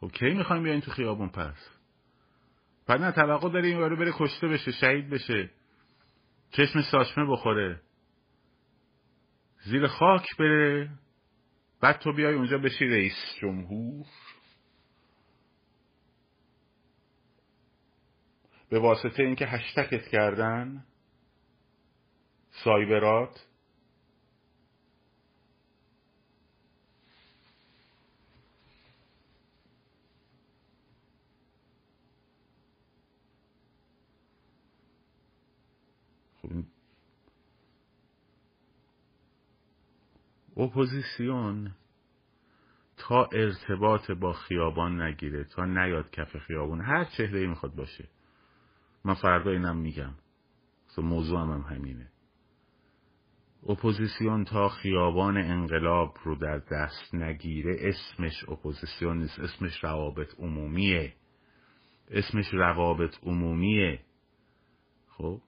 خب 0.00 0.10
کی 0.12 0.30
می‌خوایم 0.30 0.62
بیاین 0.62 0.80
تو 0.80 0.90
خیابون 0.90 1.28
پس؟ 1.28 1.78
بعد 2.86 3.02
نه 3.02 3.12
توقع 3.12 3.50
داری 3.50 3.68
این 3.68 3.96
بره 3.96 4.12
کشته 4.14 4.48
بشه 4.48 4.72
شهید 4.72 5.10
بشه 5.10 5.50
چشم 6.50 6.82
ساشمه 6.82 7.32
بخوره. 7.32 7.80
زیر 9.64 9.86
خاک 9.86 10.36
بره 10.38 10.90
بعد 11.80 11.98
تو 11.98 12.12
بیای 12.12 12.34
اونجا 12.34 12.58
بشی 12.58 12.88
رئیس 12.88 13.34
جمهور. 13.40 14.06
به 18.70 18.78
واسطه 18.78 19.22
اینکه 19.22 19.46
هشتگت 19.46 20.08
کردن 20.08 20.84
سایبری‌هات. 22.64 23.46
خب 36.42 36.64
اپوزیسیون 40.56 41.74
تا 42.96 43.24
ارتباط 43.32 44.10
با 44.10 44.32
خیابان 44.32 45.02
نگیره 45.02 45.44
تا 45.44 45.64
نیاد 45.64 46.10
کف 46.10 46.36
خیابان 46.36 46.80
هر 46.80 47.04
چهره 47.04 47.46
می‌خواد 47.46 47.74
باشه. 47.74 48.08
من 49.04 49.14
فردا 49.14 49.50
اینم 49.50 49.76
میگم. 49.76 50.14
موضوع 51.02 51.40
هم, 51.40 51.50
هم 51.50 51.60
همینه. 51.60 52.10
اپوزیسیون 53.68 54.44
تا 54.44 54.68
خیابان 54.68 55.36
انقلاب 55.36 56.16
رو 56.24 56.36
در 56.36 56.58
دست 56.58 57.14
نگیره 57.14 57.76
اسمش 57.80 58.48
اپوزیسیون 58.48 59.18
نیست 59.18 59.38
اسمش 59.38 59.84
روابط 59.84 60.34
عمومیه. 60.38 61.14
اسمش 62.10 62.46
روابط 62.52 63.14
عمومیه. 63.22 64.00
خب؟ 65.08 65.40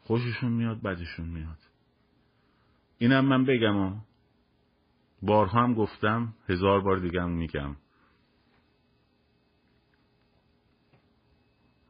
خوششون 0.00 0.52
میاد 0.52 0.82
بدشون 0.82 1.28
میاد. 1.28 1.58
اینم 2.98 3.24
من 3.24 3.44
بگم 3.44 4.05
بارها 5.22 5.62
هم 5.62 5.74
گفتم 5.74 6.34
هزار 6.48 6.80
بار 6.80 6.98
دیگه 6.98 7.22
هم 7.22 7.30
میگم. 7.30 7.76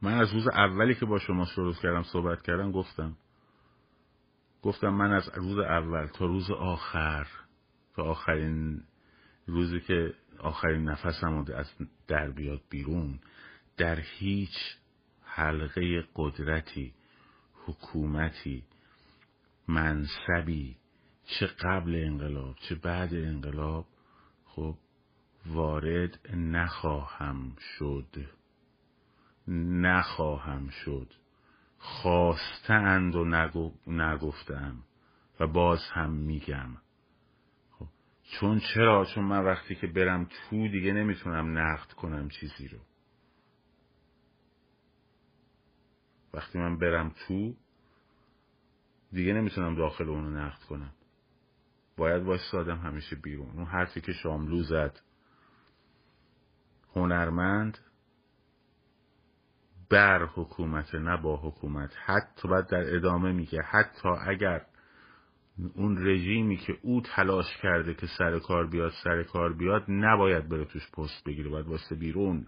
من 0.01 0.13
از 0.13 0.33
روز 0.33 0.47
اولی 0.47 0.95
که 0.95 1.05
با 1.05 1.19
شما 1.19 1.45
شروع 1.45 1.73
کردم 1.73 2.03
صحبت 2.03 2.41
کردم 2.41 2.71
گفتم. 2.71 3.17
گفتم 4.61 4.89
من 4.89 5.11
از 5.11 5.29
روز 5.35 5.57
اول 5.59 6.07
تا 6.07 6.25
روز 6.25 6.51
آخر 6.51 7.27
تا 7.95 8.03
آخرین 8.03 8.83
روزی 9.45 9.79
که 9.79 10.13
آخرین 10.39 10.83
نفسم 10.89 11.45
از 11.55 11.71
در 12.07 12.31
بیاد 12.31 12.61
بیرون 12.69 13.19
در 13.77 13.99
هیچ 13.99 14.55
حلقه 15.23 16.03
قدرتی 16.15 16.93
حکومتی 17.65 18.63
منصبی 19.67 20.77
چه 21.27 21.47
قبل 21.47 21.95
انقلاب 21.95 22.55
چه 22.55 22.75
بعد 22.75 23.13
انقلاب 23.13 23.85
خب 24.45 24.75
وارد 25.45 26.19
نخواهم 26.35 27.55
شد. 27.77 28.29
نخواهم 29.47 30.69
شد. 30.69 31.13
خواستند 31.79 33.15
و 33.15 33.25
نگفتم 33.87 34.83
و 35.39 35.47
باز 35.47 35.79
هم 35.91 36.13
میگم. 36.13 36.77
خب. 37.71 37.87
چون 38.23 38.61
چرا؟ 38.73 39.05
چون 39.05 39.23
من 39.23 39.45
وقتی 39.45 39.75
که 39.75 39.87
برم 39.87 40.25
تو 40.25 40.67
دیگه 40.67 40.93
نمی‌تونم 40.93 41.57
نقد 41.57 41.91
کنم 41.91 42.29
چیزی 42.29 42.67
رو. 42.67 42.79
وقتی 46.33 46.59
من 46.59 46.77
برم 46.77 47.15
تو 47.27 47.55
دیگه 49.11 49.33
نمی‌تونم 49.33 49.75
داخل 49.75 50.09
اونو 50.09 50.29
نقد 50.29 50.63
کنم. 50.63 50.93
باید 51.97 52.23
باش 52.23 52.39
سادم 52.51 52.77
همیشه 52.77 53.15
بیرون. 53.15 53.49
اون 53.49 53.65
حرفی 53.65 54.01
که 54.01 54.13
شاملو 54.13 54.63
زد. 54.63 54.99
هنرمند 56.95 57.77
بر 59.89 60.25
حکومت 60.25 60.95
نه 60.95 61.17
با 61.17 61.37
حکومت. 61.37 61.91
حتی 62.05 62.47
بعد 62.47 62.67
در 62.69 62.95
ادامه 62.95 63.31
میگه 63.31 63.61
حتی 63.61 64.09
اگر 64.09 64.65
اون 65.75 66.07
رژیمی 66.07 66.57
که 66.57 66.77
او 66.81 67.01
تلاش 67.01 67.57
کرده 67.57 67.93
که 67.93 68.07
سر 68.17 68.39
کار 68.39 68.67
بیاد 68.67 68.91
سر 69.03 69.23
کار 69.23 69.53
بیاد 69.53 69.85
نباید 69.89 70.49
بره 70.49 70.65
توش 70.65 70.91
پست 70.91 71.23
بگیره. 71.25 71.49
باید 71.49 71.67
واسه 71.67 71.95
بیرون 71.95 72.45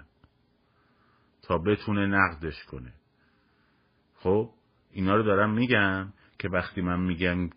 تا 1.42 1.58
بتونه 1.58 2.06
نقدش 2.06 2.64
کنه. 2.64 2.94
خب 4.16 4.50
اینا 4.92 5.16
رو 5.16 5.24
دارم 5.24 5.54
میگم 5.54 6.14
که 6.40 6.50
وقتی 6.50 6.82
من 6.82 7.00
میگم 7.00 7.50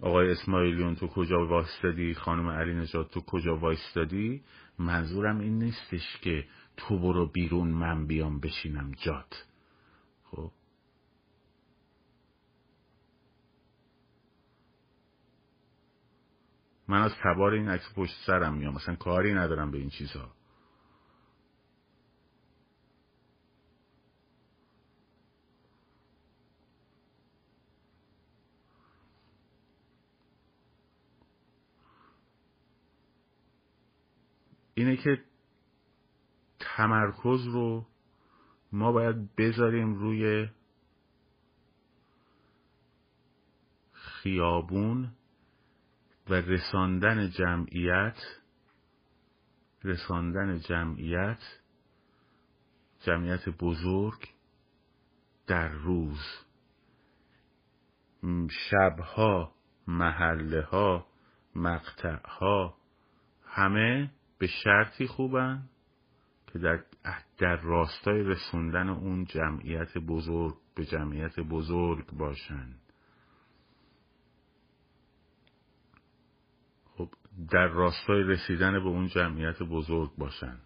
آقای 0.00 0.30
اسماعیلیون 0.30 0.94
تو 0.94 1.06
کجا 1.06 1.46
وایستادی؟ 1.46 2.14
خانم 2.14 2.48
علی 2.48 2.74
نجات 2.74 3.10
تو 3.10 3.20
کجا 3.20 3.56
وایستادی؟ 3.56 4.42
منظورم 4.78 5.40
این 5.40 5.58
نیستش 5.58 6.18
که 6.20 6.44
تو 6.76 6.98
برو 6.98 7.26
بیرون 7.26 7.68
من 7.68 8.06
بیام 8.06 8.40
بشینم. 8.40 8.92
جات. 8.92 9.46
خب. 10.24 10.50
من 16.88 17.02
از 17.02 17.12
تبار 17.24 17.52
این 17.52 17.68
عکس 17.68 17.94
پشت 17.96 18.14
سرم 18.26 18.54
میام. 18.54 18.74
مثلا 18.74 18.94
کاری 18.94 19.34
ندارم 19.34 19.70
به 19.70 19.78
این 19.78 19.90
چیزها 19.90 20.37
اینه 34.78 34.96
که 34.96 35.24
تمرکز 36.58 37.46
رو 37.46 37.86
ما 38.72 38.92
باید 38.92 39.34
بذاریم 39.36 39.94
روی 39.94 40.48
خیابون 43.92 45.12
و 46.30 46.34
رساندن 46.34 47.30
جمعیت 47.30 48.18
رساندن 49.84 50.58
جمعیت 50.58 51.42
جمعیت 53.00 53.48
بزرگ 53.48 54.28
در 55.46 55.68
روز. 55.68 56.20
شبها 58.70 59.54
محله 59.86 60.62
ها 60.62 61.06
مقطع 61.54 62.28
ها 62.28 62.76
همه 63.44 64.10
به 64.38 64.46
شرطی 64.46 65.06
خوبن 65.06 65.68
که 66.52 66.58
در, 66.58 66.84
در 67.38 67.56
راستای 67.56 68.22
رسوندن 68.22 68.88
اون 68.88 69.24
جمعیت 69.24 69.98
بزرگ 69.98 70.54
به 70.74 70.84
جمعیت 70.84 71.40
بزرگ 71.40 72.06
باشن. 72.06 72.74
خب 76.84 77.08
در 77.50 77.66
راستای 77.66 78.22
رسیدن 78.22 78.72
به 78.72 78.88
اون 78.88 79.06
جمعیت 79.06 79.62
بزرگ 79.62 80.10
باشن. 80.18 80.58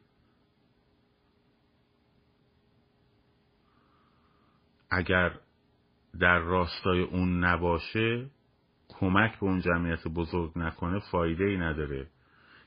اگر 4.91 5.39
در 6.21 6.39
راستای 6.39 7.03
اون 7.03 7.45
نباشه 7.45 8.31
کمک 8.89 9.41
به 9.41 9.47
اون 9.47 9.61
جمعیت 9.61 10.09
بزرگ 10.09 10.59
نکنه 10.59 11.01
فایده 11.11 11.45
ای 11.45 11.57
نداره. 11.57 12.07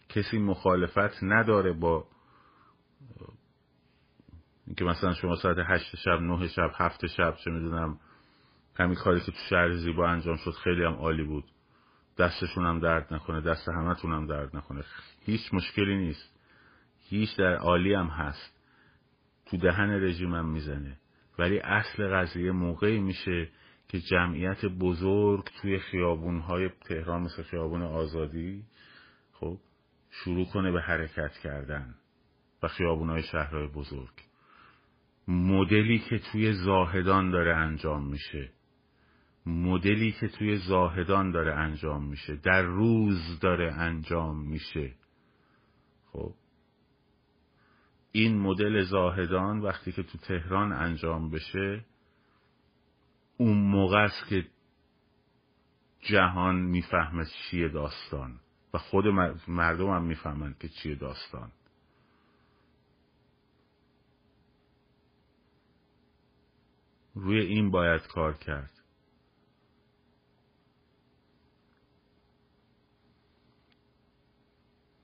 کسی 0.09 0.39
مخالفت 0.39 1.23
نداره 1.23 1.73
با 1.73 2.07
اینکه 4.67 4.85
مثلا 4.85 5.13
شما 5.13 5.35
ساعت 5.35 5.57
هشت 5.59 5.95
شب 5.95 6.21
نه 6.21 6.47
شب 6.47 6.71
هفت 6.77 7.07
شب 7.07 7.35
چه 7.43 7.51
می‌دونم 7.51 7.99
همین 8.75 8.95
کاری 8.95 9.19
که 9.19 9.31
تو 9.31 9.37
شهر 9.49 9.73
زیبا 9.73 10.07
انجام 10.07 10.37
شد 10.37 10.51
خیلی 10.51 10.83
هم 10.83 10.93
عالی 10.93 11.23
بود. 11.23 11.43
دستشون 12.17 12.65
هم 12.65 12.79
درد 12.79 13.13
نکنه 13.13 13.41
دست 13.41 13.69
همتون 13.69 14.13
هم 14.13 14.27
درد 14.27 14.55
نکنه. 14.55 14.83
هیچ 15.25 15.53
مشکلی 15.53 15.97
نیست. 15.97 16.39
هیچ 17.09 17.37
در 17.37 17.55
عالی 17.55 17.93
هم 17.93 18.07
هست. 18.07 18.55
تو 19.45 19.57
دهن 19.57 19.89
رژیمم 19.89 20.49
می‌زنه. 20.49 20.97
ولی 21.39 21.59
اصل 21.59 22.07
قضیه 22.07 22.51
موقعی 22.51 22.99
میشه 22.99 23.49
که 23.87 23.99
جمعیت 23.99 24.65
بزرگ 24.65 25.43
توی 25.61 25.79
خیابونهای 25.79 26.69
تهران 26.69 27.21
مثل 27.21 27.43
خیابون 27.43 27.81
آزادی 27.81 28.63
خب 29.33 29.57
شروع 30.23 30.45
کنه 30.45 30.71
به 30.71 30.81
حرکت 30.81 31.31
کردن 31.43 31.95
و 32.63 32.67
خیابونهای 32.67 33.23
شهرهای 33.23 33.67
بزرگ. 33.67 34.13
مدلی 35.27 35.99
که 35.99 36.19
توی 36.19 36.53
زاهدان 36.53 37.31
داره 37.31 37.55
انجام 37.55 38.07
میشه. 38.07 38.49
مدلی 39.45 40.11
که 40.11 40.27
توی 40.27 40.57
زاهدان 40.57 41.31
داره 41.31 41.53
انجام 41.53 42.03
میشه. 42.03 42.35
در 42.35 42.61
روز 42.61 43.39
داره 43.39 43.73
انجام 43.73 44.47
میشه. 44.47 44.93
خب 46.11 46.33
این 48.11 48.39
مدل 48.39 48.81
زاهدان 48.81 49.59
وقتی 49.59 49.91
که 49.91 50.03
تو 50.03 50.17
تهران 50.17 50.71
انجام 50.71 51.29
بشه 51.29 51.85
اون 53.37 53.57
موقع 53.57 54.03
است 54.03 54.27
که 54.29 54.45
جهان 55.99 56.55
می‌فهمه 56.55 57.25
چیه 57.25 57.67
داستان. 57.67 58.39
و 58.75 58.77
خود 58.77 59.05
مردم 59.47 59.89
هم 59.89 60.03
می‌فهمند 60.03 60.57
که 60.57 60.69
چیه 60.69 60.95
داستان. 60.95 61.51
روی 67.15 67.39
این 67.39 67.71
باید 67.71 68.07
کار 68.07 68.33
کرد. 68.33 68.71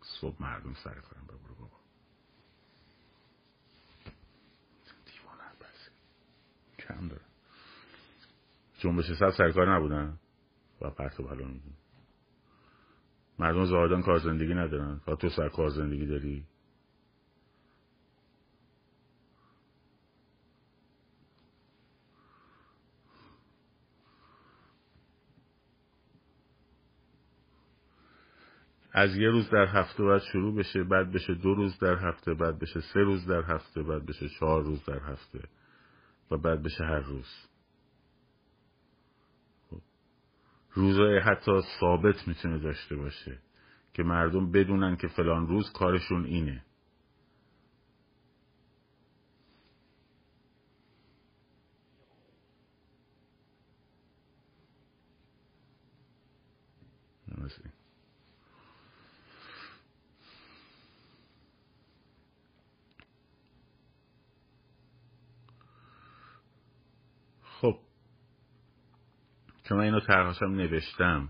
صبح 0.02 0.42
مردم 0.42 0.74
سر 0.74 0.94
کارم 0.94 1.24
ببرو 1.24 1.56
بابا. 1.56 1.78
دیوانه 5.06 5.52
بس 5.62 5.90
کم 6.80 7.08
داره 7.08 7.26
جنبش 8.80 9.06
سب 9.20 9.30
سرکار 9.30 9.76
نبودن؟ 9.76 10.20
و 10.82 10.90
پرت 10.90 11.20
و 11.20 11.24
بلا 11.24 11.46
مردم 13.42 13.66
زاهدان 13.66 14.02
کار 14.02 14.20
زندگی 14.20 14.54
ندارن. 14.54 14.98
فقط 15.06 15.18
تو 15.18 15.30
سر 15.30 15.50
کار 15.50 15.70
زندگی 15.70 16.06
داری. 16.06 16.44
از 28.94 29.16
یه 29.16 29.30
روز 29.30 29.50
در 29.50 29.66
هفته 29.66 30.04
باید 30.04 30.22
شروع 30.22 30.56
بشه 30.56 30.84
بعد 30.84 31.12
بشه 31.12 31.34
دو 31.34 31.54
روز 31.54 31.80
در 31.80 31.96
هفته 31.96 32.34
بعد 32.34 32.60
بشه 32.60 32.82
سه 32.82 33.00
روز 33.00 33.26
در 33.26 33.42
هفته 33.42 33.84
بعد 33.84 34.06
بشه 34.06 34.30
چهار 34.30 34.64
روز 34.64 34.86
در 34.86 35.00
هفته 35.00 35.40
و 36.32 36.38
بعد 36.38 36.64
بشه 36.64 36.84
هر 36.84 37.00
روز 37.00 37.28
خب. 39.70 39.82
روزای 40.74 41.20
حتی 41.20 41.52
ثابت 41.80 42.28
می‌تونه 42.28 42.58
داشته 42.60 42.96
باشه 42.96 43.40
که 43.94 44.04
مردم 44.04 44.52
بدونن 44.52 44.96
که 44.96 45.08
فلان 45.08 45.48
روز 45.48 45.72
کارشون 45.74 46.26
اینه. 46.26 46.64
چون 69.72 69.78
من 69.78 69.86
اینو 69.86 70.00
طرحاشم 70.00 70.46
نوشتم. 70.46 71.30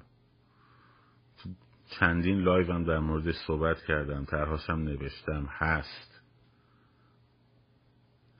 چندین 2.00 2.42
live 2.42 2.74
هم 2.74 2.84
در 2.84 3.00
مورد 3.00 3.32
صحبت 3.32 3.82
کردم 3.88 4.26
طرحاشم 4.26 4.74
نوشتم. 4.74 5.46
هست. 5.50 6.22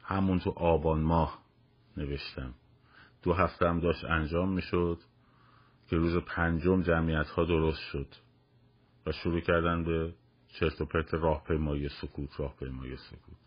همون 0.04 0.40
تو 0.40 0.50
آبان 0.50 1.02
ماه 1.02 1.40
نوشتم. 1.98 2.54
دو 3.24 3.34
هفته 3.34 3.70
هم 3.70 3.80
داشت 3.80 4.06
انجام 4.06 4.54
می‌شد 4.54 4.98
که 5.88 5.96
روز 5.96 6.18
پنجم 6.18 6.82
جمعیت 6.82 7.28
ها 7.28 7.46
درست 7.46 7.82
شد 7.82 8.08
و 9.06 9.12
شروع 9.12 9.40
کردن 9.40 9.84
به 9.84 10.14
چرت 10.48 10.82
و 10.82 10.86
پرت 10.86 11.14
راهپیمایی 11.14 11.90
سکوت 11.90 12.40
راهپیمایی 12.40 12.98
سکوت. 12.98 13.38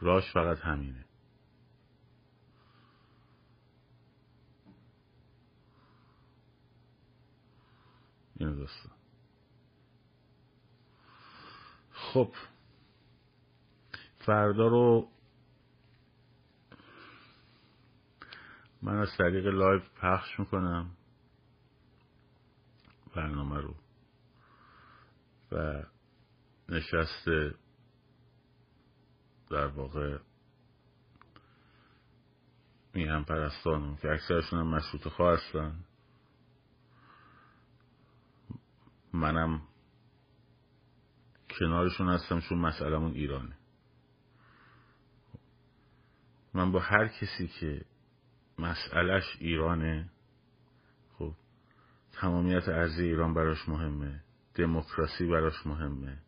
راش 0.00 0.32
فقط 0.32 0.58
همینه. 0.58 1.04
اینو 8.36 8.54
دوستان 8.54 8.92
خب 11.92 12.32
فردا 14.18 14.66
رو 14.66 15.08
من 18.82 18.96
از 18.96 19.08
طریق 19.18 19.46
لایو 19.46 19.80
پخش 20.02 20.40
می‌کنم. 20.40 20.90
برنامه 23.14 23.60
رو. 23.60 23.74
و 25.52 25.82
نشست 26.68 27.28
در 29.50 29.66
واقع 29.66 30.18
میهم 32.94 33.24
پرستانم 33.24 33.96
که 33.96 34.08
اکثرشون 34.08 34.58
هم 34.58 34.66
مشروط 34.66 35.08
خواه 35.08 35.38
منم 39.16 39.62
کنارشون 41.58 42.08
هستم 42.08 42.40
چون 42.40 42.58
مسئلمون 42.58 43.12
ایرانه. 43.12 43.56
من 46.54 46.72
با 46.72 46.80
هر 46.80 47.08
کسی 47.08 47.48
که 47.60 47.84
مسئلهش 48.58 49.36
ایرانه 49.38 50.08
خب 51.18 51.32
تمامیت 52.12 52.68
ارزی 52.68 53.04
ایران 53.04 53.34
براش 53.34 53.68
مهمه 53.68 54.20
دموکراسی 54.54 55.26
براش 55.26 55.66
مهمه 55.66 56.18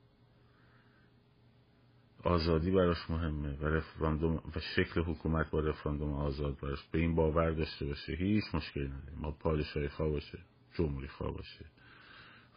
آزادی 2.25 2.71
براش 2.71 3.11
مهمه 3.11 3.57
و 3.57 3.67
رفراندوم 3.67 4.35
و 4.35 4.61
شکل 4.77 5.01
حکومت 5.01 5.51
با 5.51 5.61
رفراندوم 5.61 6.13
آزاد 6.13 6.61
براش. 6.61 6.85
به 6.93 6.99
این 6.99 7.15
باور 7.15 7.51
داشته 7.51 7.87
باشه 7.87 8.13
هیچ 8.13 8.45
مشکلی 8.55 8.89
نداره. 8.89 9.17
ما 9.17 9.31
پادشاهی 9.31 9.89
خواه 9.89 10.09
باشه 10.09 10.39
جمهوری 10.75 11.09
خواه 11.09 11.33
باشه. 11.33 11.65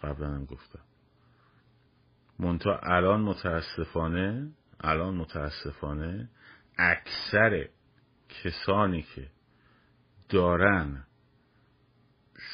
قبلا 0.04 0.28
هم 0.28 0.46
گفتم. 0.46 0.84
منتها 2.40 2.80
الان 2.84 3.22
متاسفانه 3.22 4.52
الان 4.80 5.16
متاسفانه 5.16 6.30
اکثر 6.78 7.70
کسانی 8.30 9.02
که 9.02 9.32
دارن 10.30 11.06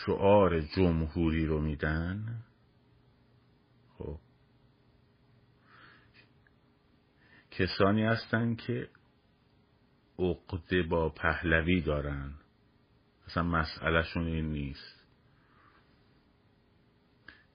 شعار 0.06 0.62
جمهوری 0.62 1.46
رو 1.46 1.62
میدن 1.62 2.44
خب 3.98 4.20
کسانی 7.52 8.04
هستن 8.04 8.56
که 8.56 8.90
عقده 10.20 10.84
با 10.84 11.10
پهلوی 11.10 11.82
دارن. 11.82 12.34
اصلا 13.28 13.44
مسئلهشون 13.44 14.28
این 14.28 14.52
نیست. 14.52 14.97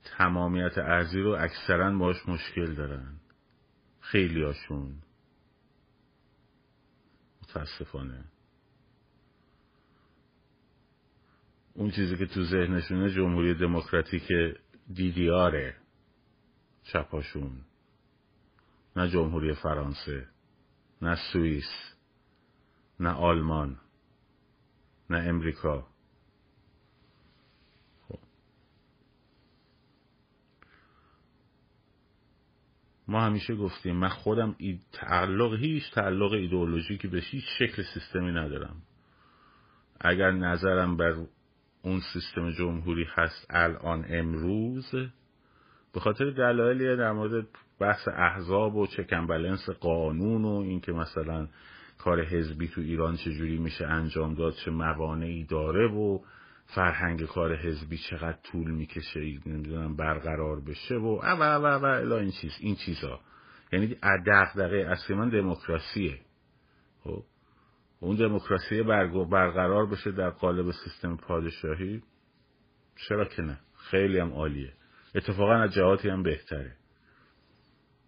تمامیت 0.05 0.78
ارزی 0.78 1.20
رو 1.20 1.30
اکثرا 1.30 1.98
باش 1.98 2.28
مشکل 2.28 2.74
دارن. 2.74 3.20
خیلی 4.00 4.42
هاشون 4.42 4.94
متاسفانه. 7.42 8.24
اون 11.74 11.90
چیزی 11.90 12.16
که 12.16 12.26
تو 12.26 12.44
ذهنشونه 12.44 13.11
جمهوری 13.11 13.55
دموکراتیک 13.55 14.28
دیدیاره. 14.94 15.76
چپاشون. 16.82 17.61
نه 18.96 19.09
جمهوری 19.09 19.55
فرانسه 19.55 20.28
نه 21.03 21.16
سوئیس 21.32 21.94
نه 23.00 23.11
آلمان 23.11 23.80
نه 25.11 25.18
امریکا. 25.18 25.91
ما 33.12 33.20
همیشه 33.20 33.54
گفتیم 33.54 33.96
من 33.96 34.08
خودم 34.08 34.56
تعلق 34.92 35.54
هیچ 35.54 35.90
تعلق 35.94 36.32
ایدئولوژیکی 36.32 37.08
به 37.08 37.20
هیچ 37.20 37.44
شکل 37.58 37.82
سیستمی 37.82 38.32
ندارم. 38.32 38.76
اگر 40.00 40.30
نظرم 40.30 40.96
بر 40.96 41.14
اون 41.82 42.00
سیستم 42.12 42.50
جمهوری 42.50 43.06
هست 43.14 43.46
الان 43.50 44.04
امروز 44.08 44.90
به 45.94 46.00
خاطر 46.00 46.30
دلایلی 46.30 46.96
در 46.96 47.12
مورد 47.12 47.46
بحث 47.78 48.08
احزاب 48.08 48.76
و 48.76 48.86
چکن 48.86 49.26
بلنس 49.26 49.70
قانون 49.70 50.44
و 50.44 50.54
اینکه 50.54 50.92
مثلا 50.92 51.48
کار 51.98 52.24
حزبی 52.24 52.68
تو 52.68 52.80
ایران 52.80 53.16
چجوری 53.16 53.58
میشه 53.58 53.86
انجام 53.86 54.34
داد 54.34 54.54
چه 54.64 54.70
موانعی 54.70 55.44
داره 55.44 55.88
و 55.88 56.18
فرهنگ 56.74 57.26
کار 57.26 57.56
حزبی 57.56 57.98
چقدر 57.98 58.38
طول 58.42 58.70
می‌کشه 58.70 59.20
نمی‌دونم 59.46 59.96
برقرار 59.96 60.60
بشه 60.60 60.94
و 60.94 61.20
و 61.22 61.42
و 61.42 61.66
و 61.66 61.84
الا 61.84 62.18
این 62.18 62.32
چیز 62.40 62.52
این 62.60 62.76
چیزا. 62.76 63.20
یعنی 63.72 63.96
دغدغه 64.26 64.76
اصلی 64.76 65.16
من 65.16 65.28
دموکراسیه. 65.28 66.18
خب؟ 67.04 67.24
اون 68.00 68.16
دموکراسی 68.16 68.82
برقرار 68.82 69.86
بشه 69.86 70.12
در 70.12 70.30
قالب 70.30 70.70
سیستم 70.84 71.16
پادشاهی؟ 71.16 72.02
چرا 73.08 73.24
که 73.24 73.42
نه؟ 73.42 73.58
خیلی 73.76 74.18
هم 74.18 74.32
عالیه. 74.32 74.72
اتفاقا 75.14 75.54
از 75.54 75.72
جهاتی 75.72 76.08
هم 76.08 76.22
بهتره. 76.22 76.76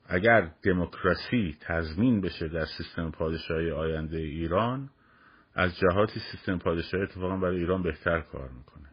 اگر 0.06 0.50
دموکراسی 0.62 1.56
تضمین 1.60 2.20
بشه 2.20 2.48
در 2.48 2.64
سیستم 2.64 3.10
پادشاهی 3.10 3.70
آینده 3.70 4.18
ایران 4.18 4.90
از 5.54 5.78
جهاتی 5.78 6.20
سیستم 6.20 6.58
پادشاهی 6.58 7.02
اتفاقا 7.02 7.36
برای 7.36 7.58
ایران 7.58 7.82
بهتر 7.82 8.20
کار 8.20 8.48
می‌کنه. 8.48 8.88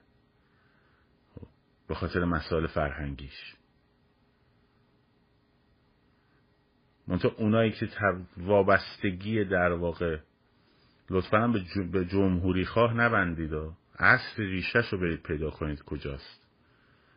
خب، 1.36 1.48
به 1.88 1.96
خاطر 1.96 2.26
مسائل 2.26 2.68
فرهنگیش. 2.68 3.56
منطقه 7.08 7.34
اونایی 7.38 7.72
که 7.72 7.90
وابستگی 8.38 9.46
در 9.46 9.72
واقع 9.72 10.18
لطفا 11.10 11.38
هم 11.38 11.54
به 11.92 12.06
جمهوری 12.06 12.66
خواه 12.66 12.94
نبندید 12.94 13.54
و 13.54 13.74
اصل 13.96 14.44
ریشش 14.44 14.86
رو 14.92 14.98
برید 14.98 15.24
پیدا 15.24 15.50
کنید 15.50 15.84
کجاست. 15.84 16.48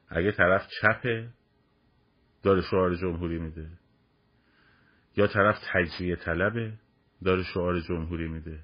اگه 0.08 0.32
طرف 0.32 0.68
چپه 0.80 1.28
داره 2.42 2.62
شعار 2.62 2.94
جمهوری 2.94 3.38
میده. 3.38 3.70
یا 5.16 5.26
طرف 5.26 5.58
تجزیه 5.72 6.16
طلبه 6.16 6.72
داره 7.24 7.42
شعار 7.42 7.80
جمهوری 7.80 8.28
میده 8.28 8.60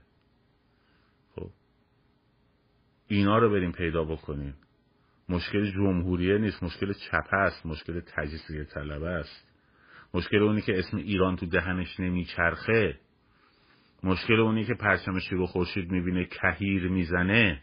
خب 1.34 1.50
اینا 3.10 3.38
رو 3.38 3.50
بریم 3.50 3.72
پیدا 3.72 4.04
بکنیم. 4.04 4.54
مشکل 5.28 5.70
جمهوریه 5.70 6.38
نیست 6.38 6.62
مشکل 6.62 6.92
چپه 6.92 7.36
است 7.36 7.66
مشکل 7.66 8.00
تجزیه 8.00 8.64
طلبه 8.64 9.08
است. 9.08 9.48
مشکل 10.14 10.36
اونی 10.36 10.60
که 10.60 10.78
اسم 10.78 10.96
ایران 10.96 11.36
تو 11.36 11.46
دهنش 11.46 12.00
نمیچرخه. 12.00 12.98
مشکل 14.02 14.40
اونی 14.40 14.64
که 14.64 14.74
پرچم 14.74 15.18
شیر 15.18 15.38
و 15.38 15.46
خورشید 15.46 15.90
می‌بینه 15.90 16.24
کهیر 16.24 16.88
می‌زنه. 16.88 17.62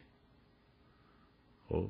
خب؟ 1.68 1.89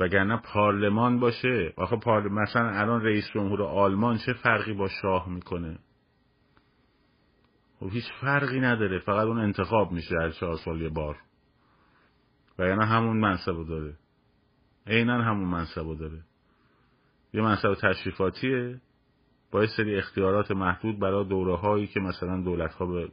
وگرنه 0.00 0.36
پارلمان 0.36 1.20
باشه. 1.20 1.72
آخه 1.76 1.96
پارلمان 1.96 2.42
مثلا 2.42 2.70
الان 2.70 3.02
رئیس 3.02 3.24
جمهور 3.34 3.62
آلمان 3.62 4.18
چه 4.26 4.32
فرقی 4.32 4.72
با 4.72 4.88
شاه 5.02 5.28
می‌کنه؟ 5.28 5.78
خب 7.80 7.90
هیچ 7.92 8.12
فرقی 8.20 8.60
نداره. 8.60 8.98
فقط 8.98 9.26
اون 9.26 9.38
انتخاب 9.38 9.92
میشه 9.92 10.14
هر 10.14 10.30
چهار 10.30 10.56
سال 10.56 10.80
یه 10.80 10.88
بار. 10.88 11.16
وگرنه 12.60 12.86
همون 12.86 13.16
منصب 13.16 13.66
داره. 13.68 13.94
عینا 14.86 15.22
همون 15.22 15.48
منصب 15.48 15.98
داره. 15.98 16.22
یه 17.34 17.42
منصب 17.42 17.74
تشریفاتیه. 17.74 18.80
با 19.50 19.66
سری 19.66 19.96
اختیارات 19.96 20.50
محدود 20.50 20.98
برای 20.98 21.24
دوره 21.24 21.56
هایی 21.56 21.86
که 21.86 22.00
مثلا 22.00 22.40
دولت 22.40 22.74
ها 22.74 22.86
به 22.86 23.08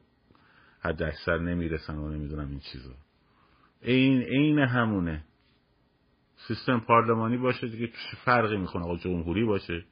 حد 0.79 1.03
اکثر 1.03 1.37
نمی‌رسن 1.37 1.95
و 1.95 2.09
نمی‌دونم 2.09 2.49
این 2.49 2.59
چیزا. 2.59 2.93
این 3.81 4.21
عین 4.21 4.59
همونه. 4.59 5.23
سیستم 6.47 6.79
پارلمانی 6.79 7.37
باشه 7.37 7.67
دیگه 7.67 7.91
فرقی 8.25 8.57
می‌کنه. 8.57 8.83
آقا 8.83 8.97
جمهوری 8.97 9.45
باشه 9.45 9.85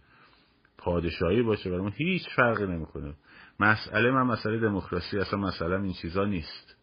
پادشاهی 0.77 1.41
باشه 1.41 1.69
برای 1.69 1.91
هیچ 1.95 2.29
فرقی 2.35 2.65
نمی‌کنه. 2.65 3.13
مسئله 3.59 4.11
من 4.11 4.23
مسئله 4.23 4.59
دموکراسی 4.59 5.17
اصلا 5.17 5.39
مسئله 5.39 5.81
این 5.81 5.93
چیزا 5.93 6.25
نیست. 6.25 6.75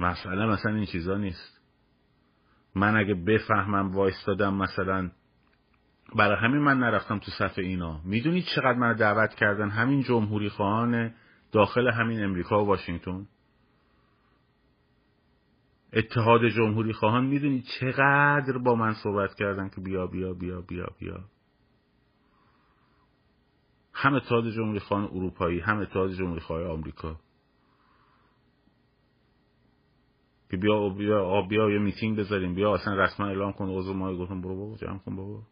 مسئله 0.00 0.46
مثلا 0.46 0.74
این 0.74 0.86
چیزا 0.86 1.16
نیست. 1.16 1.60
من 2.74 2.96
اگه 2.96 3.14
بفهمم 3.14 3.94
وایستادم 3.94 4.54
مثلا 4.54 5.10
برای 6.16 6.36
همین 6.38 6.60
من 6.62 6.78
نرفتم 6.78 7.18
تو 7.18 7.30
صفحه 7.30 7.64
اینا. 7.64 8.00
می‌دونید 8.04 8.44
چقدر 8.56 8.78
من 8.78 8.92
دعوت 8.92 9.34
کردن 9.34 9.68
همین 9.68 10.02
جمهوری 10.02 10.48
خواهان 10.48 11.14
داخل 11.52 11.88
همین 11.88 12.24
امریکا 12.24 12.64
و 12.64 12.66
واشنگتن؟ 12.66 13.26
اتحاد 15.92 16.48
جمهوری 16.48 16.92
خواهان 16.92 17.24
می‌دونید 17.24 17.64
چقدر 17.80 18.58
با 18.58 18.74
من 18.74 18.94
صحبت 18.94 19.34
کردن 19.34 19.68
که 19.68 19.80
بیا 19.80 20.06
بیا 20.06 20.32
بیا 20.32 20.60
بیا 20.60 20.88
بیا. 20.98 21.20
هم 23.92 24.14
اتحاد 24.14 24.50
جمهوری 24.50 24.80
خواهان 24.80 25.06
اروپایی 25.06 25.60
هم 25.60 25.78
اتحاد 25.78 26.12
جمهوری 26.12 26.40
خواهان 26.40 26.66
آمریکا. 26.66 27.16
که 30.50 30.56
بیا 30.56 30.88
بیا 30.88 31.42
بیا 31.42 31.70
یه 31.70 31.78
میتینگ 31.78 32.18
بذاریم. 32.18 32.54
بیا 32.54 32.74
اصلا 32.74 32.94
رسما 32.94 33.26
اعلام 33.26 33.52
کن 33.52 33.68
عضو 33.68 33.94
ما 33.94 34.16
گفتم 34.16 34.40
برو 34.40 34.56
بابا 34.56 34.76
جمع 34.76 34.98
کن 34.98 35.16
بابا. 35.16 35.42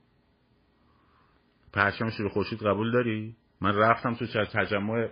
پرچم 1.72 2.11
شیر 2.11 2.28
خورشید 2.28 2.62
قبول 2.62 2.92
داری؟ 2.92 3.36
من 3.61 3.76
رفتم 3.76 4.14
تو 4.14 4.26
تجمع 4.26 5.09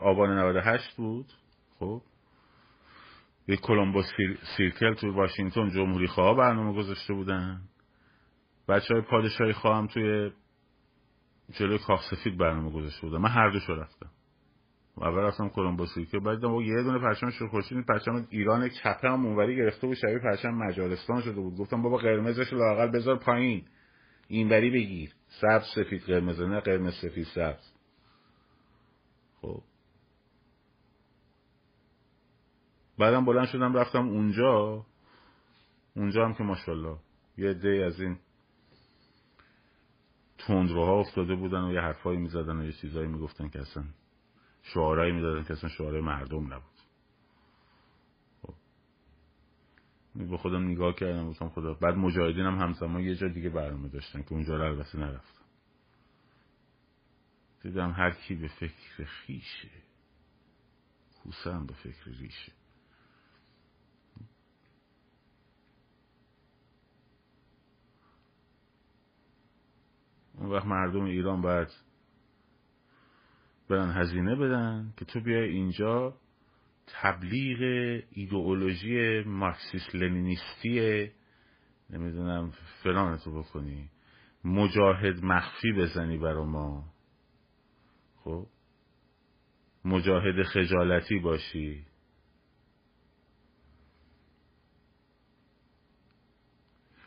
آبان 0.00 0.38
98 0.38 0.96
بود. 0.96 1.26
خب. 1.78 2.02
یه 3.48 3.56
کلمبوس 3.56 4.06
سیرکل 4.56 4.94
تو 4.94 5.12
واشنگتن 5.12 5.70
جمهوری 5.70 6.06
خواه 6.06 6.36
برنامه 6.36 6.78
گذاشته 6.78 7.14
بودن. 7.14 7.60
بچه 8.68 8.94
های 8.94 9.02
پادشاهی 9.02 9.52
خواهم 9.52 9.86
توی 9.86 10.30
جلوی 11.52 11.78
کاخ 11.78 12.10
سفید 12.10 12.38
برنامه 12.38 12.70
گذاشته 12.70 13.00
بودن. 13.00 13.18
من 13.18 13.30
هر 13.30 13.50
دوشو 13.50 13.74
رفتم. 13.74 14.10
اول 14.96 15.18
رفتم 15.18 15.48
کلمبوس 15.48 15.94
سیرکل 15.94 16.18
بعد 16.18 16.42
یه 16.44 16.82
دونه 16.82 16.98
پرچم 16.98 17.30
خورشید 17.50 17.86
پرچم 17.86 18.26
ایران 18.30 18.68
چپه 18.68 19.08
هم 19.08 19.26
اونوری 19.26 19.56
گرفته 19.56 19.86
بود 19.86 19.96
شبیه 19.96 20.18
پرچم 20.18 20.48
مجارستان 20.48 21.22
شده 21.22 21.40
بود. 21.40 21.56
گفتم 21.56 21.82
بابا 21.82 21.96
قرمزش 21.96 22.52
لاقل 22.52 22.90
بذار 22.90 23.18
پایین. 23.18 23.64
اینوری 24.28 24.70
بگیر. 24.70 25.14
سبز 25.40 25.64
سفید 25.74 26.02
قرمز 26.02 26.40
نه 26.40 26.60
قرمز 26.60 26.94
سفید 27.02 27.26
سبز. 27.34 27.72
خب. 29.40 29.62
بعدم 32.98 33.24
بلند 33.24 33.46
شدم 33.46 33.74
رفتم 33.74 34.08
اونجا. 34.08 34.86
اونجا 35.96 36.24
هم 36.24 36.34
که 36.34 36.44
ماشاءالله 36.44 36.96
یه 37.38 37.50
عده 37.50 37.84
از 37.86 38.00
این 38.00 38.18
تندروها 40.38 41.00
افتاده 41.00 41.34
بودن 41.34 41.64
و 41.64 41.72
یه 41.72 41.80
حرفایی 41.80 42.18
می‌زدن 42.18 42.56
و 42.56 42.64
یه 42.64 42.72
چیزایی 42.72 43.08
می‌گفتن 43.08 43.48
که 43.48 43.60
اصلا 43.60 43.84
شعارهایی 44.62 45.12
می‌دادن 45.12 45.44
که 45.44 45.52
اصلا 45.52 45.68
شعاره 45.68 46.00
مردم 46.00 46.52
نبود. 46.52 46.72
خب. 48.42 48.54
به 50.14 50.36
خودم 50.36 50.68
نگاه 50.68 50.94
کردم 50.94 51.28
گفتم 51.30 51.48
خدا. 51.48 51.74
بعد 51.74 51.94
مجاهدین 51.94 52.46
هم 52.46 52.58
همزمان 52.58 53.02
یه 53.02 53.14
جا 53.14 53.28
دیگه 53.28 53.48
برنامه 53.50 53.88
داشتن 53.88 54.22
که 54.22 54.32
اونجا 54.32 54.56
رو 54.56 54.64
البته 54.64 54.98
نرفتم. 54.98 55.42
دیدم 57.62 57.90
هر 57.90 58.10
کی 58.10 58.34
به 58.34 58.48
فکر 58.48 59.04
خیشه 59.04 59.70
کوسه 61.22 61.52
هم 61.52 61.66
به 61.66 61.74
فکر 61.74 62.10
ریشه. 62.10 62.52
اون 70.34 70.50
وقت 70.50 70.66
مردم 70.66 71.04
ایران 71.04 71.40
باید 71.40 71.68
برن 73.72 73.90
هزینه 73.90 74.36
بدن 74.36 74.92
که 74.96 75.04
تو 75.04 75.20
بیای 75.20 75.48
اینجا 75.48 76.14
تبلیغ 76.86 77.58
ایدئولوژی 78.10 79.22
مارکسیست 79.22 79.94
لنینیستی 79.94 81.10
نمی‌دونم 81.90 82.52
فلان 82.82 83.18
تو 83.18 83.42
بکنی 83.42 83.90
مجاهد 84.44 85.24
مخفی 85.24 85.72
بزنی 85.72 86.18
برا 86.18 86.44
ما. 86.44 86.84
خب؟ 88.16 88.46
مجاهد 89.84 90.42
خجالتی 90.42 91.18
باشی. 91.18 91.86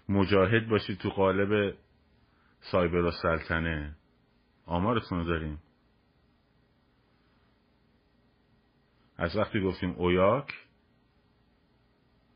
مجاهد 0.10 0.70
باشی 0.70 0.96
تو 0.96 1.10
قالب 1.10 1.76
سایبر 2.72 3.06
و 3.06 3.12
سلطنه 3.12 3.96
آمارتون 4.66 5.18
رو 5.20 5.26
داریم. 5.26 5.60
از 9.18 9.36
وقتی 9.36 9.62
گفتیم 9.62 9.92
اویاک 9.92 10.54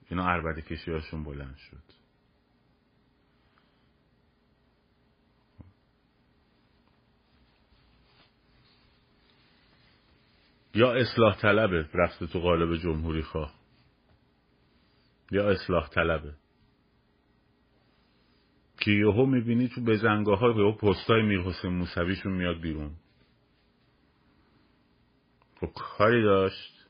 اینا 0.10 0.30
عربده 0.30 0.62
کشی 0.62 0.92
هاشون 0.92 1.24
بلند 1.24 1.58
شد. 1.58 2.00
یا 10.74 10.94
اصلاح 10.94 11.38
طلبه 11.42 11.90
رفته 11.94 12.28
تو 12.28 12.40
قالب 12.40 12.76
جمهوری 12.76 13.22
خواه. 13.22 13.54
یا 15.32 15.50
اصلاح 15.50 15.90
طلبه 15.90 16.34
که 18.80 18.92
یهو 18.92 19.26
می‌بینی 19.26 19.68
تو 19.68 19.82
بزنگاه 19.82 20.40
ها 20.40 20.50
یهو 20.50 20.72
پستای 20.72 21.22
میر 21.22 21.42
حسین 21.42 21.72
موسویشون 21.72 22.34
میاد 22.34 22.62
بیرون. 22.62 22.96
کاری 25.68 26.24
داشت. 26.24 26.88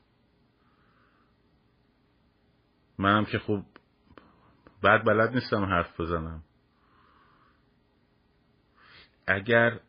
منم 2.98 3.24
که 3.24 3.38
خوب 3.38 3.64
بعد 4.82 5.04
بلد 5.04 5.34
نیستم 5.34 5.64
حرف 5.64 6.00
بزنم. 6.00 6.42
اگر 9.26 9.80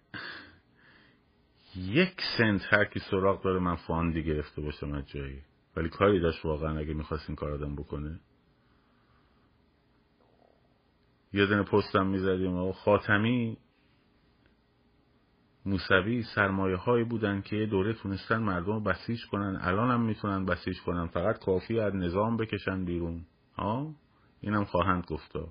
یک 1.76 2.22
سنت 2.38 2.62
هر 2.74 2.86
کی 2.86 3.00
سراغ 3.00 3.44
داره 3.44 3.60
من 3.60 3.76
فاندی 3.76 4.24
گرفته 4.24 4.62
باشم 4.62 4.94
از 4.94 5.08
جایی. 5.08 5.42
ولی 5.76 5.90
کاری 5.90 6.20
داشت 6.20 6.46
واقعا 6.46 6.80
اگه 6.80 6.94
می‌خواست 6.94 7.30
این 7.30 7.36
کار 7.36 7.52
آدم 7.52 7.76
بکنه. 7.76 8.20
یه 11.34 11.46
دونه 11.46 11.64
پستم 11.64 12.08
می‌زدیم 12.08 12.56
و 12.56 12.72
خاتمی 12.72 13.58
موسوی 15.72 16.24
سرمایه 16.24 16.76
هایی 16.76 17.04
بودن 17.04 17.42
که 17.42 17.66
دوره 17.66 17.94
تونستن 17.94 18.38
مردم 18.38 18.74
رو 18.74 18.80
بسیج 18.80 19.26
کنن. 19.26 19.60
الان 19.62 19.92
هم 19.92 20.02
می‌تونن 20.02 20.46
بسیج 20.46 20.82
کنن. 20.82 21.08
فقط 21.08 21.40
کافی 21.40 21.80
از 21.80 21.96
نظام 21.96 22.38
بکشن 22.38 22.86
بیرون. 22.86 23.26
ها 23.58 23.96
اینم 24.42 24.66
خواهند 24.66 25.06
گفتا 25.08 25.48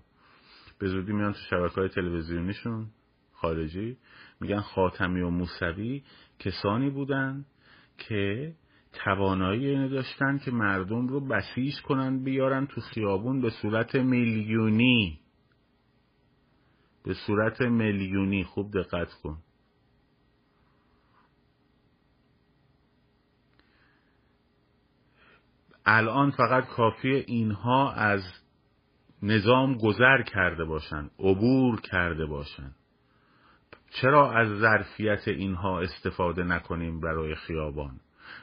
به 0.79 0.89
زودی 0.89 1.12
میان 1.12 1.33
تو 1.33 1.39
شبکه 1.51 1.75
های 1.75 1.89
تلویزیونیشون. 1.89 2.87
خارجی. 3.33 3.97
میگن 4.41 4.61
خاتمی 4.61 5.21
و 5.21 5.31
موسوی 5.31 6.03
کسانی 6.39 6.91
بودن 6.91 7.45
که 7.99 8.55
توانایی 8.93 9.66
اینو 9.66 9.89
داشتن 9.89 10.39
که 10.39 10.51
مردم 10.51 11.09
رو 11.09 11.21
بسیج 11.21 11.81
کنن 11.83 12.25
بیارن 12.25 12.66
تو 12.66 12.81
خیابون 12.81 13.41
به 13.41 13.51
صورت 13.51 13.95
میلیونی. 13.95 15.21
به 17.05 17.14
صورت 17.14 17.61
میلیونی. 17.61 18.45
خوب 18.45 18.73
دقت 18.73 19.12
کن. 19.23 19.39
الان 25.87 26.31
فقط 26.31 26.66
کافی 26.66 27.09
اینها 27.09 27.93
از 27.93 28.22
نظام 29.22 29.78
گذر 29.78 30.22
کرده 30.22 30.64
باشن 30.64 31.11
عبور 31.18 31.81
کرده 31.81 32.26
باشن. 32.26 32.70
چرا 33.91 34.33
از 34.33 34.59
ظرفیت 34.59 35.28
اینها 35.28 35.81
استفاده 35.81 36.45
نکنیم 36.45 37.01
برای 37.01 37.35
خیابان؟ 37.35 38.01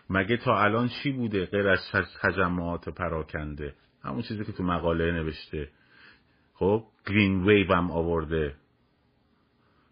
مگه 0.09 0.37
تا 0.37 0.63
الان 0.63 0.87
چی 0.87 1.11
بوده 1.11 1.45
غیر 1.45 1.67
از 1.67 1.79
تجمعات 2.21 2.89
پراکنده؟ 2.89 3.75
همون 4.03 4.21
چیزی 4.21 4.45
که 4.45 4.51
تو 4.51 4.63
مقاله 4.63 5.11
نوشته. 5.11 5.69
خب 6.53 6.83
گرین 7.07 7.43
ویو 7.43 7.73
هم 7.73 7.91
آورده. 7.91 8.55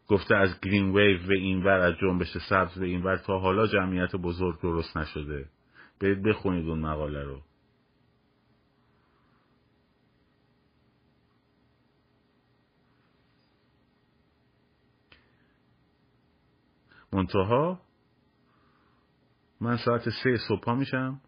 گفته 0.07 0.35
از 0.35 0.61
گرین 0.61 0.95
ویو 0.95 1.27
به 1.27 1.35
اینور 1.35 1.79
از 1.79 1.93
جنبش 2.01 2.37
سبز 2.49 2.79
به 2.79 2.85
اینور 2.85 3.17
تا 3.17 3.39
حالا 3.39 3.67
جمعیت 3.67 4.15
بزرگ 4.15 4.61
درست 4.61 4.97
نشده. 4.97 5.45
برید 5.99 6.23
بخونید 6.23 6.69
اون 6.69 6.79
مقاله 6.79 7.23
رو. 7.23 7.41
منتها 17.13 17.81
من 19.61 19.77
ساعت 19.77 20.09
سه 20.23 20.37
صبح 20.47 20.73
میشم. 20.73 21.21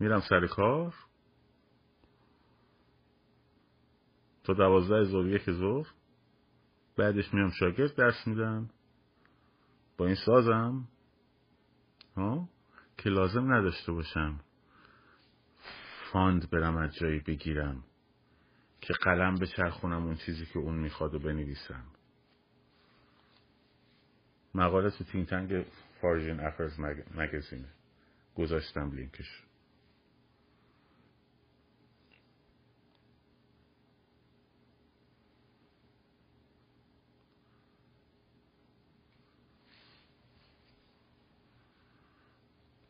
میرم 0.00 0.20
سر 0.20 0.46
کار. 0.46 0.94
تا 4.44 4.54
دوازده 4.54 5.04
ظهر 5.04 5.26
یک 5.26 5.50
ظهر. 5.50 5.86
بعدش 6.96 7.34
میام 7.34 7.50
شاگرد 7.50 7.94
درس 7.94 8.26
میدم. 8.26 8.70
با 9.96 10.06
این 10.06 10.16
سازم. 10.26 10.88
ها؟ 12.16 12.48
که 12.98 13.10
لازم 13.10 13.52
نداشته 13.52 13.92
باشم 13.92 14.40
fund 16.12 16.50
برم 16.50 16.76
از 16.76 16.94
جایی 16.94 17.20
بگیرم 17.20 17.84
که 18.80 18.92
قلم 18.92 19.34
بچرخونم 19.34 20.04
اون 20.04 20.16
چیزی 20.16 20.46
که 20.46 20.58
اون 20.58 20.74
می‌خواد 20.74 21.14
و 21.14 21.18
بنویسم. 21.18 21.84
مقاله 24.54 24.90
تو 24.90 25.04
think 25.04 25.26
tank 25.26 25.66
foreign 26.00 26.40
affairs 26.40 26.80
magazine 27.14 27.57
ـه. 27.57 27.68
گذاشتم 28.34 28.90
لینکش. 28.90 29.42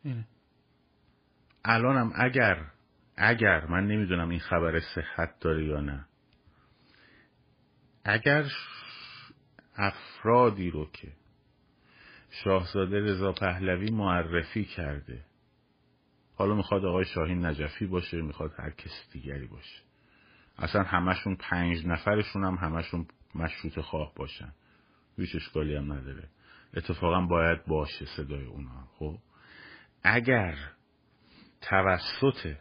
اینه. 0.05 0.27
الانم 1.65 2.11
اگر 2.15 2.65
اگر 3.17 3.65
من 3.65 3.87
نمی‌دونم 3.87 4.29
این 4.29 4.39
خبر 4.39 4.79
صحت 4.79 5.39
داره 5.39 5.65
یا 5.65 5.79
نه. 5.81 6.05
اگر 8.03 8.51
افرادی 9.75 10.69
رو 10.69 10.89
که 10.91 11.11
شاهزاده 12.29 12.99
رضا 12.99 13.31
پهلوی 13.31 13.91
معرفی 13.91 14.65
کرده 14.65 15.25
حالا 16.35 16.55
می‌خواد 16.55 16.85
آقای 16.85 17.05
شاهین 17.05 17.45
نجفی 17.45 17.85
باشه 17.85 18.21
می‌خواد 18.21 18.53
هر 18.57 18.69
کس 18.69 19.09
دیگری 19.11 19.47
باشه. 19.47 19.81
اصلا 20.57 20.83
همشون 20.83 21.35
پنج 21.35 21.85
نفرشون 21.85 22.43
هم 22.43 22.55
همشون 22.55 23.07
مشروط 23.35 23.79
خواه 23.79 24.13
باشن. 24.15 24.53
هیچ 25.17 25.35
اشکالی 25.35 25.75
هم 25.75 25.93
نداره. 25.93 26.29
اتفاقا 26.73 27.21
باید 27.21 27.65
باشه 27.65 28.05
صدای 28.05 28.45
اونها 28.45 28.87
خب؟ 28.99 29.17
اگر 30.05 30.57
توسط 31.61 32.55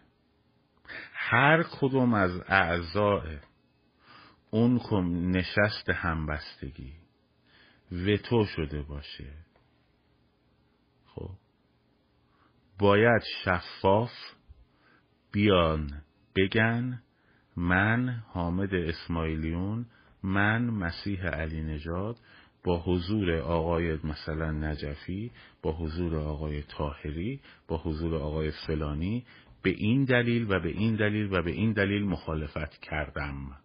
هر 1.13 1.63
کدوم 1.63 2.15
از 2.15 2.41
اعضای 2.49 3.39
اون 4.51 4.79
نشست 5.37 5.91
همبستگی 5.91 6.95
وتو 7.93 8.45
شده 8.45 8.83
باشه 8.83 9.33
خب؟ 11.07 11.31
باید 12.79 13.23
شفاف 13.45 14.11
بیان 15.33 16.03
بگن 16.37 17.03
من 17.57 18.23
حامد 18.29 18.75
اسماعیلیون 18.75 19.87
من 20.23 20.65
مسیح 20.65 21.27
علی 21.27 21.63
نجات 21.63 22.17
با 22.65 22.83
حضور 22.83 23.33
آقای 23.33 23.99
مثلا 24.05 24.51
نجفی 24.51 25.33
با 25.63 25.73
حضور 25.73 26.17
آقای 26.17 26.63
تاهری 26.63 27.41
با 27.69 27.79
حضور 27.79 28.15
آقای 28.15 28.51
فلانی 28.67 29.25
به 29.63 29.71
این 29.71 30.05
دلیل 30.05 30.53
و 30.53 30.61
به 30.61 30.69
این 30.69 30.97
دلیل 30.97 31.33
و 31.33 31.43
به 31.43 31.51
این 31.51 31.73
دلیل 31.73 32.05
مخالفت 32.05 32.79
کردم. 32.81 33.57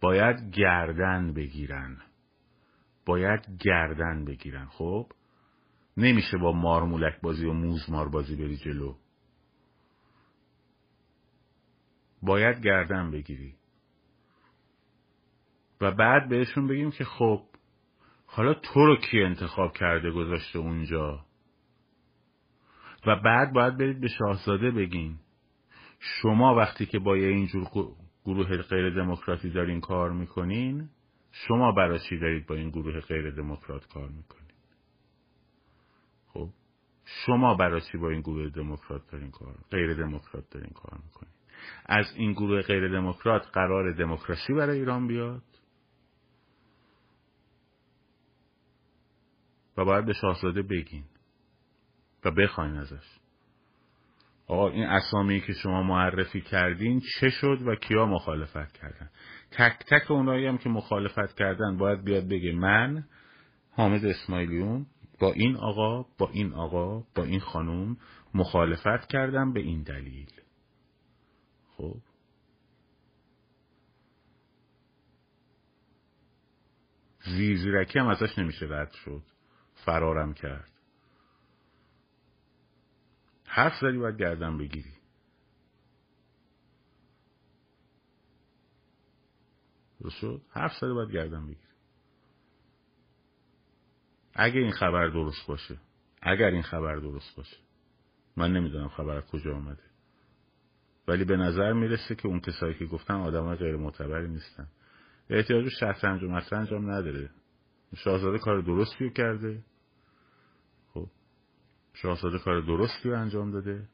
باید 0.00 0.50
گردن 0.50 1.32
بگیرن. 1.32 1.98
باید 3.06 3.40
گردن 3.60 4.24
بگیرن. 4.24 4.66
خب؟ 4.66 5.06
نمیشه 5.96 6.38
با 6.38 6.52
مارمولک 6.52 7.20
بازی 7.20 7.46
و 7.46 7.52
موزمار 7.52 8.08
بازی 8.08 8.36
بری 8.36 8.56
جلو. 8.56 8.94
باید 12.22 12.60
گردن 12.60 13.10
بگیری. 13.10 13.59
و 15.80 15.90
بعد 15.90 16.28
بهشون 16.28 16.66
بگیم 16.66 16.90
که 16.90 17.04
خب 17.04 17.42
حالا 18.26 18.54
تو 18.54 18.86
رو 18.86 18.96
کی 18.96 19.22
انتخاب 19.22 19.72
کرده 19.72 20.10
گذاشته 20.10 20.58
اونجا؟ 20.58 21.24
و 23.06 23.16
بعد 23.16 23.52
باید 23.52 23.78
برید 23.78 24.00
به 24.00 24.08
شاهزاده 24.08 24.70
بگین. 24.70 25.18
شما 25.98 26.54
وقتی 26.54 26.86
که 26.86 26.98
با 26.98 27.16
یه 27.16 27.28
اینجور 27.28 27.66
گروه 28.24 28.56
غیر 28.56 28.90
دموکراتی 28.90 29.50
دارین 29.50 29.80
کار 29.80 30.12
می‌کنین 30.12 30.88
شما 31.32 31.72
برای 31.72 31.98
چی 31.98 32.18
دارید 32.18 32.46
با 32.46 32.54
این 32.54 32.70
گروه 32.70 33.00
غیر 33.00 33.30
دموکرات 33.30 33.86
کار 33.86 34.08
می‌کنین؟ 34.08 34.50
خب 36.26 36.48
شما 37.04 37.54
برای 37.54 37.80
چی 37.92 37.98
با 37.98 38.10
این 38.10 38.20
گروه 38.20 38.48
دموکرات 38.48 39.10
دارین 39.12 39.30
کار 39.30 39.54
غیر 39.70 39.94
دموکرات 39.94 40.50
دارین 40.50 40.70
کار 40.74 41.00
می‌کنین؟ 41.04 41.32
از 41.86 42.06
این 42.16 42.32
گروه 42.32 42.62
غیر 42.62 42.88
دموکرات 42.88 43.46
قرار 43.52 43.92
دموکراسی 43.92 44.52
برای 44.52 44.78
ایران 44.78 45.06
بیاد؟ 45.06 45.42
باید 49.84 50.06
به 50.06 50.12
شاهزاده 50.12 50.62
بگین 50.62 51.04
و 52.24 52.30
بخواین 52.30 52.76
ازش. 52.76 53.20
آقا 54.46 54.68
این 54.68 54.84
اسامی 54.84 55.40
که 55.40 55.52
شما 55.52 55.82
معرفی 55.82 56.40
کردین 56.40 57.02
چه 57.20 57.30
شد 57.30 57.58
و 57.66 57.74
کیا 57.74 58.06
مخالفت 58.06 58.72
کردن؟ 58.72 59.10
تک 59.50 59.78
تک 59.78 60.10
اونایی 60.10 60.46
هم 60.46 60.58
که 60.58 60.68
مخالفت 60.68 61.34
کردن 61.34 61.76
باید 61.76 62.04
بیاد 62.04 62.28
بگه 62.28 62.52
من 62.52 63.04
حامد 63.70 64.04
اسماعیلیون 64.04 64.86
با 65.20 65.32
این 65.32 65.56
آقا 65.56 66.02
با 66.18 66.30
این 66.32 66.52
آقا 66.52 67.00
با 67.14 67.24
این 67.24 67.40
خانوم 67.40 67.96
مخالفت 68.34 69.06
کردم 69.08 69.52
به 69.52 69.60
این 69.60 69.82
دلیل. 69.82 70.30
خب؟ 71.76 71.96
زیرزیرکی 77.24 77.98
هم 77.98 78.06
ازش 78.06 78.38
نمیشه 78.38 78.66
رد 78.70 78.92
شد. 79.04 79.22
فرارم 79.84 80.34
کرد. 80.34 80.70
حرف 83.44 83.72
زدی 83.80 83.98
باید 83.98 84.16
گردن 84.16 84.58
بگیری. 84.58 84.92
شد؟ 90.20 90.42
حرف 90.50 90.72
زدی 90.80 90.92
باید 90.92 91.10
گردن 91.10 91.46
بگیری. 91.46 91.70
اگه 94.34 94.60
این 94.60 94.72
خبر 94.72 95.08
درست 95.08 95.46
باشه 95.46 95.78
اگر 96.22 96.46
این 96.46 96.62
خبر 96.62 96.96
درست 96.96 97.36
باشه. 97.36 97.56
من 98.36 98.52
نمی‌دونم 98.52 98.88
خبر 98.88 99.16
از 99.16 99.26
کجا 99.26 99.56
آمده 99.56 99.82
ولی 101.08 101.24
به 101.24 101.36
نظر 101.36 101.72
می‌رسه 101.72 102.14
که 102.14 102.28
اون 102.28 102.40
کسایی 102.40 102.74
که 102.74 102.86
گفتن 102.86 103.14
آدم 103.14 103.44
های 103.44 103.56
غیر 103.56 103.76
معتبری 103.76 104.28
نیستن. 104.28 104.68
احتیاج 105.30 105.64
به 105.64 105.70
شطرنج 105.70 106.22
و 106.22 106.28
مطرنج 106.28 106.74
هم 106.74 106.90
نداره. 106.90 107.30
شاهزاده 107.96 108.38
کار 108.38 108.60
درستی 108.60 109.10
کرده. 109.10 109.62
شاهزاده 111.92 112.38
کار 112.38 112.60
درستی 112.60 113.10
رو 113.10 113.20
انجام 113.20 113.50
داده 113.50 113.88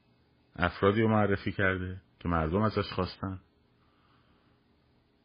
افرادی 0.57 1.03
رو 1.03 1.09
معرفی 1.09 1.53
کرده 1.53 2.01
که 2.21 2.29
مردم 2.29 2.63
ازش 2.63 2.93
خواستن. 2.93 3.41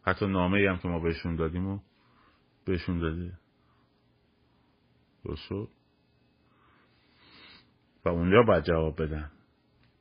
حتی 0.03 0.27
نامه 0.27 0.69
هم 0.69 0.77
که 0.77 0.87
ما 0.87 0.99
بهشون 0.99 1.35
دادیم 1.35 1.67
و 1.67 1.79
بهشون 2.65 2.99
داده. 2.99 3.33
درست 5.25 5.51
و 8.05 8.09
اونجا 8.09 8.43
باید 8.43 8.63
جواب 8.63 9.01
بدن. 9.01 9.31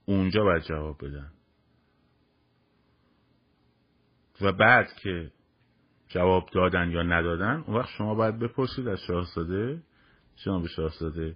اونجا 0.04 0.44
باید 0.44 0.62
جواب 0.62 1.04
بدن. 1.04 1.32
و 4.40 4.52
بعد 4.52 4.92
که 5.02 5.32
جواب 6.08 6.48
دادن 6.52 6.90
یا 6.90 7.02
ندادن 7.02 7.64
اون 7.66 7.76
وقت 7.76 7.88
شما 7.88 8.14
باید 8.14 8.38
بپرسید 8.38 8.88
از 8.88 9.00
شاهزاده 9.00 9.82
به 10.44 10.68
شاهزاده 10.76 11.34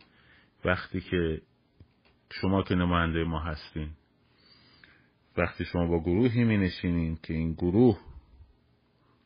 وقتی 0.64 1.00
که 1.00 1.42
شما 2.30 2.62
که 2.62 2.74
نماینده 2.74 3.24
ما 3.24 3.40
هستین 3.40 3.90
وقتی 5.36 5.64
شما 5.64 5.86
با 5.86 6.00
گروهی 6.00 6.44
می 6.44 6.56
نشینین 6.56 7.18
که 7.22 7.34
این 7.34 7.52
گروه 7.52 8.00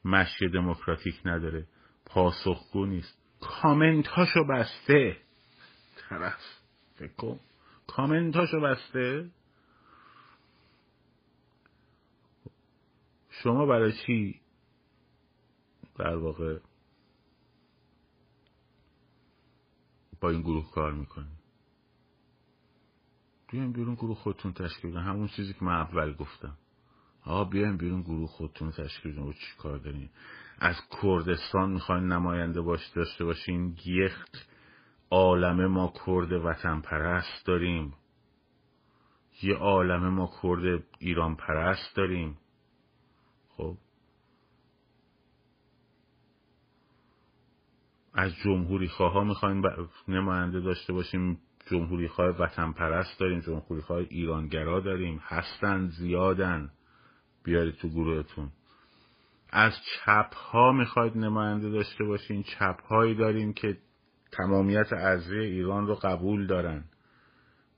مشی 0.04 0.48
دموکراتیک 0.48 1.20
نداره 1.24 1.66
پاسخگو 2.06 2.86
نیست. 2.86 3.18
کامنت 3.40 4.06
هاشو 4.06 4.44
بسته. 4.44 5.16
طرف 5.96 6.60
فکر 6.94 7.12
کن. 7.12 7.40
کامنت 7.86 8.36
هاشو 8.36 8.60
بسته. 8.60 9.30
شما 13.30 13.66
برای 13.66 13.92
چی 13.92 14.40
در 15.98 16.16
واقع 16.16 16.58
با 20.20 20.30
این 20.30 20.40
گروه 20.40 20.70
کار 20.70 20.92
می‌کنی. 20.92 21.38
بیایم 23.48 23.72
بیرون 23.72 23.94
گروه 23.94 24.16
خودتون 24.16 24.52
تشکیل 24.52 24.90
بدن 24.90 25.02
همون 25.02 25.28
چیزی 25.28 25.52
که 25.52 25.64
من 25.64 25.72
اول 25.72 26.14
گفتم. 26.14 26.56
آقا 27.24 27.44
بیایم 27.44 27.76
بیرون 27.76 28.02
گروه 28.02 28.28
خودتون 28.28 28.70
تشکیل 28.70 29.12
بدن 29.12 29.22
و 29.22 29.32
چی 29.32 29.56
کار 29.58 29.78
دارین؟ 29.78 30.10
از 30.58 30.76
کردستان 31.02 31.70
می‌خواین 31.70 32.04
نماینده 32.04 32.60
باش 32.60 32.88
داشته 32.88 33.24
باشین. 33.24 33.76
یک 33.86 34.12
عالمه 35.10 35.66
ما 35.66 35.92
کرد 36.06 36.32
وطن 36.32 36.80
پرست 36.80 37.46
داریم. 37.46 37.94
یه 39.42 39.54
عالمه 39.54 40.08
ما 40.08 40.30
کرد 40.42 40.84
ایران 40.98 41.36
پرست 41.36 41.96
داریم. 41.96 42.38
خب؟ 43.48 43.76
از 48.18 48.32
جمهوری 48.44 48.88
خواه 48.88 49.24
می‌خوایم 49.24 49.62
نماینده 50.08 50.60
داشته 50.60 50.92
باشیم. 50.92 51.38
جمهوری 51.70 52.08
خواه 52.08 52.28
وطن 52.28 52.72
پرست 52.72 53.20
داریم 53.20 53.40
جمهوری 53.40 53.80
خواه 53.80 53.98
ایرانگرا 54.08 54.80
داریم. 54.80 55.20
هستن 55.22 55.86
زیادن. 55.88 56.70
بیارید 57.44 57.74
تو 57.74 57.88
گروهتون. 57.88 58.50
از 59.50 59.72
چپ 59.72 60.34
ها 60.34 60.72
می‌خواید 60.72 61.16
نماینده 61.16 61.70
داشته 61.70 62.04
باشین. 62.04 62.42
چپ 62.42 62.82
هایی 62.82 63.14
داریم 63.14 63.52
که 63.52 63.78
تمامیت 64.32 64.92
ارزی 64.92 65.38
ایران 65.38 65.86
رو 65.86 65.94
قبول 65.94 66.46
دارن. 66.46 66.84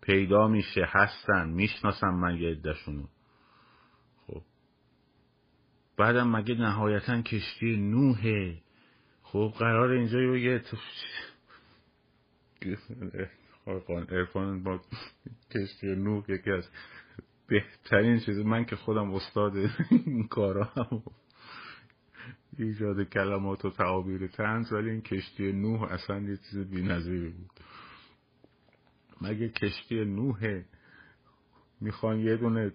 پیدا 0.01 0.49
میشه 0.49 0.89
هستن. 0.89 1.51
می‌شناسم 1.51 2.15
من 2.15 2.37
یه 2.37 2.51
عدهشونو. 2.51 3.05
خب. 4.27 4.43
بعدم 5.97 6.37
مگه 6.37 6.55
نهایتا 6.55 7.23
کشتی 7.23 7.77
نوحه؟ 7.77 8.70
خب 9.33 9.53
قرار 9.59 9.91
اینجا 9.91 10.21
یه 10.21 10.63
ارفان 14.11 14.63
با 14.63 14.81
کشتی 15.51 15.87
نوح 15.87 16.31
یکی 16.31 16.51
از 16.51 16.69
بهترین 17.47 18.21
چیز 18.21 18.39
من 18.39 18.65
که 18.65 18.77
خودم 18.77 19.15
استاد 19.15 19.53
این 19.91 20.29
کارا 20.29 20.65
هم 20.65 21.03
ایجاد 22.59 23.03
کلمات 23.03 23.65
و 23.65 23.71
تعابیر 23.71 24.27
تنز 24.27 24.73
ولی 24.73 24.91
این 24.91 25.03
کشتی 25.03 25.53
نوح 25.53 25.83
اصلا 25.83 26.21
یه 26.21 26.37
چیز 26.37 26.71
بی 26.71 26.83
بود. 27.31 27.51
مگه 29.21 29.49
کشتی 29.49 30.05
نوح 30.05 30.63
می‌خوان 31.81 32.21
یه 32.21 32.37
دونه 32.37 32.73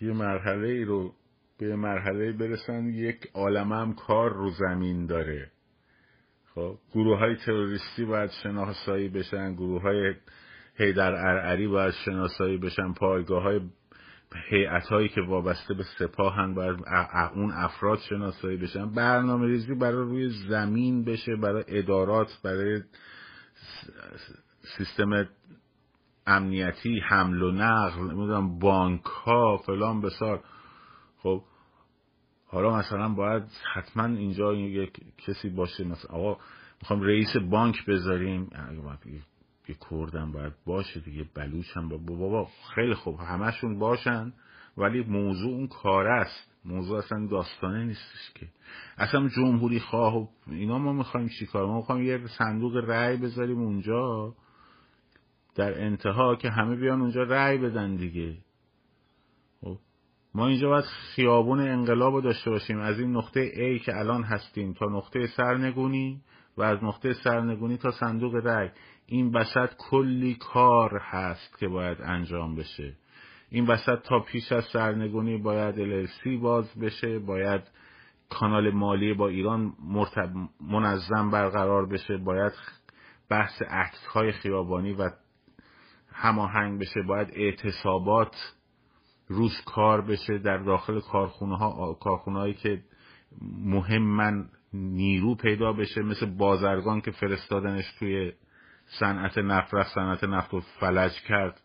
یه 0.00 0.12
مرحله 0.12 0.68
ای 0.68 0.84
رو 0.84 1.14
به 1.58 1.76
مرحله 1.76 2.32
برسن 2.32 2.86
یک 2.86 3.28
عالم 3.34 3.72
هم 3.72 3.94
کار 3.94 4.32
رو 4.32 4.50
زمین 4.50 5.06
داره. 5.06 5.50
خب 6.54 6.78
گروه 6.94 7.18
های 7.18 7.36
تروریستی 7.36 8.04
باید 8.04 8.30
شناسایی 8.42 9.08
بشن 9.08 9.54
گروه 9.54 9.82
های 9.82 10.14
هیدر 10.74 11.12
ارعری 11.12 11.68
باید 11.68 11.94
شناسایی 12.04 12.58
بشن 12.58 12.92
پایگاه 12.92 13.42
های 13.42 13.60
حیعت 14.50 14.86
هایی 14.86 15.08
که 15.08 15.20
وابسته 15.20 15.74
به 15.74 15.84
سپاهن 15.98 16.54
باید 16.54 16.76
اون 17.34 17.52
افراد 17.52 17.98
شناسایی 17.98 18.56
بشن. 18.56 18.90
برنامه 18.90 19.46
ریزی 19.46 19.74
برای 19.74 20.04
روی 20.04 20.30
زمین 20.48 21.04
بشه 21.04 21.36
برای 21.36 21.64
ادارات 21.68 22.28
برای 22.44 22.82
سیستم 24.76 25.28
امنیتی 26.26 27.00
حمل 27.00 27.42
و 27.42 27.52
نقل 27.52 28.00
نمی‌دونم 28.00 28.58
بانک 28.58 29.04
ها 29.04 29.56
فلان 29.56 30.00
بسار. 30.00 30.44
خب 31.22 31.42
حالا 32.46 32.76
مثلا 32.78 33.08
باید 33.08 33.42
حتما 33.74 34.04
اینجا 34.04 34.54
یک 34.54 35.00
کسی 35.18 35.48
باشه 35.50 35.84
مثلا 35.84 36.10
آقا 36.16 36.40
می‌خوام 36.82 37.02
رئیس 37.02 37.36
بانک 37.36 37.86
بذاریم. 37.86 38.50
یه 39.68 39.76
کردم 39.90 40.32
باید 40.32 40.52
باشه 40.66 41.00
دیگه 41.00 41.26
بلوچ 41.34 41.76
هم 41.76 41.88
با 41.88 41.96
بابا 41.96 42.48
خیلی 42.74 42.94
خوب 42.94 43.20
همشون 43.20 43.78
باشن. 43.78 44.32
ولی 44.76 45.02
موضوع 45.02 45.52
اون 45.52 45.66
کار 45.66 46.06
است. 46.06 46.52
موضوع 46.64 46.98
اصلا 46.98 47.26
داستانه 47.26 47.84
نیستش 47.84 48.32
که. 48.34 48.46
اصلا 48.98 49.28
جمهوری 49.28 49.80
خواه 49.80 50.16
و 50.16 50.26
اینا 50.46 50.78
ما 50.78 50.92
می‌خوایم 50.92 51.28
چیکار 51.38 51.66
ما 51.66 51.76
می‌خوایم 51.76 52.02
یه 52.02 52.26
صندوق 52.38 52.76
رأی 52.76 53.16
بذاریم 53.16 53.58
اونجا. 53.58 54.34
در 55.54 55.84
انتها 55.84 56.36
که 56.36 56.50
همه 56.50 56.76
بیان 56.76 57.00
اونجا 57.00 57.22
رأی 57.22 57.58
بدن 57.58 57.96
دیگه. 57.96 58.36
ما 60.34 60.46
اینجا 60.46 60.68
باید 60.68 60.84
خیابون 60.84 61.60
انقلاب 61.60 62.14
رو 62.14 62.20
داشته 62.20 62.50
باشیم. 62.50 62.80
از 62.80 63.00
این 63.00 63.16
نقطه 63.16 63.50
A 63.50 63.84
که 63.84 63.98
الان 63.98 64.22
هستیم 64.22 64.72
تا 64.72 64.86
نقطه 64.86 65.26
سرنگونی 65.26 66.20
و 66.56 66.62
از 66.62 66.84
نقطه 66.84 67.12
سرنگونی 67.12 67.76
تا 67.76 67.90
صندوق 67.90 68.34
رأی. 68.34 68.68
این 69.06 69.32
وسط 69.36 69.70
کلی 69.78 70.34
کار 70.34 70.98
هست 70.98 71.58
که 71.58 71.68
باید 71.68 71.98
انجام 72.00 72.56
بشه. 72.56 72.92
این 73.50 73.66
وسط 73.66 74.02
تا 74.02 74.20
پیش 74.20 74.52
از 74.52 74.64
سرنگونی 74.64 75.38
باید 75.38 75.74
LLC 75.74 76.28
باز 76.42 76.74
بشه. 76.80 77.18
باید 77.18 77.62
کانال 78.30 78.70
مالی 78.70 79.14
با 79.14 79.28
ایران 79.28 79.72
منظم 80.60 81.30
برقرار 81.30 81.86
بشه. 81.86 82.16
باید 82.16 82.52
بحث 83.28 83.62
عکس 83.62 84.06
های 84.06 84.32
خیابانی 84.32 84.92
و 84.92 85.10
هماهنگ 86.12 86.80
بشه. 86.80 87.02
باید 87.02 87.28
اعتصابات 87.32 88.36
روز 89.32 89.52
کار 89.66 90.00
بشه 90.00 90.38
در 90.38 90.58
داخل 90.58 91.00
کارخونه 91.00 91.56
ها 91.56 91.94
کارخونه 91.94 92.52
که 92.52 92.82
مهمن 93.64 94.48
نیرو 94.72 95.34
پیدا 95.34 95.72
بشه 95.72 96.02
مثل 96.02 96.26
بازرگان 96.26 97.00
که 97.00 97.10
فرستادنش 97.10 97.92
توی 97.98 98.32
صنعت 99.00 99.38
نفت 99.38 99.74
رفت 99.74 99.94
صنعت 99.94 100.24
نفت 100.24 100.52
رو 100.52 100.60
فلج 100.60 101.12
کرد. 101.28 101.60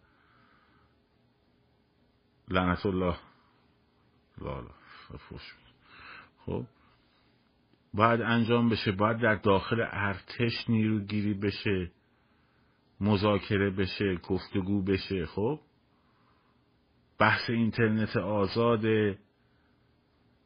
لعنت 2.48 2.86
الله. 2.86 3.16
لا 4.42 4.60
لا 4.60 4.72
خب. 6.46 6.66
باید 7.94 8.22
انجام 8.22 8.70
بشه 8.70 8.92
باید 8.92 9.18
در 9.18 9.36
داخل 9.36 9.86
ارتش 9.92 10.70
نیروگیری 10.70 11.34
بشه 11.34 11.92
مذاکره 13.02 13.70
بشه 13.70 14.16
گفتگو 14.16 14.84
بشه. 14.84 15.26
خب. 15.26 15.60
بحث 17.20 17.50
اینترنت 17.50 18.18
آزاد 18.18 18.86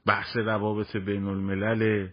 بحث 0.05 0.37
روابط 0.37 0.97
بین 0.97 1.25
الملل 1.27 2.09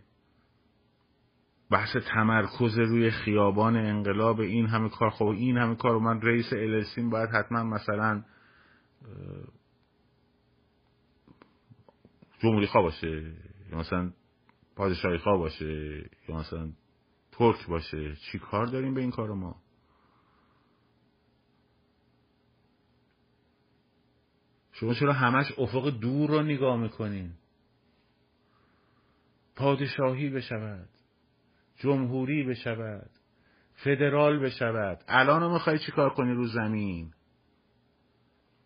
بحث 1.71 1.97
تمرکز 1.97 2.79
روی 2.79 3.11
خیابان 3.11 3.77
انقلاب 3.77 4.41
این 4.41 4.67
همه 4.67 4.89
کار. 4.89 5.11
خب 5.11 5.27
این 5.27 5.59
همه 5.59 5.75
کار 5.75 5.99
من 5.99 6.21
رئیس 6.21 6.53
السین 6.53 7.11
باید 7.11 7.31
حتما 7.31 7.63
مثلا 7.63 8.25
جمهوری 12.39 12.67
خواه 12.67 12.83
باشه 12.83 13.33
یا 13.71 13.79
مثلا 13.79 14.13
پادشاهی 14.77 15.19
خواه 15.19 15.39
باشه 15.39 16.05
یا 16.29 16.37
مثلا 16.37 16.73
ترک 17.33 17.67
باشه. 17.67 18.15
چی 18.15 18.39
کار 18.39 18.67
داریم 18.67 18.95
به 18.95 19.01
این 19.01 19.11
کار 19.11 19.35
ما؟ 19.35 19.57
شما 24.81 24.95
چرا 24.95 25.13
همش 25.13 25.53
افق 25.59 25.91
دور 25.91 26.31
رو 26.31 26.43
نگاه 26.43 26.77
می‌کنین؟ 26.77 27.31
پادشاهی 29.57 30.31
بشود 30.31 30.89
جمهوری 31.77 32.45
بشود 32.45 33.11
فدرال 33.75 34.39
بشود. 34.39 35.05
الان 35.09 35.53
می‌خوای 35.53 35.79
چی 35.79 35.93
کار 35.93 36.11
کنی 36.11 36.35
رو 36.35 36.47
زمین؟ 36.47 37.13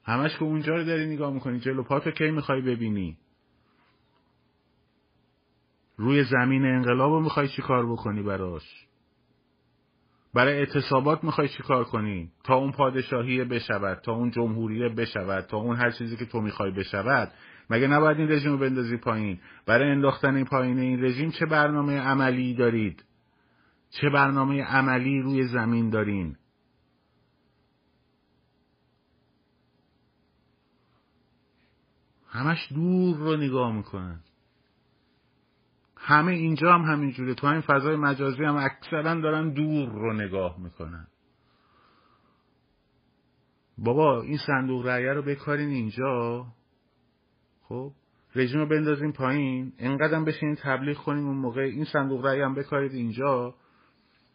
همش 0.05 0.37
که 0.37 0.43
اونجا 0.43 0.77
رو 0.77 0.85
داری 0.85 1.07
نگاه 1.07 1.33
می‌کنی 1.33 1.61
جلو 1.61 1.83
پاتو 1.83 2.11
کی 2.11 2.31
می‌خوای 2.31 2.61
ببینی؟ 2.61 3.19
روی 5.97 6.25
زمین 6.25 6.65
انقلاب 6.65 7.11
رو 7.11 7.21
می‌خوای 7.21 7.49
چی 7.49 7.63
کار 7.63 7.93
بکنی 7.93 8.23
براش؟ 8.23 8.87
برای 10.35 10.59
اعتصابات 10.59 11.25
می‌خوای 11.25 11.49
چی 11.49 11.63
کار 11.63 11.85
کنی؟ 11.85 12.33
تا 12.45 12.55
اون 12.55 12.73
پادشاهی 12.73 13.45
بشود 13.45 13.99
تا 14.05 14.13
اون 14.13 14.31
جمهوریه 14.31 14.89
بشود 14.89 15.45
تا 15.45 15.57
اون 15.57 15.77
هر 15.77 15.91
چیزی 15.91 16.17
که 16.17 16.27
تو 16.27 16.41
می‌خوای 16.41 16.71
بشود. 16.71 17.33
مگه 17.71 17.87
نباید 17.87 18.19
این 18.19 18.31
رژیم 18.31 18.53
رو 18.53 18.59
بندازی 18.59 18.97
پایین؟ 18.97 19.41
برای 19.67 19.91
انداختن 19.91 20.45
پایین 20.45 20.79
این 20.79 21.05
رژیم 21.05 21.31
چه 21.31 21.47
برنامه 21.47 22.01
عملی 22.01 22.55
دارید؟ 22.55 23.05
چه 23.91 24.11
برنامه 24.11 24.63
عملی 24.63 25.21
روی 25.21 25.43
زمین 25.47 25.91
دارین؟ 25.91 26.37
همش 32.29 32.73
دور 32.73 33.17
رو 33.17 33.37
نگاه 33.37 33.77
می‌کنن. 33.77 34.21
همه 36.05 36.33
اینجا 36.33 36.73
هم 36.73 36.83
همینجوره 36.83 37.35
تو 37.35 37.47
این 37.47 37.61
فضای 37.61 37.97
مجازی 37.97 38.45
هم 38.45 38.57
اکثرا 38.57 39.21
دارن 39.21 39.51
دور 39.51 39.89
رو 39.89 40.13
نگاه 40.13 40.61
می‌کنن. 40.61 41.07
بابا 43.79 44.23
این 44.23 44.39
صندوق 44.47 44.87
رعیه 44.87 45.13
رو 45.13 45.23
بکارین 45.23 45.69
اینجا. 45.69 46.47
خب 47.63 47.93
رژیم 48.35 48.61
رو 48.61 48.67
بندازیم 48.67 49.13
پایین. 49.13 49.73
انقدر 49.79 50.21
بشین 50.21 50.55
تبلیغ 50.55 50.97
کنیم 50.97 51.27
اون 51.27 51.37
موقع. 51.37 51.61
این 51.61 51.85
صندوق 51.85 52.27
رأی 52.27 52.41
هم 52.41 52.55
بکارید 52.55 52.93
اینجا. 52.93 53.55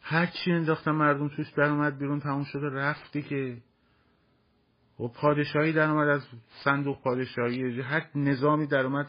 هر 0.01 0.25
چی 0.25 0.51
انداختن 0.51 0.91
مردم 0.91 1.27
توش 1.27 1.49
در 1.49 1.69
اومد 1.69 1.97
بیرون 1.97 2.19
تموم 2.19 2.43
شده 2.43 2.69
رفتی 2.69 3.21
که 3.21 3.57
و 4.99 5.07
پادشاهی 5.07 5.73
در 5.73 5.89
اومد 5.89 6.07
از 6.07 6.27
صندوق 6.63 7.01
پادشاهی. 7.01 7.81
هر 7.81 8.07
نظامی 8.15 8.67
در 8.67 8.85
اومد 8.85 9.07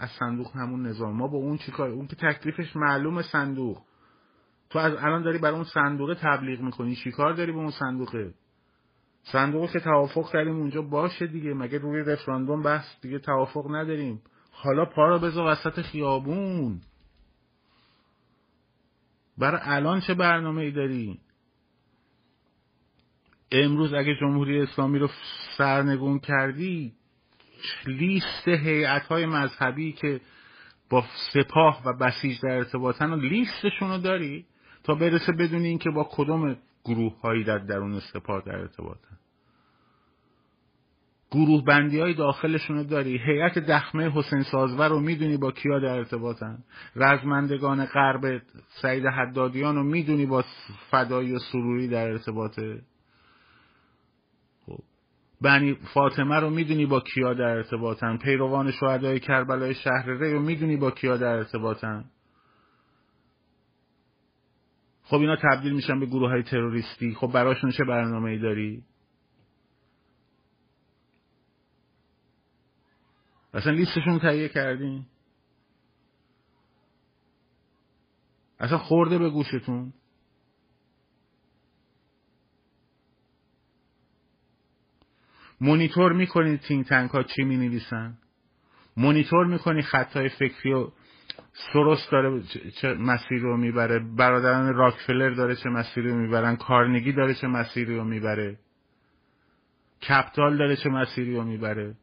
از 0.00 0.10
صندوق 0.18 0.56
همون 0.56 0.86
نظام. 0.86 1.16
ما 1.16 1.28
با 1.28 1.38
اون 1.38 1.58
چیکار 1.58 1.90
اون 1.90 2.06
که 2.06 2.16
تکلیفش 2.16 2.76
معلوم 2.76 3.22
صندوق. 3.22 3.82
تو 4.70 4.78
از 4.78 4.94
الان 4.94 5.22
داری 5.22 5.38
برای 5.38 5.54
اون 5.54 5.64
صندوق 5.64 6.16
تبلیغ 6.20 6.60
می‌کنی. 6.60 6.96
چیکار 6.96 7.32
داری 7.32 7.52
به 7.52 7.58
اون 7.58 7.70
صندوقه؟ 7.70 8.34
صندوق 9.22 9.70
که 9.70 9.80
توافق 9.80 10.32
کردیم 10.32 10.56
اونجا 10.56 10.82
باشه 10.82 11.26
دیگه. 11.26 11.54
مگه 11.54 11.78
روی 11.78 12.00
رفراندوم 12.00 12.62
بحث 12.62 12.86
دیگه 13.02 13.18
توافق 13.18 13.74
نداریم؟ 13.74 14.22
حالا 14.50 14.84
پا 14.84 15.08
را 15.08 15.18
بذار 15.18 15.52
وسط 15.52 15.80
خیابون. 15.80 16.80
برای 19.38 19.60
الان 19.64 20.00
چه 20.00 20.14
برنامه 20.14 20.62
ای 20.62 20.70
داری؟ 20.70 21.20
امروز 23.52 23.92
اگه 23.92 24.16
جمهوری 24.20 24.60
اسلامی 24.60 24.98
رو 24.98 25.08
سرنگون 25.56 26.18
کردی 26.18 26.99
لیست 27.86 28.48
هیئت 28.48 29.06
های 29.06 29.26
مذهبی 29.26 29.92
که 29.92 30.20
با 30.90 31.04
سپاه 31.32 31.82
و 31.86 31.92
بسیج 31.92 32.40
در 32.40 32.48
ارتباطن 32.48 33.10
و 33.10 33.16
لیستشون 33.16 33.90
رو 33.90 33.98
داری 33.98 34.46
تا 34.84 34.94
برسه 34.94 35.32
بدونی 35.32 35.68
این 35.68 35.78
که 35.78 35.90
با 35.90 36.08
کدوم 36.12 36.56
گروه 36.84 37.20
هایی 37.20 37.44
در 37.44 37.58
درون 37.58 38.00
سپاه 38.00 38.42
در 38.46 38.56
ارتباطن. 38.56 39.16
گروه 41.30 41.64
بندی 41.64 42.00
های 42.00 42.14
داخلشون 42.14 42.76
رو 42.76 42.84
داری. 42.84 43.18
هیئت 43.18 43.58
دخمه 43.58 44.10
حسین 44.10 44.42
سازور 44.42 44.88
رو 44.88 45.00
می‌دونی 45.00 45.36
با 45.36 45.52
کیا 45.52 45.78
در 45.78 45.98
ارتباطن. 45.98 46.58
رزمندگان 46.96 47.84
غرب 47.84 48.42
سعید 48.82 49.06
حدادیان 49.06 49.76
رو 49.76 49.82
می‌دونی 49.82 50.26
با 50.26 50.44
فدایی 50.90 51.34
و 51.34 51.38
سروری 51.38 51.88
در 51.88 52.08
ارتباطه. 52.08 52.82
بنی 55.40 55.74
فاطمه 55.94 56.36
رو 56.36 56.50
می‌دونی 56.50 56.86
با 56.86 57.00
کیا 57.00 57.34
در 57.34 57.56
ارتباطن؟ 57.56 58.16
پیروان 58.16 58.70
شهدای 58.70 59.20
کربلای 59.20 59.74
شهر 59.74 60.06
ری 60.06 60.32
رو 60.32 60.40
می‌دونی 60.40 60.76
با 60.76 60.90
کیا 60.90 61.16
در 61.16 61.36
ارتباطن؟ 61.36 62.04
خب 65.02 65.16
اینا 65.16 65.36
تبدیل 65.36 65.72
میشن 65.72 66.00
به 66.00 66.06
گروه 66.06 66.30
های 66.30 66.42
تروریستی. 66.42 67.14
خب 67.14 67.32
براشون 67.32 67.70
چه 67.70 67.84
برنامه 67.84 68.30
ای 68.30 68.38
داری؟ 68.38 68.84
اصلا 73.54 73.72
لیستشون 73.72 74.18
تهیه 74.18 74.48
کردین؟ 74.48 75.06
اصلا 78.60 78.78
خورده 78.78 79.18
به 79.18 79.30
گوشتون؟ 79.30 79.92
مونیتور 85.60 86.12
می‌کنید 86.12 86.60
تینگ 86.60 86.84
تنک 86.84 87.10
ها 87.10 87.22
چی 87.22 87.44
می 87.44 87.56
نویسن 87.56 88.18
مونیتور 88.96 89.46
می‌کنی 89.46 89.82
خطای 89.82 90.28
فکری 90.28 90.72
و 90.72 90.88
سروس 91.72 92.10
داره 92.12 92.42
چه 92.80 92.94
مسیری 92.94 93.40
رو 93.40 93.56
می‌بره. 93.56 93.98
برادران 93.98 94.74
راکفلر 94.74 95.30
داره 95.30 95.56
چه 95.56 95.68
مسیری 95.68 96.10
رو 96.10 96.16
می‌برن. 96.16 96.56
کارنگی 96.56 97.12
داره 97.12 97.34
چه 97.34 97.46
مسیری 97.46 97.96
رو 97.96 98.04
می‌بره. 98.04 98.58
کپتال 100.08 100.56
داره 100.58 100.76
چه 100.76 100.88
مسیری 100.88 101.34
رو 101.34 101.44
می‌بره. 101.44 101.94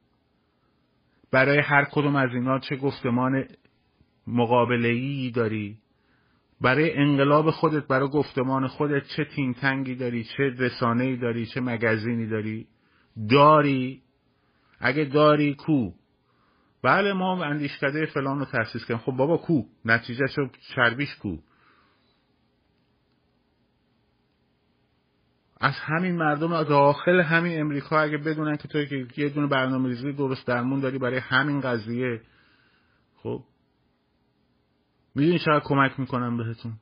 برای 1.31 1.59
هر 1.59 1.85
کدوم 1.91 2.15
از 2.15 2.29
اینا 2.33 2.59
چه 2.59 2.75
گفتمان 2.75 3.45
مقابله 4.27 5.29
داری. 5.29 5.77
برای 6.61 6.97
انقلاب 6.97 7.51
خودت 7.51 7.87
برای 7.87 8.09
گفتمان 8.09 8.67
خودت 8.67 9.03
چه 9.07 9.25
تین 9.25 9.53
تنگی 9.53 9.95
داری 9.95 10.23
چه 10.23 10.43
رسانه 10.43 11.03
ای 11.03 11.15
داری 11.15 11.45
چه 11.45 11.61
مگزینی 11.61 12.27
داری. 12.27 12.67
داری 13.29 14.01
اگه 14.79 15.05
داری 15.05 15.55
کو. 15.55 15.91
بله 16.83 17.13
ما 17.13 17.45
اندیشکده 17.45 18.05
فلان 18.05 18.39
رو 18.39 18.45
تحسیس 18.45 18.81
کردیم. 18.81 18.97
خب 18.97 19.11
بابا 19.11 19.37
کو 19.37 19.63
نتیجه 19.85 20.27
شو 20.27 20.47
چربیش 20.75 21.15
کو. 21.15 21.37
از 25.61 25.73
همین 25.73 26.15
مردم 26.15 26.63
داخل 26.63 27.21
همین 27.21 27.61
امریکا 27.61 27.99
اگه 27.99 28.17
بدونن 28.17 28.57
که 28.57 28.67
توی 28.67 29.07
که 29.07 29.21
یه 29.21 29.29
دونه 29.29 29.47
برنامه 29.47 29.89
ریزی 29.89 30.13
درست 30.13 30.47
درمون 30.47 30.79
داری 30.79 30.97
برای 30.97 31.17
همین 31.17 31.61
قضیه. 31.61 32.21
خب؟ 33.15 33.43
می‌دونی 35.15 35.39
چقدر 35.39 35.61
کمک 35.63 35.99
می‌کنم 35.99 36.37
بهتون؟ 36.37 36.73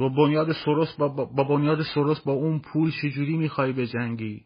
با 0.00 0.08
بنیاد 0.08 0.52
سروس 0.52 0.96
با, 0.96 1.08
با 1.08 1.44
بنیاد 1.44 1.82
سروس 1.82 2.20
با 2.20 2.32
اون 2.32 2.58
پول 2.58 2.90
چجوری 3.02 3.36
می‌خوای 3.36 3.72
به 3.72 3.86
جنگی 3.86 4.44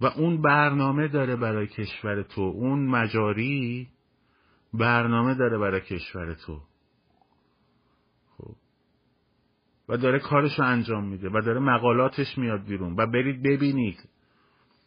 و 0.00 0.06
اون 0.06 0.42
برنامه 0.42 1.08
داره 1.08 1.36
برای 1.36 1.66
کشور 1.66 2.22
تو. 2.22 2.40
اون 2.40 2.86
مجاری 2.86 3.88
برنامه 4.74 5.34
داره 5.34 5.58
برای 5.58 5.80
کشور 5.80 6.34
تو. 6.34 6.60
و 9.88 9.96
داره 9.96 10.18
کارش 10.18 10.58
رو 10.58 10.64
انجام 10.64 11.04
میده 11.04 11.28
و 11.28 11.40
داره 11.40 11.60
مقالاتش 11.60 12.38
میاد 12.38 12.64
بیرون. 12.64 12.96
و 12.96 13.06
برید 13.06 13.42
ببینید. 13.42 14.08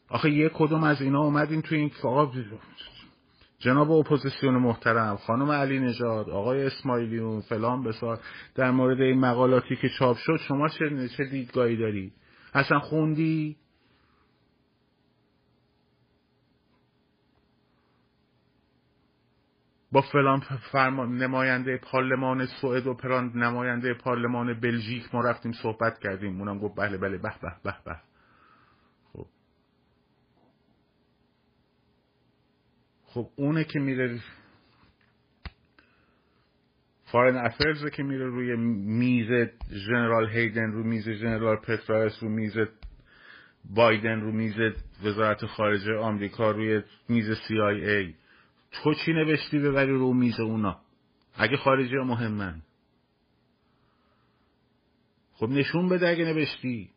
آخه 0.09 0.31
یه 0.31 0.49
کدوم 0.53 0.83
از 0.83 1.01
اینا 1.01 1.21
اومدین 1.21 1.61
تو 1.61 1.75
این 1.75 1.91
آقا 2.03 2.31
جناب 3.59 3.91
اپوزیسیون 3.91 4.57
محترم 4.57 5.15
خانم 5.15 5.51
علی 5.51 5.79
نژاد 5.79 6.29
آقای 6.29 6.65
اسماعیلیون 6.65 7.41
فلان 7.41 7.83
بسار. 7.83 8.19
در 8.55 8.71
مورد 8.71 9.01
این 9.01 9.19
مقالاتی 9.19 9.75
که 9.75 9.89
چاپ 9.89 10.17
شد 10.17 10.37
شما 10.47 10.67
چه 10.67 11.07
چه 11.17 11.23
دیدگاهی 11.25 11.77
داری؟ 11.77 12.13
اصلا 12.53 12.79
خوندی؟ 12.79 13.57
با 19.91 20.01
فلان 20.01 20.39
فرمان 20.71 21.17
نماینده 21.17 21.77
پارلمان 21.77 22.45
سوئد 22.45 22.87
و 22.87 22.93
پران 22.93 23.31
نماینده 23.35 23.93
پارلمان 23.93 24.59
بلژیک 24.59 25.15
ما 25.15 25.21
رفتیم 25.21 25.51
صحبت 25.51 25.99
کردیم. 25.99 26.39
اونم 26.39 26.59
گفت 26.59 26.75
بله 26.75 26.97
بله 26.97 27.17
به 27.17 27.33
به 27.41 27.51
به 27.63 27.75
به 27.85 27.95
خب 29.13 29.25
خب 33.13 33.29
اونه 33.35 33.63
که 33.63 33.79
میره 33.79 34.19
فارن 37.05 37.37
افرز 37.37 37.85
که 37.85 38.03
میره 38.03 38.25
روی 38.25 38.55
میز 38.55 39.49
جنرال 39.87 40.29
هیدن 40.29 40.71
رو 40.71 40.83
میز 40.83 41.09
جنرال 41.09 41.55
پترایس 41.55 42.23
رو 42.23 42.29
میز 42.29 42.53
بایدن 43.65 44.21
رو 44.21 44.31
میز 44.31 44.53
وزارت 45.03 45.45
خارجه 45.45 45.95
آمریکا 45.95 46.51
روی 46.51 46.81
میز 47.09 47.29
ای. 47.49 48.13
تو 48.71 48.93
چی 48.93 49.13
نوشتی 49.13 49.59
ببری 49.59 49.91
رو 49.91 50.13
میز 50.13 50.39
اونا؟ 50.39 50.81
اگه 51.35 51.57
خارجی 51.57 51.95
مهمن. 51.95 52.61
خب 55.33 55.49
نشون 55.49 55.89
بده 55.89 56.09
اگه 56.09 56.25
نوشتی. 56.25 56.89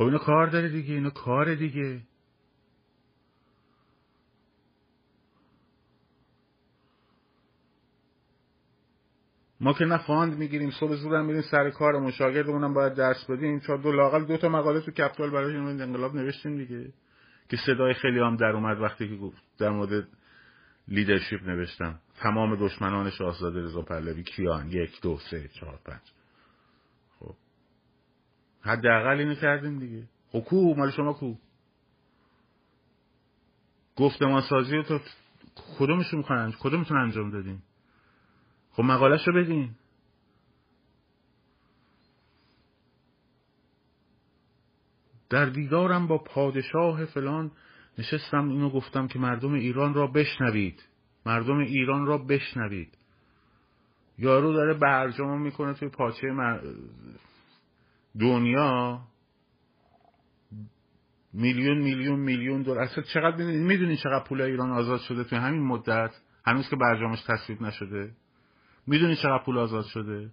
خب 0.00 0.06
اینو 0.06 0.18
کار 0.18 0.46
داره 0.46 0.68
دیگه 0.68 0.94
اینو 0.94 1.10
کار 1.10 1.54
دیگه. 1.54 2.00
ما 9.60 9.72
که 9.72 9.84
نه 9.84 10.06
fund 10.06 10.38
می‌گیریم 10.38 10.70
صبح 10.70 10.94
زود 10.94 11.12
هم 11.12 11.24
میریم 11.24 11.42
سر 11.42 11.70
کارمون 11.70 12.10
شاگردمون 12.10 12.74
باید 12.74 12.94
درس 12.94 13.30
بدیم. 13.30 13.60
چون 13.60 13.80
دو 13.80 13.92
لاقل 13.92 14.24
دو 14.24 14.36
تا 14.36 14.48
مقاله 14.48 14.80
تو 14.80 14.90
کپیتال 14.90 15.30
برای 15.30 15.56
انقلاب 15.56 16.14
نوشتیم 16.14 16.56
دیگه. 16.56 16.92
که 17.48 17.56
صدای 17.66 17.94
خیلی 17.94 18.18
هم 18.18 18.36
در 18.36 18.50
اومد 18.50 18.80
وقتی 18.80 19.08
که 19.08 19.16
گفت 19.16 19.42
در 19.58 19.70
مورد 19.70 20.08
لیدرشپ 20.88 21.42
نوشتم. 21.46 21.98
تمام 22.16 22.56
دشمنان 22.66 23.10
شاهزاده 23.10 23.62
رضا 23.62 23.82
پهلوی 23.82 24.22
کیان؟ 24.22 24.68
یک 24.68 25.00
دو 25.02 25.18
سه 25.30 25.48
چهار 25.48 25.78
پنج. 25.84 26.19
حداقل 28.62 29.18
اینو 29.18 29.34
کردیم 29.34 29.78
دیگه. 29.78 30.08
خب 30.32 30.40
کو؟ 30.40 30.74
مال 30.74 30.90
شما 30.90 31.12
کو؟ 31.12 31.34
گفتمان 33.96 34.40
سازی 34.40 34.76
رو 34.76 34.82
تو 34.82 34.98
کدومشون 35.78 36.18
می‌خوان 36.18 36.52
کدومتون 36.60 36.96
انجام 36.96 37.30
دادیم 37.30 37.62
خب 38.72 38.82
مقالش 38.82 39.28
رو 39.28 39.42
بدین. 39.42 39.70
در 45.30 45.46
دیدارم 45.46 46.06
با 46.06 46.18
پادشاه 46.18 47.04
فلان 47.04 47.50
نشستم 47.98 48.48
اینو 48.48 48.70
گفتم 48.70 49.08
که 49.08 49.18
مردم 49.18 49.52
ایران 49.52 49.94
را 49.94 50.06
بشنوید. 50.06 50.82
مردم 51.26 51.58
ایران 51.58 52.06
را 52.06 52.18
بشنوید. 52.18 52.98
یارو 54.18 54.52
داره 54.52 54.74
برجام 54.74 55.42
می‌کنه 55.42 55.74
توی 55.74 55.88
پاچه 55.88 56.30
دنیا 58.18 59.00
میلیون 61.32 61.78
میلیون 61.78 62.18
میلیون 62.18 62.62
دلار. 62.62 62.78
اصلا 62.78 63.04
چقدر 63.04 63.36
می‌دونین 63.44 63.96
چقدر 63.96 64.24
پول 64.24 64.40
ایران 64.40 64.70
آزاد 64.70 65.00
شده 65.00 65.24
توی 65.24 65.38
همین 65.38 65.62
مدت؟ 65.62 66.10
هنوز 66.46 66.68
که 66.68 66.76
برجامش 66.76 67.22
تصویب 67.28 67.62
نشده. 67.62 68.12
می‌دونی 68.86 69.16
چقدر 69.16 69.44
پول 69.44 69.58
آزاد 69.58 69.84
شده؟ 69.84 70.30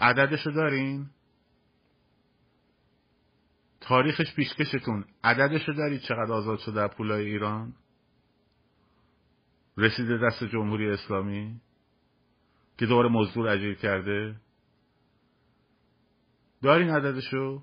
عددشو 0.00 0.50
دارین؟ 0.50 1.10
تاریخش 3.80 4.34
پیشکشتون. 4.34 5.04
عددشو 5.24 5.72
دارید 5.72 6.00
چقدر 6.00 6.32
آزاد 6.32 6.58
شده 6.58 6.88
پولای 6.88 7.26
ایران؟ 7.26 7.72
رسیده 9.76 10.18
دست 10.26 10.44
جمهوری 10.44 10.90
اسلامی؟ 10.90 11.60
که 12.78 12.86
دوباره 12.86 13.08
مزدور 13.08 13.48
اجیر 13.48 13.74
کرده؟ 13.74 14.36
دارین 16.62 16.90
عددشو 16.90 17.62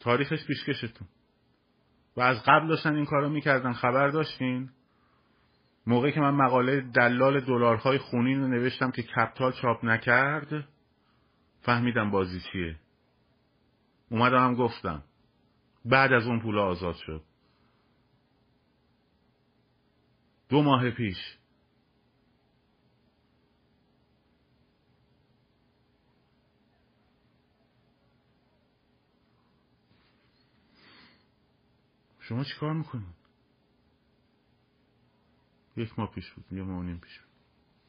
تاریخش 0.00 0.46
پیشکشتون. 0.46 1.08
و 2.16 2.20
از 2.20 2.42
قبل 2.46 2.68
داشتن 2.68 2.94
این 2.94 3.04
کارو 3.04 3.28
می‌کردن. 3.28 3.72
خبر 3.72 4.08
داشتین؟ 4.08 4.70
موقعی 5.86 6.12
که 6.12 6.20
من 6.20 6.34
مقاله 6.34 6.80
دلال 6.80 7.40
دلارهای 7.40 7.98
خونین 7.98 8.40
رو 8.40 8.48
نوشتم 8.48 8.90
که 8.90 9.02
کپتال 9.02 9.52
چاپ 9.52 9.84
نکرد 9.84 10.68
فهمیدم 11.60 12.10
بازی 12.10 12.40
چیه. 12.40 12.76
اومدم 14.10 14.38
هم 14.38 14.54
گفتم. 14.54 15.02
بعد 15.84 16.12
از 16.12 16.26
اون 16.26 16.40
پول 16.40 16.58
آزاد 16.58 16.94
شد. 16.94 17.22
دو 20.48 20.62
ماه 20.62 20.90
پیش. 20.90 21.38
شما 32.20 32.44
چیکار 32.44 32.72
می‌کنید؟ 32.72 33.14
یک 35.76 35.98
ماه 35.98 36.10
پیش 36.14 36.30
بود 36.30 36.52
یه 36.52 36.62
ماه 36.62 36.84
نیم 36.84 36.98
پیش 36.98 37.18
بود. 37.18 37.28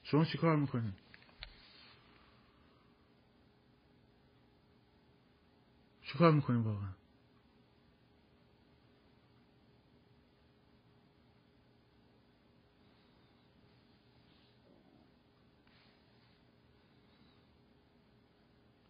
شما 0.03 0.25
چیکار 0.25 0.55
می‌کنید؟ 0.55 0.93
چیکار 6.01 6.31
می‌کنید 6.31 6.65
واقعا؟ 6.65 6.98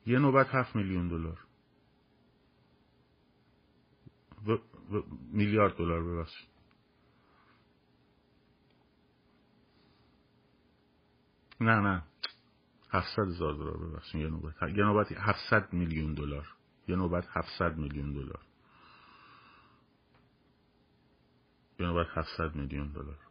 یه 0.10 0.20
نوبت 0.20 0.48
هفت 0.48 0.76
میلیون 0.76 1.08
دلار. 1.08 1.46
میلیارد 5.32 5.78
دلار 5.78 6.04
ببخشید. 6.04 6.50
نه 11.62 11.80
نه. 11.80 12.04
700 12.90 13.28
هزار 13.28 13.54
دلار 13.54 13.78
ببخشید. 13.78 14.22
یه 14.22 14.28
نوبت. 14.30 14.64
یه 14.64 14.84
نوبت 14.84 15.12
700 15.12 15.74
میلیون 15.74 16.14
دلار. 16.14 16.48
یه 16.88 16.96
نوبت 16.96 17.28
700 17.30 17.78
میلیون 17.78 18.14
دلار. 18.14 18.42
یه 21.80 21.86
نوبت 21.86 22.08
700 22.14 22.56
میلیون 22.56 22.88
دلار. 22.88 23.29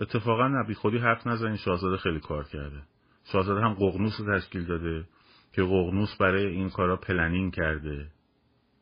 اتفاقا 0.00 0.48
نه 0.48 0.61
بی 0.61 0.74
خودی 0.74 0.98
حرف 0.98 1.26
نزنین 1.26 1.56
شاهزاده 1.56 1.96
خیلی 1.96 2.20
کار 2.20 2.44
کرده. 2.44 2.82
شاهزاده 3.24 3.60
هم 3.60 3.74
ققنوس 3.74 4.20
رو 4.20 4.38
تشکیل 4.38 4.66
داده 4.66 5.08
که 5.52 5.62
ققنوس 5.62 6.16
برای 6.20 6.46
این 6.46 6.70
کارا 6.70 6.96
planning 6.96 7.54
کرده. 7.54 8.10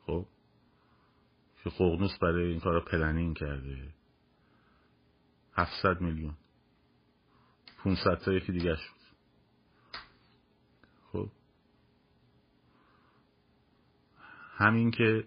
خب؟ 0.07 0.27
که 1.65 1.71
ققنوس 1.71 2.19
برای 2.19 2.51
این 2.51 2.61
کارا 2.61 2.81
planning 2.81 3.37
کرده. 3.37 3.95
700 5.55 6.01
میلیون. 6.01 6.35
500 7.85 8.19
تا 8.19 8.33
یکی 8.33 8.53
دیگه 8.53 8.77
شد. 8.77 8.99
خب؟ 11.13 11.29
همین 14.57 14.91
که 14.91 15.25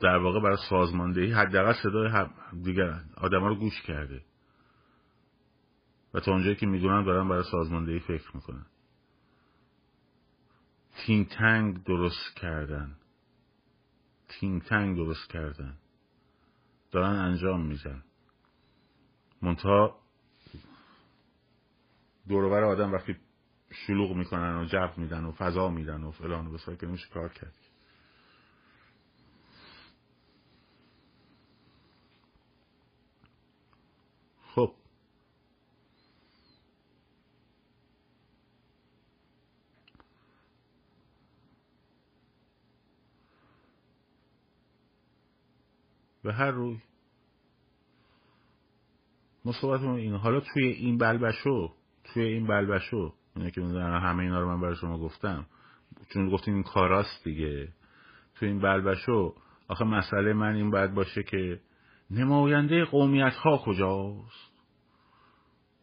در 0.00 0.16
واقع 0.16 0.40
برای 0.40 0.56
سازماندهی 0.70 1.32
حداقل 1.32 1.72
صدای 1.72 2.26
دیگر 2.62 3.00
آدم 3.16 3.44
رو 3.44 3.54
گوش 3.54 3.82
کرده. 3.82 4.22
و 6.14 6.20
تا 6.20 6.32
اونجایی 6.32 6.56
که 6.56 6.66
می‌دونن 6.66 7.04
دارن 7.04 7.28
برای 7.28 7.44
سازماندهی 7.50 8.00
فکر 8.00 8.30
می‌کنن. 8.36 8.66
تینگ 10.96 11.28
تنگ 11.28 11.84
درست 11.84 12.36
کردن. 12.36 12.96
تینگ 14.28 14.62
تنگ 14.62 14.96
درست 14.96 15.30
کردن. 15.30 15.76
دارن 16.90 17.16
انجام 17.16 17.66
میدن. 17.66 18.02
منتها 19.42 20.00
دورور 22.28 22.64
آدم 22.64 22.92
وقتی 22.92 23.16
شلوغ 23.86 24.16
می‌کنن 24.16 24.56
و 24.56 24.64
جب 24.64 24.92
میدن 24.96 25.24
و 25.24 25.32
فضا 25.32 25.68
میدن 25.68 26.04
و 26.04 26.10
فلان 26.10 26.46
و 26.46 26.52
بسار 26.52 26.76
که 26.76 26.86
نمیشه 26.86 27.08
کار 27.08 27.28
کرد 27.28 27.54
خب 34.54 34.74
به 46.22 46.32
هر 46.32 46.50
روی. 46.50 46.78
ما 49.44 49.52
صحبت 49.52 49.80
این 49.80 50.14
حالا 50.14 50.40
توی 50.40 50.64
این 50.64 50.98
بلبشو 50.98 51.74
توی 52.04 52.22
این 52.22 52.46
بلبشو 52.46 53.14
اینه 53.36 53.50
که 53.50 53.60
همه 53.62 54.22
اینا 54.22 54.40
رو 54.40 54.48
من 54.48 54.60
برای 54.60 54.76
شما 54.76 54.98
گفتم. 54.98 55.46
چون 56.14 56.30
گفتیم 56.30 56.54
این 56.54 56.62
کاراست 56.62 57.24
دیگه. 57.24 57.68
توی 58.34 58.48
این 58.48 58.58
بلبشو 58.58 59.34
آخه 59.68 59.84
مسئله 59.84 60.32
من 60.32 60.54
این 60.54 60.70
باید 60.70 60.94
باشه 60.94 61.22
که 61.22 61.60
نماینده 62.10 62.84
قومیت 62.84 63.34
ها 63.34 63.58
کجاست؟ 63.58 64.52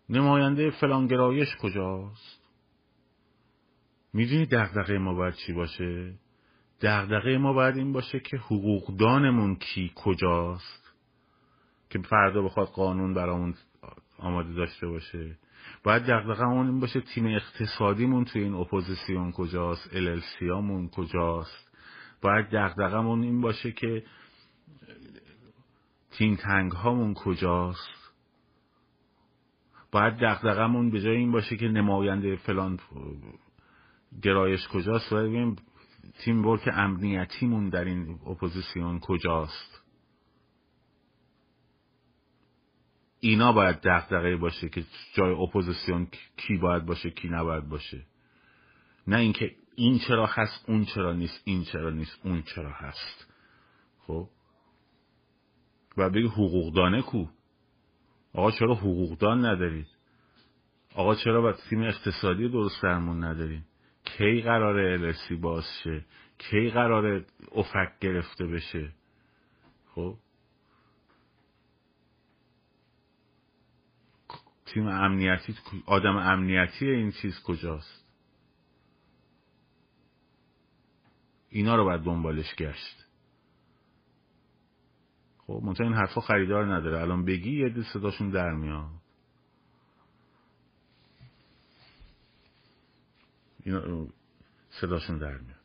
نماینده 0.10 0.70
فلانگرایش 0.70 1.48
کجاست؟ 1.62 2.40
می‌دونی 4.14 4.46
دغدغه 4.46 4.98
ما 4.98 5.14
باید 5.14 5.34
چی 5.34 5.54
باشه؟ 5.54 6.14
دغدغه 6.82 7.38
ما 7.38 7.54
باید 7.54 7.78
این 7.78 7.94
باشه 7.94 8.20
که 8.20 8.38
حقوقدانمون 8.38 9.56
کی 9.56 9.92
کجاست؟ 9.96 10.94
که 11.90 12.00
فردا 12.00 12.42
بخواد 12.42 12.68
قانون 12.68 13.14
برامون 13.14 13.54
آماده 14.18 14.54
داشته 14.54 14.88
باشه. 14.88 15.38
باید 15.84 16.04
دقدقه 16.04 16.48
این 16.48 16.80
باشه 16.80 17.02
تیم 17.02 17.26
اقتصادیمون 17.26 18.26
توی 18.26 18.44
این 18.44 18.54
اپوزیسیون 18.54 19.32
کجاست 19.32 19.96
الالسیامون 19.96 20.90
کجاست. 20.90 21.72
باید 22.22 22.46
دغدغمون 22.50 23.24
این 23.24 23.42
باشه 23.42 23.72
که 23.72 24.04
think 26.12 26.36
tank 26.36 26.72
هامون 26.72 27.14
کجاست. 27.14 28.00
باید 29.92 30.14
دغدغمون 30.14 30.92
به 30.92 31.02
جای 31.02 31.16
این 31.16 31.32
باشه 31.32 31.58
که 31.58 31.68
نماینده 31.68 32.36
فلان 32.36 32.80
گرایش 34.22 34.68
کجاست 34.68 35.14
باید 35.14 35.60
team 36.20 36.46
work 36.46 36.70
امنیتیمون 36.74 37.70
در 37.70 37.86
این 37.86 38.20
اپوزیسیون 38.26 39.00
کجاست؟ 39.00 39.82
اینا 43.20 43.52
باید 43.52 43.82
دغدغه 43.82 44.36
باشه 44.36 44.70
که 44.70 44.86
جای 45.14 45.34
اپوزیسیون 45.34 46.08
کی 46.38 46.58
باید 46.58 46.86
باشه 46.86 47.10
کی 47.10 47.30
نباید 47.30 47.70
باشه. 47.70 48.06
نه 49.08 49.18
اینکه 49.18 49.56
این 49.76 50.00
چرا 50.08 50.26
هست 50.26 50.70
اون 50.70 50.86
چرا 50.86 51.14
نیست 51.14 51.42
این 51.44 51.64
چرا 51.64 51.90
نیست 51.90 52.20
اون 52.24 52.42
چرا 52.42 52.72
هست. 52.72 53.28
خب؟ 54.00 54.30
و 55.98 56.10
بگی 56.10 56.28
حقوقدانه 56.28 57.02
کو؟ 57.02 57.26
آقا 58.34 58.52
چرا 58.52 58.76
حقوقدان 58.76 59.46
ندارید؟ 59.46 59.88
آقا 60.96 61.16
چرا 61.16 61.42
باید 61.42 61.56
تیم 61.70 61.84
اقتصادی 61.84 62.50
درست 62.50 62.84
درمون 62.84 63.24
ندارید؟ 63.24 63.69
کی 64.18 64.42
قراره 64.42 64.92
السی 64.92 65.36
باز 65.36 65.64
شه؟ 65.84 66.06
کی 66.38 66.70
قراره 66.70 67.26
افک 67.52 68.00
گرفته 68.02 68.48
بشه؟ 68.48 68.92
خب؟ 69.96 70.16
تیم 74.66 74.88
امنیتی 74.88 75.56
آدم 75.86 76.16
امنیتی 76.16 76.86
این 76.86 77.12
چیز 77.12 77.44
کجاست؟ 77.46 78.06
اینا 81.50 81.76
رو 81.76 81.84
باید 81.86 82.02
دنبالش 82.02 82.56
گشت. 82.56 83.06
خب 85.38 85.62
منتها 85.64 85.88
این 85.88 85.96
حرفا 85.96 86.22
خریدار 86.22 86.76
نداره. 86.76 87.02
الان 87.02 87.26
بگی 87.26 87.60
یه 87.60 87.84
صداشون 87.94 88.30
در 88.30 88.52
میاد. 88.52 88.99
اینا 93.76 94.08
صداشون 94.70 95.18
در 95.18 95.38
میاد. 95.38 95.60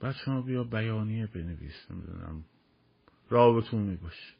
بعد 0.00 0.14
شما 0.24 0.42
بیا 0.42 0.64
بیانیه 0.64 1.26
بنویس 1.26 1.90
نمی‌دونم. 1.90 2.44
روابط 3.30 3.82
عمومی 3.82 3.96
باشه 3.96 4.34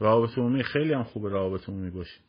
رابطه 0.00 0.40
عمومی 0.40 0.62
خیلی 0.62 0.92
هم 0.92 1.02
خوبه 1.02 1.28
رابطه 1.28 1.72
عمومی 1.72 1.90
باشه 1.90 2.20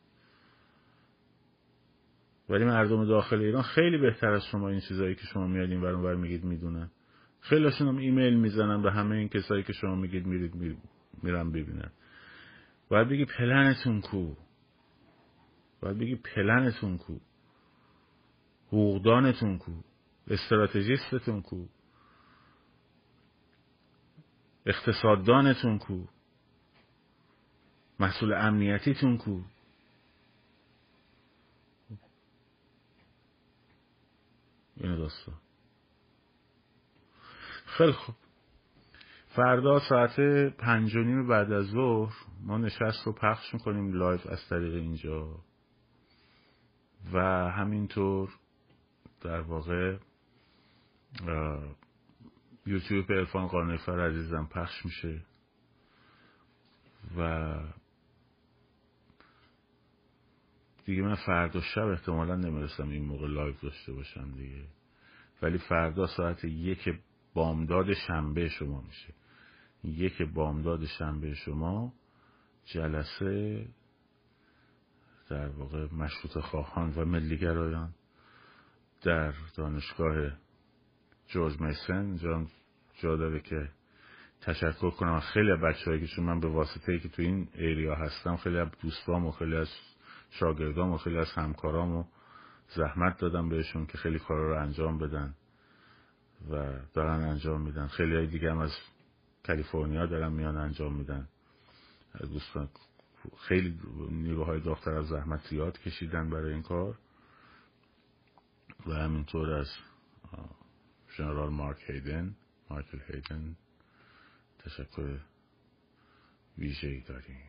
ولی 2.49 2.65
مردم 2.65 3.05
داخل 3.05 3.41
ایران 3.41 3.63
خیلی 3.63 3.97
بهتر 3.97 4.27
از 4.27 4.45
شما 4.45 4.69
این 4.69 4.79
چیزایی 4.79 5.15
که 5.15 5.21
شما 5.21 5.47
میاد 5.47 5.69
این 5.69 5.81
ور 5.81 6.15
میگید 6.15 6.43
می‌دونن. 6.43 6.91
خیلیشون 7.39 7.87
هم 7.87 7.97
ایمیل 7.97 8.39
می‌زنن 8.39 8.81
به 8.81 8.91
همه 8.91 9.15
این 9.15 9.29
کسایی 9.29 9.63
که 9.63 9.73
شما 9.73 9.95
میگید 9.95 10.25
میرید 10.25 10.77
میرن 11.23 11.51
ببینن 11.51 11.91
باید 12.89 13.09
بگی 13.09 13.25
پلنتون 13.25 14.01
کو. 14.01 14.35
باید 15.81 15.97
بگی 15.97 16.15
پلنتون 16.15 16.97
کو. 16.97 17.17
حقوقدانتون 18.69 19.57
کو 19.57 19.71
strategist 20.27 21.15
تون 21.15 21.41
کو 21.41 21.65
اقتصاددانتون 24.65 25.77
کو 25.77 26.05
مسئول 27.99 28.33
امنیتیتون 28.33 29.17
کو. 29.17 29.41
این 34.77 34.95
داستان. 34.95 35.35
خیلی 37.65 37.91
خوب. 37.91 38.15
فردا 39.35 39.79
ساعت 39.89 40.19
پنج 40.57 40.95
و 40.95 40.99
نیم 40.99 41.27
بعد 41.27 41.51
از 41.51 41.65
ظهر 41.65 42.13
ما 42.41 42.57
نشست 42.57 43.05
رو 43.05 43.13
پخش 43.13 43.53
می‌کنیم 43.53 43.93
live 43.93 44.27
از 44.27 44.39
طریق 44.49 44.73
اینجا. 44.73 45.39
و 47.13 47.19
همینطور 47.51 48.29
در 49.21 49.41
واقع 49.41 49.97
یوتیوب 52.65 53.11
ارفان 53.11 53.47
قانفر 53.47 53.99
عزیزم 53.99 54.47
پخش 54.51 54.85
میشه 54.85 55.21
و 57.17 57.53
دیگه 60.85 61.01
من 61.01 61.15
فردا 61.15 61.61
شب 61.61 61.87
احتمالا 61.87 62.35
نمی‌رسم 62.35 62.89
این 62.89 63.05
موقع 63.05 63.27
لایو 63.27 63.55
داشته 63.61 63.93
باشم 63.93 64.31
دیگه. 64.31 64.63
ولی 65.41 65.57
فردا 65.57 66.07
ساعت 66.07 66.43
یک 66.43 66.89
بامداد 67.33 67.93
شنبه 67.93 68.49
شما 68.49 68.81
میشه. 68.81 69.13
یک 69.83 70.21
بامداد 70.21 70.85
شنبه 70.85 71.33
شما 71.33 71.93
جلسه 72.65 73.65
در 75.29 75.49
واقع 75.49 75.93
مشروط 75.93 76.37
خواهان 76.37 76.93
و 76.95 77.05
ملیگرایان. 77.05 77.93
در 79.01 79.33
دانشگاه 79.55 80.15
جورج 81.27 81.61
میسن 81.61 82.17
جا, 82.17 82.45
جا 83.01 83.15
داره 83.15 83.39
که 83.39 83.69
تشکر 84.41 84.89
کنم 84.89 85.19
خیلی 85.19 85.55
بچه 85.55 85.99
که 85.99 86.07
چون 86.07 86.25
من 86.25 86.39
به 86.39 86.47
واسطه 86.47 86.91
ای 86.91 86.99
که 86.99 87.09
تو 87.09 87.21
این 87.21 87.47
ایریا 87.53 87.95
هستم 87.95 88.37
خیلی 88.37 88.57
از 88.57 88.67
دوستام 88.81 89.25
و 89.25 89.31
خیلی 89.31 89.55
از 89.55 89.69
شاگردام 90.29 90.91
و 90.91 90.97
خیلی 90.97 91.17
از 91.17 91.31
همکارام 91.35 91.95
و 91.95 92.03
زحمت 92.75 93.19
دادم 93.19 93.49
بهشون 93.49 93.85
که 93.85 93.97
خیلی 93.97 94.19
کارا 94.19 94.49
رو 94.49 94.61
انجام 94.61 94.97
بدن 94.97 95.33
و 96.51 96.73
دارن 96.93 97.23
انجام 97.23 97.61
میدن. 97.61 97.87
خیلی 97.87 98.15
های 98.15 98.27
دیگه 98.27 98.51
هم 98.51 98.57
از 98.57 98.71
کالیفرنیا 99.47 100.05
دارن 100.05 100.31
میان 100.31 100.57
انجام 100.57 100.95
میدن. 100.95 101.27
دوستان 102.21 102.69
خیلی 103.37 103.79
نیروهای 104.11 104.59
داختر 104.59 104.91
از 104.91 105.07
زحمت 105.07 105.47
زیاد 105.49 105.79
کشیدن 105.79 106.29
برای 106.29 106.53
این 106.53 106.61
کار. 106.61 106.97
و 108.87 108.91
همینطور 108.93 109.53
از 109.53 109.67
جنرال 111.17 111.49
مارک 111.49 111.89
هیدن 111.89 112.35
مایکل 112.69 112.99
هیدن 113.07 113.55
تشکر 114.59 115.19
ویژه‌ای 116.57 117.01
داریم. 117.01 117.41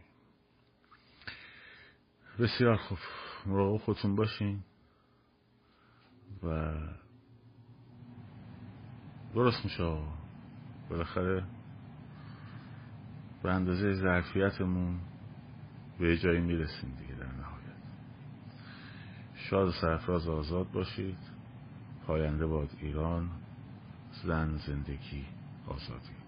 بسیار 2.38 2.76
خوب. 2.76 2.98
مراقب 3.46 3.76
خودتون 3.76 4.16
باشین 4.16 4.62
و 6.42 6.74
درست 9.34 9.64
میشه 9.64 10.02
بالاخره 10.90 11.46
به 13.42 13.50
اندازه 13.50 13.94
ظرفیتمون 13.94 15.00
به 15.98 16.18
جایی 16.18 16.40
می‌رسیم 16.40 16.96
دیگه 16.96 17.09
شاد 19.50 19.70
سرفراز 19.80 20.28
آزاد 20.28 20.70
باشید. 20.72 21.18
پاینده 22.06 22.46
باد 22.46 22.68
ایران 22.80 23.30
زن 24.24 24.56
زندگی 24.66 25.24
آزادی. 25.68 26.19